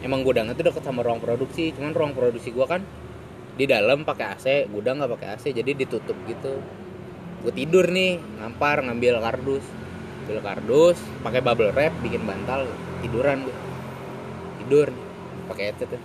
emang 0.00 0.24
gudangnya 0.24 0.56
tuh 0.56 0.72
deket 0.72 0.82
sama 0.84 1.04
ruang 1.04 1.20
produksi 1.20 1.76
cuman 1.76 1.92
ruang 1.92 2.12
produksi 2.16 2.52
gue 2.52 2.66
kan 2.66 2.80
di 3.60 3.68
dalam 3.68 4.08
pakai 4.08 4.26
AC 4.32 4.46
gudang 4.72 4.96
nggak 5.04 5.12
pakai 5.20 5.28
AC 5.36 5.44
jadi 5.52 5.76
ditutup 5.76 6.16
gitu. 6.24 6.56
Gue 7.44 7.52
tidur 7.52 7.88
nih 7.92 8.16
ngampar 8.40 8.80
ngambil 8.84 9.20
kardus. 9.20 9.64
Ambil 10.24 10.40
kardus 10.40 10.98
pakai 11.20 11.40
bubble 11.44 11.74
wrap 11.76 11.92
bikin 12.00 12.24
bantal 12.24 12.64
tiduran 13.04 13.44
gue 13.44 13.56
tidur 14.64 14.88
nih. 14.88 15.08
pakai 15.50 15.64
headset 15.68 15.90
tuh. 15.90 16.02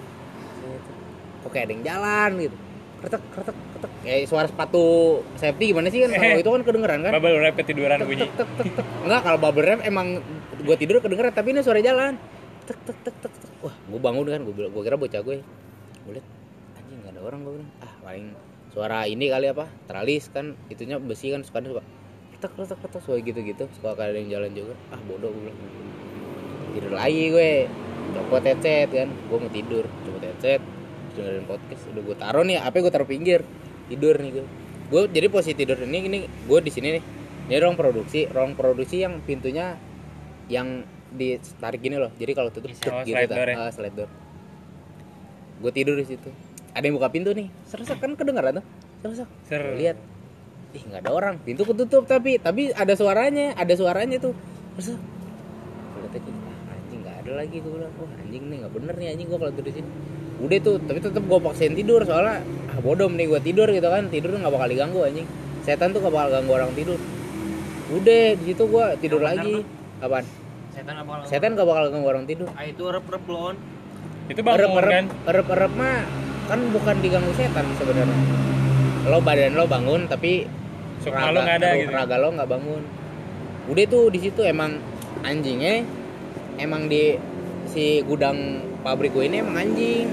Kok 1.46 1.50
kayak 1.54 1.70
ada 1.70 1.74
yang 1.78 1.84
jalan 1.86 2.30
gitu. 2.50 2.58
Kretek 3.00 3.24
kretek 3.30 3.56
kretek 3.56 3.92
kayak 4.02 4.20
suara 4.26 4.48
sepatu 4.50 4.86
safety 5.38 5.72
gimana 5.72 5.88
sih 5.94 6.02
kan? 6.04 6.12
Kalau 6.18 6.40
itu 6.42 6.50
kan 6.50 6.62
kedengeran 6.66 7.00
kan? 7.06 7.12
bubble 7.16 7.38
wrap 7.40 7.56
ketiduran 7.56 7.98
tek, 8.02 8.08
bunyi. 8.10 8.26
tek, 8.26 8.34
tek, 8.36 8.50
tek, 8.58 8.68
tek. 8.74 8.86
enggak 9.06 9.22
kalau 9.22 9.38
bubble 9.40 9.64
wrap 9.64 9.80
emang 9.86 10.08
gue 10.60 10.76
tidur 10.82 11.00
kedengeran 11.00 11.32
tapi 11.32 11.54
ini 11.54 11.62
suara 11.62 11.80
jalan. 11.80 12.18
Tek 12.66 12.80
tek 12.84 12.98
tek, 13.06 13.16
tek. 13.22 13.45
Wah 13.66 13.74
gue 13.90 13.98
bangun 13.98 14.30
kan 14.30 14.42
gue 14.46 14.54
gue 14.54 14.84
kira 14.86 14.94
bocah 14.94 15.22
gue 15.26 15.42
gue 16.06 16.14
liat 16.14 16.28
anjing 16.78 16.98
nggak 17.02 17.14
ada 17.18 17.22
orang 17.26 17.40
gue 17.42 17.54
bilang. 17.58 17.72
Ah 17.82 17.94
paling 18.06 18.26
suara 18.70 19.10
ini 19.10 19.26
kali 19.34 19.50
apa 19.50 19.66
teralis 19.90 20.30
kan 20.30 20.54
itunya 20.70 21.02
besi 21.02 21.34
kan 21.34 21.42
suka 21.42 21.66
suka 21.66 21.82
tek 22.38 22.52
tek 22.54 22.78
tek 22.78 23.02
suara 23.02 23.18
gitu 23.26 23.40
gitu 23.42 23.66
suka 23.74 23.98
ada 23.98 24.14
yang 24.14 24.30
jalan 24.30 24.54
juga. 24.54 24.78
Ah 24.94 25.02
bodoh 25.02 25.34
gue 25.34 25.50
bilang. 25.50 25.60
Tidur 26.78 26.94
lagi 26.94 27.24
gue. 27.34 27.54
Copot 28.14 28.44
headset 28.46 28.94
kan 28.94 29.10
gue 29.10 29.38
mau 29.42 29.50
tidur. 29.50 29.86
Copot 30.06 30.22
headset 30.22 30.62
dengerin 31.18 31.46
podcast. 31.50 31.84
Udah 31.90 32.04
gue 32.06 32.16
taruh 32.22 32.44
nih 32.46 32.62
apa 32.62 32.76
gue 32.78 32.94
taruh 32.94 33.10
pinggir. 33.10 33.42
Tidur 33.90 34.22
nih 34.22 34.30
gue 34.30 34.46
gue 34.86 35.02
jadi 35.10 35.26
posisi 35.34 35.58
tidur 35.58 35.82
ini 35.82 36.06
ini 36.06 36.20
gue 36.30 36.60
di 36.62 36.70
sini 36.70 37.02
nih. 37.02 37.04
Ini 37.50 37.58
ruang 37.62 37.74
produksi 37.74 38.30
ruang 38.30 38.54
produksi 38.54 39.02
yang 39.02 39.26
pintunya 39.26 39.74
yang 40.46 40.86
ditarik 41.16 41.80
gini 41.80 41.96
loh. 41.96 42.12
Jadi 42.14 42.32
kalau 42.32 42.50
tutup 42.50 42.68
Oh, 42.68 42.76
tuk 42.76 42.94
gitu 43.02 43.12
slide 43.12 43.26
tak. 43.26 43.38
door 43.38 43.48
ya? 43.48 43.56
Ah, 43.58 43.72
slide 43.72 43.96
door. 43.96 44.10
Gue 45.58 45.72
tidur 45.72 45.96
di 45.96 46.06
situ. 46.06 46.30
Ada 46.72 46.84
yang 46.84 46.96
buka 46.96 47.08
pintu 47.08 47.32
nih. 47.32 47.48
Seresak 47.64 47.98
kan 47.98 48.14
kedengaran 48.14 48.60
tuh? 48.60 48.66
Seresak 49.02 49.30
Ser. 49.44 49.64
Lihat. 49.74 49.98
Ih 50.72 50.84
nggak 50.84 51.02
ada 51.02 51.12
orang. 51.12 51.36
Pintu 51.40 51.64
ketutup 51.64 52.04
tapi 52.04 52.36
tapi 52.38 52.70
ada 52.70 52.94
suaranya 52.94 53.56
ada 53.56 53.74
suaranya 53.74 54.20
tuh. 54.20 54.36
Seresak 54.76 55.00
Gua 55.00 56.04
liat 56.04 56.14
aja, 56.14 56.28
ah, 56.28 56.74
anjing 56.76 57.00
nggak 57.02 57.16
ada 57.18 57.32
lagi. 57.34 57.58
Gue 57.60 57.72
bilang 57.74 57.94
wah 57.96 58.12
anjing 58.20 58.44
nih 58.46 58.58
nggak 58.60 58.74
bener 58.74 58.94
nih 58.94 59.08
anjing 59.10 59.28
gue 59.28 59.38
kalau 59.38 59.52
tidur 59.52 59.66
di 59.66 59.74
sini. 59.74 59.90
Udah 60.36 60.58
tuh 60.60 60.76
tapi 60.84 61.00
tetap 61.00 61.24
gue 61.24 61.40
paksain 61.40 61.74
tidur 61.74 62.04
soalnya 62.04 62.44
ah 62.68 62.80
bodoh 62.80 63.08
nih 63.08 63.26
gue 63.26 63.40
tidur 63.40 63.68
gitu 63.68 63.88
kan. 63.88 64.04
Tidur 64.12 64.36
nggak 64.36 64.52
bakal 64.52 64.68
diganggu 64.68 65.00
anjing. 65.02 65.28
Setan 65.64 65.90
tuh 65.90 65.98
gak 65.98 66.14
bakal 66.14 66.30
ganggu 66.30 66.52
orang 66.54 66.70
tidur. 66.78 67.00
Udah 67.90 68.36
di 68.36 68.44
situ 68.46 68.64
gue 68.66 68.86
tidur 69.00 69.18
Yang 69.18 69.30
lagi. 69.34 69.54
apaan 69.98 70.26
Setan 70.76 70.96
apa 71.00 71.08
kalau 71.08 71.24
setan 71.24 71.56
gak 71.56 71.68
bakal 71.72 71.84
ganggu 71.88 72.08
orang 72.12 72.26
tidur. 72.28 72.52
Ah 72.52 72.68
itu 72.68 72.84
rep-rep 72.84 73.26
lon. 73.32 73.56
itu 74.26 74.42
bangun 74.42 74.82
erep 74.82 74.90
kan? 74.90 75.06
erep 75.30 75.48
erep 75.54 75.74
mah 75.78 76.02
kan 76.50 76.60
bukan 76.74 76.96
diganggu 77.00 77.32
setan 77.38 77.66
sebenarnya. 77.80 78.20
Lo 79.08 79.22
badan 79.24 79.54
lo 79.56 79.70
bangun 79.70 80.10
tapi 80.12 80.50
Sukma 81.00 81.30
lo 81.30 81.46
nggak 81.46 81.58
ada 81.62 81.70
gitu. 81.78 81.94
raga 81.94 82.16
lo 82.20 82.34
nggak 82.36 82.50
bangun. 82.50 82.84
Udah 83.72 83.86
tuh 83.88 84.12
di 84.12 84.20
situ 84.20 84.42
emang 84.44 84.82
anjingnya 85.24 85.86
emang 86.60 86.92
di 86.92 87.16
si 87.70 88.02
gudang 88.04 88.66
pabrik 88.84 89.16
gue 89.16 89.32
ini 89.32 89.46
emang 89.46 89.56
anjing. 89.62 90.10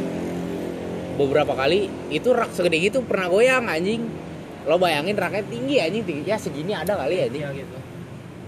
Beberapa 1.18 1.58
kali 1.58 1.90
itu 2.12 2.30
rak 2.30 2.54
segede 2.54 2.78
gitu 2.78 3.02
pernah 3.02 3.26
goyang 3.32 3.66
anjing. 3.66 4.06
Lo 4.68 4.78
bayangin 4.78 5.16
raknya 5.18 5.42
tinggi 5.48 5.80
anjing. 5.82 6.04
Tinggi 6.04 6.28
ya 6.28 6.38
segini 6.38 6.76
ada 6.76 6.94
kali 6.94 7.18
ya 7.18 7.24
anjing. 7.26 7.42
Iya 7.42 7.50
gitu. 7.64 7.76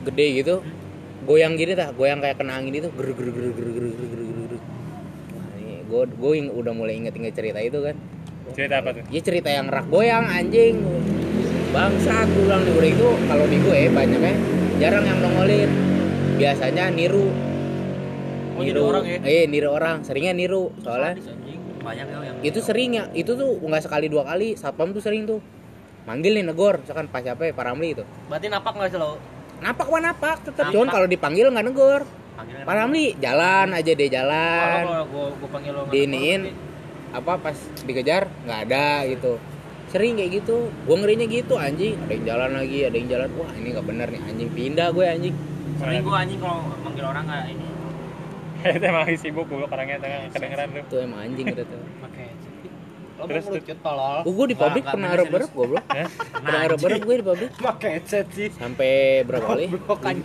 gede 0.04 0.26
gitu 0.44 0.56
goyang 1.24 1.56
gini 1.56 1.72
tah 1.72 1.88
goyang 1.96 2.20
kayak 2.20 2.36
kena 2.36 2.60
angin 2.60 2.84
itu 2.84 2.88
ger 2.92 3.08
ger 3.16 3.28
ger 3.32 3.46
ger 3.48 3.68
ger 3.72 3.84
ger 3.88 4.04
ger 4.12 4.20
ger 4.20 4.60
Wah, 5.34 5.48
ini 5.56 5.74
gue 5.88 6.02
gue 6.12 6.32
udah 6.52 6.72
mulai 6.76 7.00
inget-inget 7.00 7.32
cerita 7.32 7.60
itu 7.64 7.80
kan. 7.80 7.96
Cerita 8.52 8.84
apa 8.84 8.90
tuh? 8.92 9.02
Ya 9.08 9.20
cerita 9.24 9.48
yang 9.48 9.72
rak 9.72 9.88
goyang 9.88 10.28
anjing. 10.28 10.84
Bangsat 11.72 12.28
gue 12.28 12.44
bilang 12.44 12.62
di 12.62 12.70
udah 12.76 12.90
itu 12.92 13.08
kalau 13.26 13.44
di 13.48 13.58
gue 13.58 13.80
banyaknya 13.88 14.34
jarang 14.78 15.04
yang 15.08 15.18
nongolin. 15.24 15.70
Biasanya 16.36 16.92
niru. 16.92 17.32
Oh, 18.54 18.62
jadi 18.62 18.78
orang 18.78 19.02
ya? 19.02 19.18
eh 19.26 19.44
niru 19.50 19.68
orang 19.74 20.06
seringnya 20.06 20.36
niru 20.36 20.70
soalnya. 20.84 21.18
Banyak 21.84 22.06
ya 22.06 22.18
yang 22.22 22.36
itu 22.40 22.60
sering 22.64 22.96
ya 22.96 23.04
itu 23.12 23.36
tuh 23.36 23.60
nggak 23.60 23.82
sekali 23.84 24.06
dua 24.08 24.24
kali 24.24 24.54
satpam 24.54 24.92
tuh 24.92 25.00
sering 25.00 25.24
tuh. 25.26 25.40
Manggil 26.04 26.36
nih 26.36 26.44
negor 26.44 26.84
misalkan 26.84 27.08
pas 27.08 27.24
siapa 27.24 27.48
ya 27.48 27.52
Pak 27.56 27.64
Ramli 27.64 27.96
itu. 27.96 28.04
Berarti 28.28 28.46
napak 28.52 28.72
enggak 28.76 28.90
sih 28.92 29.00
lo? 29.00 29.16
Napak 29.64 29.86
mah 29.88 30.02
napak? 30.12 30.36
Tetap 30.44 30.68
cuman 30.68 30.88
kalau 30.92 31.06
dipanggil 31.08 31.48
nggak 31.48 31.64
negor. 31.64 32.02
Panggilan 32.36 32.66
Pak 32.68 32.74
Ramli 32.76 33.06
jalan 33.16 33.68
aja 33.72 33.92
deh 33.96 34.10
jalan. 34.12 34.82
Kalau 34.84 35.04
gua 35.08 35.26
gua 35.40 35.48
panggil 35.48 35.72
lo 35.72 35.80
nggak 35.88 35.94
diiniin 35.96 36.40
napak, 37.14 37.24
apa 37.24 37.32
pas 37.40 37.56
dikejar 37.88 38.22
nggak 38.44 38.60
ada 38.68 38.86
gitu. 39.08 39.32
Sering 39.88 40.20
kayak 40.20 40.30
gitu. 40.44 40.68
Gua 40.84 40.96
ngerinya 41.00 41.26
gitu 41.30 41.54
anjing. 41.56 41.96
Ada 42.04 42.12
yang 42.12 42.24
jalan 42.28 42.50
lagi 42.60 42.78
ada 42.84 42.96
yang 43.00 43.08
jalan. 43.08 43.28
Wah 43.40 43.50
ini 43.56 43.68
nggak 43.72 43.86
bener 43.88 44.08
nih. 44.12 44.20
Anjing 44.28 44.50
pindah 44.52 44.88
gue 44.92 45.04
anjing. 45.08 45.34
Sering 45.80 46.02
gua 46.04 46.16
anjing 46.20 46.38
kalau 46.42 46.60
manggil 46.84 47.04
orang 47.08 47.24
enggak 47.24 47.44
ini. 47.56 47.66
itu 48.80 48.84
emang 48.84 49.04
lagi 49.04 49.18
sibuk 49.20 49.44
gue 49.44 49.60
orangnya 49.68 50.00
tengah 50.00 50.20
kedengeran 50.32 50.68
tuh 50.72 50.80
itu 50.88 50.96
emang 51.04 51.20
anjing 51.20 51.46
udah 51.52 51.66
tuh 51.68 51.82
Lo 53.14 53.30
Terus 53.30 53.44
mau 53.46 53.52
ngelucut 53.54 53.78
tolol. 53.78 54.18
oh, 54.26 54.32
gue 54.34 54.46
di 54.50 54.56
pabrik 54.58 54.84
pernah 54.84 55.08
harap-harap 55.14 55.50
goblok. 55.54 55.84
Hah? 55.86 56.08
pernah 56.34 56.60
harap-harap 56.66 57.00
gue 57.00 57.14
di 57.14 57.24
pabrik 57.24 57.50
Pakai 57.54 57.88
headset 57.98 58.26
sih. 58.34 58.48
sampai 58.50 59.22
berapa 59.22 59.46
kali? 59.54 59.66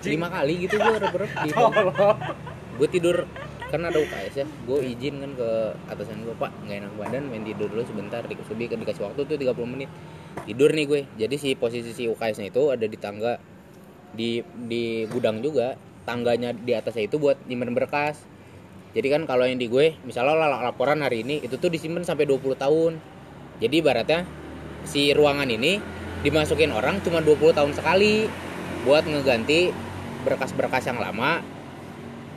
lima 0.09 0.27
kali 0.27 0.53
gitu 0.65 0.75
gue 0.81 0.93
harap-harap 0.97 1.29
di 1.45 1.49
pabrik 1.53 1.87
gue 2.79 2.87
tidur 2.89 3.17
kan 3.69 3.85
ada 3.85 3.97
UKS 4.01 4.33
ya. 4.41 4.45
Gue 4.65 4.81
izin 4.81 5.21
kan 5.21 5.31
ke 5.37 5.49
atasan 5.85 6.25
gue 6.25 6.33
pak 6.33 6.49
nggak 6.65 6.77
enak 6.81 6.93
badan 6.97 7.23
main 7.29 7.45
tidur 7.45 7.69
dulu 7.69 7.85
sebentar 7.85 8.25
di 8.25 8.33
lebih 8.33 8.81
dikasih 8.81 9.03
waktu 9.05 9.21
tuh 9.29 9.37
30 9.37 9.53
menit. 9.69 9.89
Tidur 10.49 10.73
nih 10.73 10.85
gue. 10.89 11.01
Jadi 11.21 11.35
si 11.37 11.49
posisi 11.53 11.93
si 11.93 12.09
UKS 12.09 12.41
nya 12.41 12.49
itu 12.49 12.73
ada 12.73 12.85
di 12.89 12.97
tangga 12.97 13.37
di 14.17 14.41
di 14.65 15.05
gudang 15.05 15.45
juga. 15.45 15.77
Tangganya 16.09 16.57
di 16.57 16.73
atasnya 16.73 17.05
itu 17.05 17.21
buat 17.21 17.37
nyimpen 17.45 17.77
berkas 17.77 18.17
jadi 18.89 19.07
kan 19.13 19.21
kalau 19.29 19.45
yang 19.45 19.61
di 19.61 19.69
gue 19.69 19.93
misalnya 20.01 20.33
lo 20.33 20.49
laporan 20.65 21.05
hari 21.05 21.21
ini 21.21 21.45
itu 21.45 21.61
tuh 21.61 21.69
disimpan 21.69 22.01
sampai 22.01 22.25
20 22.25 22.57
tahun. 22.57 22.97
Jadi 23.61 23.75
ibaratnya 23.85 24.25
si 24.87 25.13
ruangan 25.13 25.45
ini 25.45 25.77
dimasukin 26.25 26.73
orang 26.73 26.97
cuma 27.05 27.21
20 27.21 27.53
tahun 27.53 27.71
sekali 27.77 28.25
buat 28.87 29.05
ngeganti 29.05 29.69
berkas-berkas 30.25 30.89
yang 30.89 30.99
lama 30.99 31.43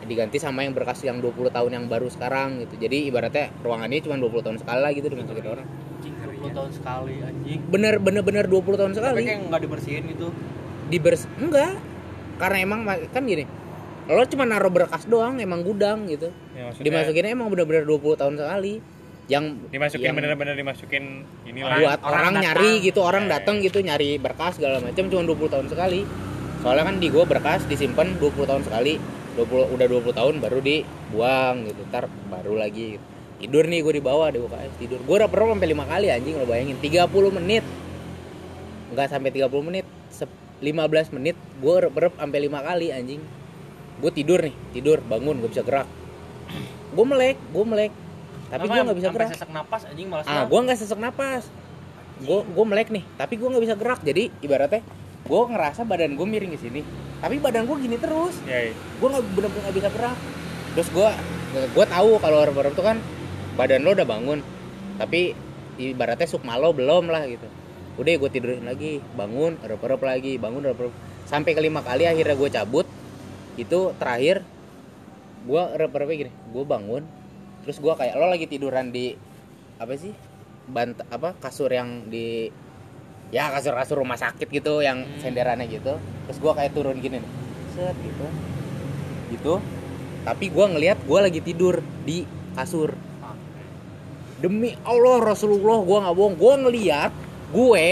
diganti 0.02 0.36
sama 0.36 0.66
yang 0.66 0.74
berkas 0.74 0.98
yang 1.06 1.22
20 1.22 1.54
tahun 1.54 1.70
yang 1.72 1.84
baru 1.88 2.12
sekarang 2.12 2.60
gitu. 2.68 2.84
Jadi 2.84 3.08
ibaratnya 3.08 3.48
ruangan 3.64 3.88
ini 3.88 4.02
cuma 4.04 4.20
20 4.20 4.44
tahun 4.44 4.58
sekali 4.60 4.80
lah 4.82 4.90
gitu 4.92 5.06
dimasukin 5.08 5.46
orang. 5.48 5.64
Anjing 5.64 6.14
20 6.20 6.52
tahun 6.52 6.70
sekali 6.74 7.14
anjing. 7.22 7.60
bener 7.70 7.94
bener 7.96 8.22
bener 8.26 8.44
20 8.44 8.76
tahun 8.76 8.92
Tapi 8.92 8.98
sekali 8.98 9.20
kayak 9.24 9.40
nggak 9.48 9.62
dibersihin 9.64 10.04
gitu. 10.10 10.28
dibers 10.92 11.24
enggak. 11.40 11.80
Karena 12.36 12.58
emang 12.60 12.80
ma- 12.84 13.00
kan 13.08 13.24
gini 13.24 13.46
lo 14.10 14.26
cuma 14.26 14.42
naruh 14.42 14.72
berkas 14.72 15.06
doang 15.06 15.38
emang 15.38 15.62
gudang 15.62 16.10
gitu 16.10 16.34
ya, 16.62 16.64
maksudnya? 16.70 16.86
Dimasukin 16.86 17.24
emang 17.26 17.48
bener-bener 17.50 17.82
20 17.82 18.14
tahun 18.14 18.34
sekali. 18.38 18.74
Yang 19.26 19.44
dimasukin 19.70 20.06
yang 20.06 20.16
bener-bener 20.18 20.54
dimasukin 20.54 21.04
inilah. 21.42 21.78
Buat 21.78 21.98
Orang 22.02 22.10
orang, 22.10 22.34
datang. 22.34 22.44
nyari 22.46 22.70
gitu 22.82 23.00
orang 23.02 23.24
Ya, 23.26 23.30
datang 23.38 23.54
gitu 23.58 23.78
nyari 23.78 24.10
berkas 24.18 24.58
segala 24.58 24.78
macam 24.78 25.04
cuma 25.06 25.22
20 25.22 25.46
tahun 25.48 25.66
sekali. 25.66 26.00
Soalnya 26.62 26.84
kan 26.86 26.96
di 26.98 27.08
gua 27.10 27.24
berkas 27.26 27.66
disimpan 27.66 28.18
20 28.18 28.46
tahun 28.46 28.62
sekali. 28.62 28.98
20 29.32 29.72
udah 29.72 29.86
20 29.88 30.12
tahun 30.12 30.34
baru 30.38 30.58
dibuang 30.60 31.64
gitu 31.64 31.80
ntar 31.88 32.06
baru 32.28 32.54
lagi. 32.56 32.96
Gitu. 32.96 33.04
tidur 33.42 33.66
nih 33.66 33.82
gue 33.82 33.98
di 33.98 34.02
bawah 34.04 34.30
di 34.30 34.38
UKS 34.38 34.78
tidur. 34.78 35.02
Gue 35.02 35.18
udah 35.18 35.26
pernah 35.26 35.58
sampai 35.58 35.66
lima 35.66 35.82
kali 35.82 36.06
anjing 36.14 36.38
lo 36.38 36.46
bayangin 36.46 36.78
30 36.78 37.10
menit. 37.34 37.66
Nggak 38.94 39.08
sampai 39.10 39.34
30 39.34 39.50
menit 39.66 39.82
Sep- 40.14 40.30
15 40.62 41.10
menit 41.10 41.34
gue 41.58 41.74
rep 41.82 42.14
sampai 42.14 42.38
lima 42.38 42.62
kali 42.62 42.94
anjing. 42.94 43.18
Gue 43.98 44.10
tidur 44.14 44.46
nih 44.46 44.54
tidur 44.70 45.02
bangun 45.02 45.42
gue 45.42 45.50
bisa 45.50 45.66
gerak 45.66 45.90
gue 46.92 47.06
melek 47.08 47.36
gue 47.40 47.64
melek. 47.64 47.92
Tapi 48.52 48.68
gue 48.68 48.82
nggak 48.84 48.98
bisa 49.00 49.10
gerak. 49.16 49.28
sesak 49.32 49.48
napas 49.48 49.82
anjing 49.88 50.08
malas 50.12 50.28
ah 50.28 50.44
gue 50.44 50.60
nggak 50.60 50.78
sesek 50.78 51.00
napas. 51.00 51.44
Gue 52.20 52.44
gue 52.44 52.64
melek 52.68 52.88
nih 52.92 53.04
tapi 53.16 53.34
gue 53.40 53.48
nggak 53.48 53.64
bisa 53.64 53.76
gerak. 53.80 54.00
Jadi 54.04 54.28
ibaratnya 54.44 54.84
gue 55.22 55.42
ngerasa 55.48 55.88
badan 55.88 56.12
gue 56.14 56.26
miring 56.28 56.52
ke 56.52 56.60
sini. 56.60 56.80
Tapi 57.22 57.40
badan 57.40 57.64
gue 57.64 57.76
gini 57.80 57.96
terus. 57.96 58.36
Ya, 58.44 58.68
ya. 58.68 58.72
gue 58.76 59.08
nggak 59.08 59.24
bener-bener 59.32 59.62
nggak 59.64 59.76
bisa 59.76 59.88
gerak. 59.88 60.18
Terus 60.76 60.88
gue 60.92 61.08
gue 61.72 61.84
tahu 61.88 62.10
kalau 62.20 62.38
orang-orang 62.44 62.72
tuh 62.76 62.84
kan 62.84 62.96
badan 63.56 63.80
lo 63.82 63.96
udah 63.96 64.06
bangun. 64.06 64.38
Tapi 65.00 65.32
ibaratnya 65.80 66.28
sukma 66.28 66.60
lo 66.60 66.76
belum 66.76 67.08
lah 67.08 67.24
gitu. 67.24 67.48
Udah 67.96 68.12
gue 68.20 68.30
tidurin 68.32 68.68
lagi. 68.68 69.00
Bangun 69.16 69.56
erep-erep 69.64 70.00
lagi. 70.04 70.36
Bangun 70.36 70.68
erep-erep 70.68 70.92
sampai 71.24 71.56
kelima 71.56 71.80
kali 71.80 72.04
akhirnya 72.04 72.36
gue 72.36 72.50
cabut. 72.52 72.86
Itu 73.56 73.96
terakhir 73.96 74.44
gue 75.42 75.62
erep-erepnya 75.78 76.16
gini 76.26 76.32
gue 76.32 76.64
bangun 76.64 77.02
terus 77.62 77.78
gue 77.78 77.92
kayak 77.94 78.14
lo 78.18 78.26
lagi 78.30 78.46
tiduran 78.50 78.90
di 78.90 79.14
apa 79.78 79.94
sih 79.98 80.14
bant 80.70 80.94
apa 81.10 81.34
kasur 81.38 81.70
yang 81.70 82.06
di 82.06 82.46
ya 83.32 83.48
kasur 83.48 83.74
kasur 83.74 83.96
rumah 84.04 84.20
sakit 84.20 84.46
gitu 84.46 84.84
yang 84.84 85.02
senderannya 85.18 85.66
gitu. 85.66 85.96
Terus 86.28 86.38
gue 86.38 86.52
kayak 86.52 86.72
turun 86.76 87.00
gini 87.00 87.18
nih 87.18 87.30
set 87.72 87.96
gitu. 87.96 88.26
Gitu. 89.32 89.54
Tapi 90.22 90.44
gue 90.52 90.66
ngelihat 90.76 90.98
gue 91.02 91.18
lagi 91.18 91.40
tidur 91.40 91.80
di 92.04 92.28
kasur. 92.54 92.94
Demi 94.38 94.74
Allah 94.84 95.22
Rasulullah 95.22 95.80
gue 95.82 95.98
nggak 96.04 96.14
bohong. 96.14 96.36
Gue 96.36 96.54
ngeliat 96.60 97.12
gue 97.50 97.86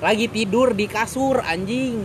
lagi 0.00 0.26
tidur 0.32 0.72
di 0.72 0.88
kasur 0.88 1.44
anjing. 1.44 2.00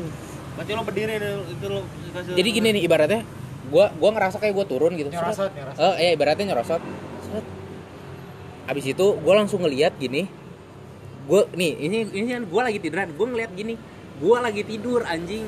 Berarti 0.59 0.71
lo 0.75 0.83
berdiri 0.83 1.15
itu 1.51 1.65
lo 1.67 1.83
kasih. 2.15 2.35
jadi 2.35 2.49
gini 2.51 2.67
nih 2.79 2.83
ibaratnya 2.87 3.21
gue 3.65 3.85
gua 3.91 4.09
ngerasa 4.11 4.37
kayak 4.37 4.53
gue 4.53 4.65
turun 4.67 4.93
gitu 4.93 5.09
Nyerosot, 5.09 5.49
nyerosot. 5.49 5.81
eh 5.81 5.93
iya 5.99 6.09
ibaratnya 6.13 6.45
nyerosot 6.49 6.81
Set. 7.23 7.45
abis 8.65 8.85
itu 8.87 9.05
gue 9.15 9.33
langsung 9.33 9.59
ngeliat 9.59 9.93
gini 9.95 10.29
gue 11.25 11.41
nih 11.51 11.71
ini 11.79 11.97
ini 12.13 12.27
kan 12.31 12.43
gue 12.43 12.61
lagi 12.63 12.77
tiduran 12.77 13.09
gue 13.09 13.25
ngeliat 13.27 13.51
gini 13.51 13.73
gue 14.15 14.37
lagi 14.37 14.61
tidur 14.61 15.01
anjing 15.03 15.45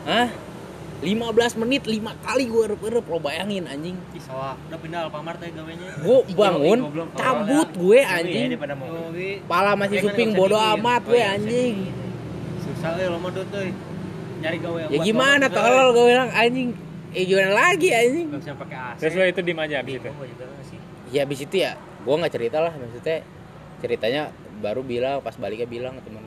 Hah? 0.00 0.32
15 1.00 1.16
menit 1.56 1.82
5 1.82 1.96
kali 2.20 2.44
gue 2.44 2.62
erep-erep 2.66 3.00
lo 3.02 3.18
bayangin 3.18 3.64
anjing 3.64 3.96
Ih, 4.12 4.20
sawah. 4.20 4.52
Udah 4.68 4.76
pindah 4.76 5.08
Alfamart 5.08 5.40
ya 5.40 5.48
gawenya. 5.50 5.96
gue 5.96 6.18
bangun 6.30 6.78
cabut 7.14 7.68
gue 7.72 7.98
Iya, 7.98 8.20
anjing. 8.20 8.48
Yogi. 8.52 9.32
pala 9.48 9.72
masih 9.74 10.04
suping 10.04 10.32
bodo 10.32 10.56
amat 10.56 11.00
Oh, 11.02 11.08
gue 11.08 11.16
iya, 11.16 11.36
anjing 11.36 11.74
Susah 12.60 12.96
ya 12.96 13.08
lo 13.08 13.16
mau 13.16 13.32
tuh. 13.32 13.44
Nyari 14.40 14.58
gawe 14.58 14.78
ya 14.88 14.98
gimana 15.04 15.46
tolol 15.52 15.88
gue 15.92 16.04
bilang 16.08 16.30
anjing. 16.32 16.70
Eh 17.12 17.24
gimana 17.26 17.50
lagi 17.52 17.88
anjing. 17.92 18.26
Gak 18.32 18.40
bisa 18.40 18.54
pakai 18.56 18.76
AC. 18.76 18.98
terus 19.02 19.12
lo 19.18 19.24
itu 19.28 19.40
diem 19.44 19.60
aja 19.60 19.76
abis 19.84 19.94
itu? 19.98 20.08
Bingung 20.08 20.18
gua 20.18 20.28
juga 20.28 20.44
sih. 20.64 20.78
ya 21.10 21.20
abis 21.26 21.38
itu 21.44 21.56
ya 21.58 21.72
gue 21.76 22.14
nggak 22.14 22.32
cerita 22.32 22.58
lah. 22.62 22.72
Maksudnya 22.72 23.18
ceritanya 23.84 24.22
baru 24.60 24.80
bilang 24.84 25.20
pas 25.20 25.36
baliknya 25.36 25.68
bilang 25.68 25.96
ke 26.00 26.02
temen 26.08 26.24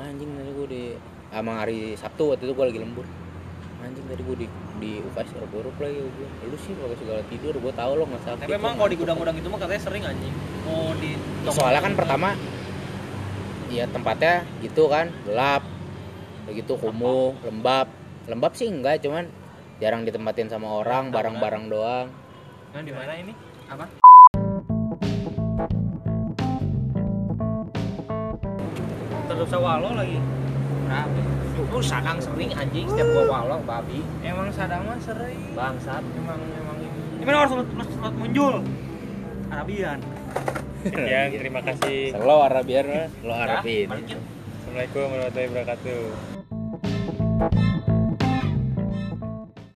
anjing 0.00 0.28
tadi 0.34 0.50
gue 0.50 0.66
di 0.72 0.82
emang 1.30 1.56
hari 1.62 1.94
Sabtu 1.94 2.34
waktu 2.34 2.44
itu 2.48 2.52
gue 2.52 2.66
lagi 2.68 2.80
lembur. 2.82 3.06
Anjing 3.82 4.06
tadi 4.06 4.22
gue 4.22 4.36
di 4.44 4.46
di 4.82 4.92
UKS 4.98 5.30
erup 5.38 5.76
lagi 5.78 5.98
gue 6.02 6.28
lu 6.50 6.56
sih 6.58 6.74
pakai 6.74 6.96
segala 6.98 7.20
tidur 7.30 7.54
gue 7.54 7.72
tahu 7.72 7.92
lo 7.94 8.04
nggak 8.10 8.22
sakit 8.26 8.44
Tapi 8.50 8.54
emang 8.58 8.74
kalau 8.74 8.90
di 8.90 8.98
gudang-gudang 8.98 9.36
itu 9.38 9.46
mah 9.46 9.60
katanya 9.62 9.82
sering 9.82 10.02
anjing. 10.02 10.34
Mau 10.66 10.92
di 10.98 11.14
soalnya 11.48 11.80
kan 11.80 11.94
pertama 11.94 12.34
ya 13.72 13.88
tempatnya 13.88 14.44
gitu 14.60 14.84
kan 14.92 15.08
gelap 15.24 15.64
udah 16.42 16.52
gitu 16.58 16.74
kumuh 16.74 17.38
lembab 17.46 17.86
lembab 18.26 18.52
sih 18.58 18.66
enggak 18.66 19.02
cuman 19.02 19.30
jarang 19.78 20.02
ditempatin 20.02 20.50
sama 20.50 20.68
orang 20.82 21.10
barang-barang 21.14 21.64
doang 21.70 22.08
Nah, 22.72 22.80
di 22.80 22.88
mana 22.88 23.12
ini? 23.20 23.36
apa? 23.68 23.84
Terus 29.28 29.52
walo 29.60 29.92
lagi. 29.92 30.16
Berapa? 30.88 31.20
Lu 31.68 31.80
sadang 31.84 32.16
sering 32.16 32.48
anjing 32.56 32.88
setiap 32.88 33.12
gua 33.12 33.24
walo 33.28 33.60
babi. 33.68 34.00
Emang 34.24 34.48
sadang 34.56 34.88
mah 34.88 34.96
sering. 35.04 35.52
Bangsat. 35.52 36.00
Emang 36.16 36.40
emang 36.40 36.76
Gimana 37.20 37.44
harus 37.44 37.60
slot 37.60 37.88
slot 37.92 38.14
muncul? 38.16 38.64
Arabian. 39.52 40.00
ya 41.12 41.30
terima 41.30 41.62
kasih 41.62 42.10
Selo 42.10 42.42
Arabian 42.42 43.06
lo 43.22 43.34
Arabin 43.38 43.86
assalamualaikum 43.86 45.06
warahmatullahi 45.14 45.48
wabarakatuh 45.54 46.31
Thank 46.72 47.52
you. 47.54 47.71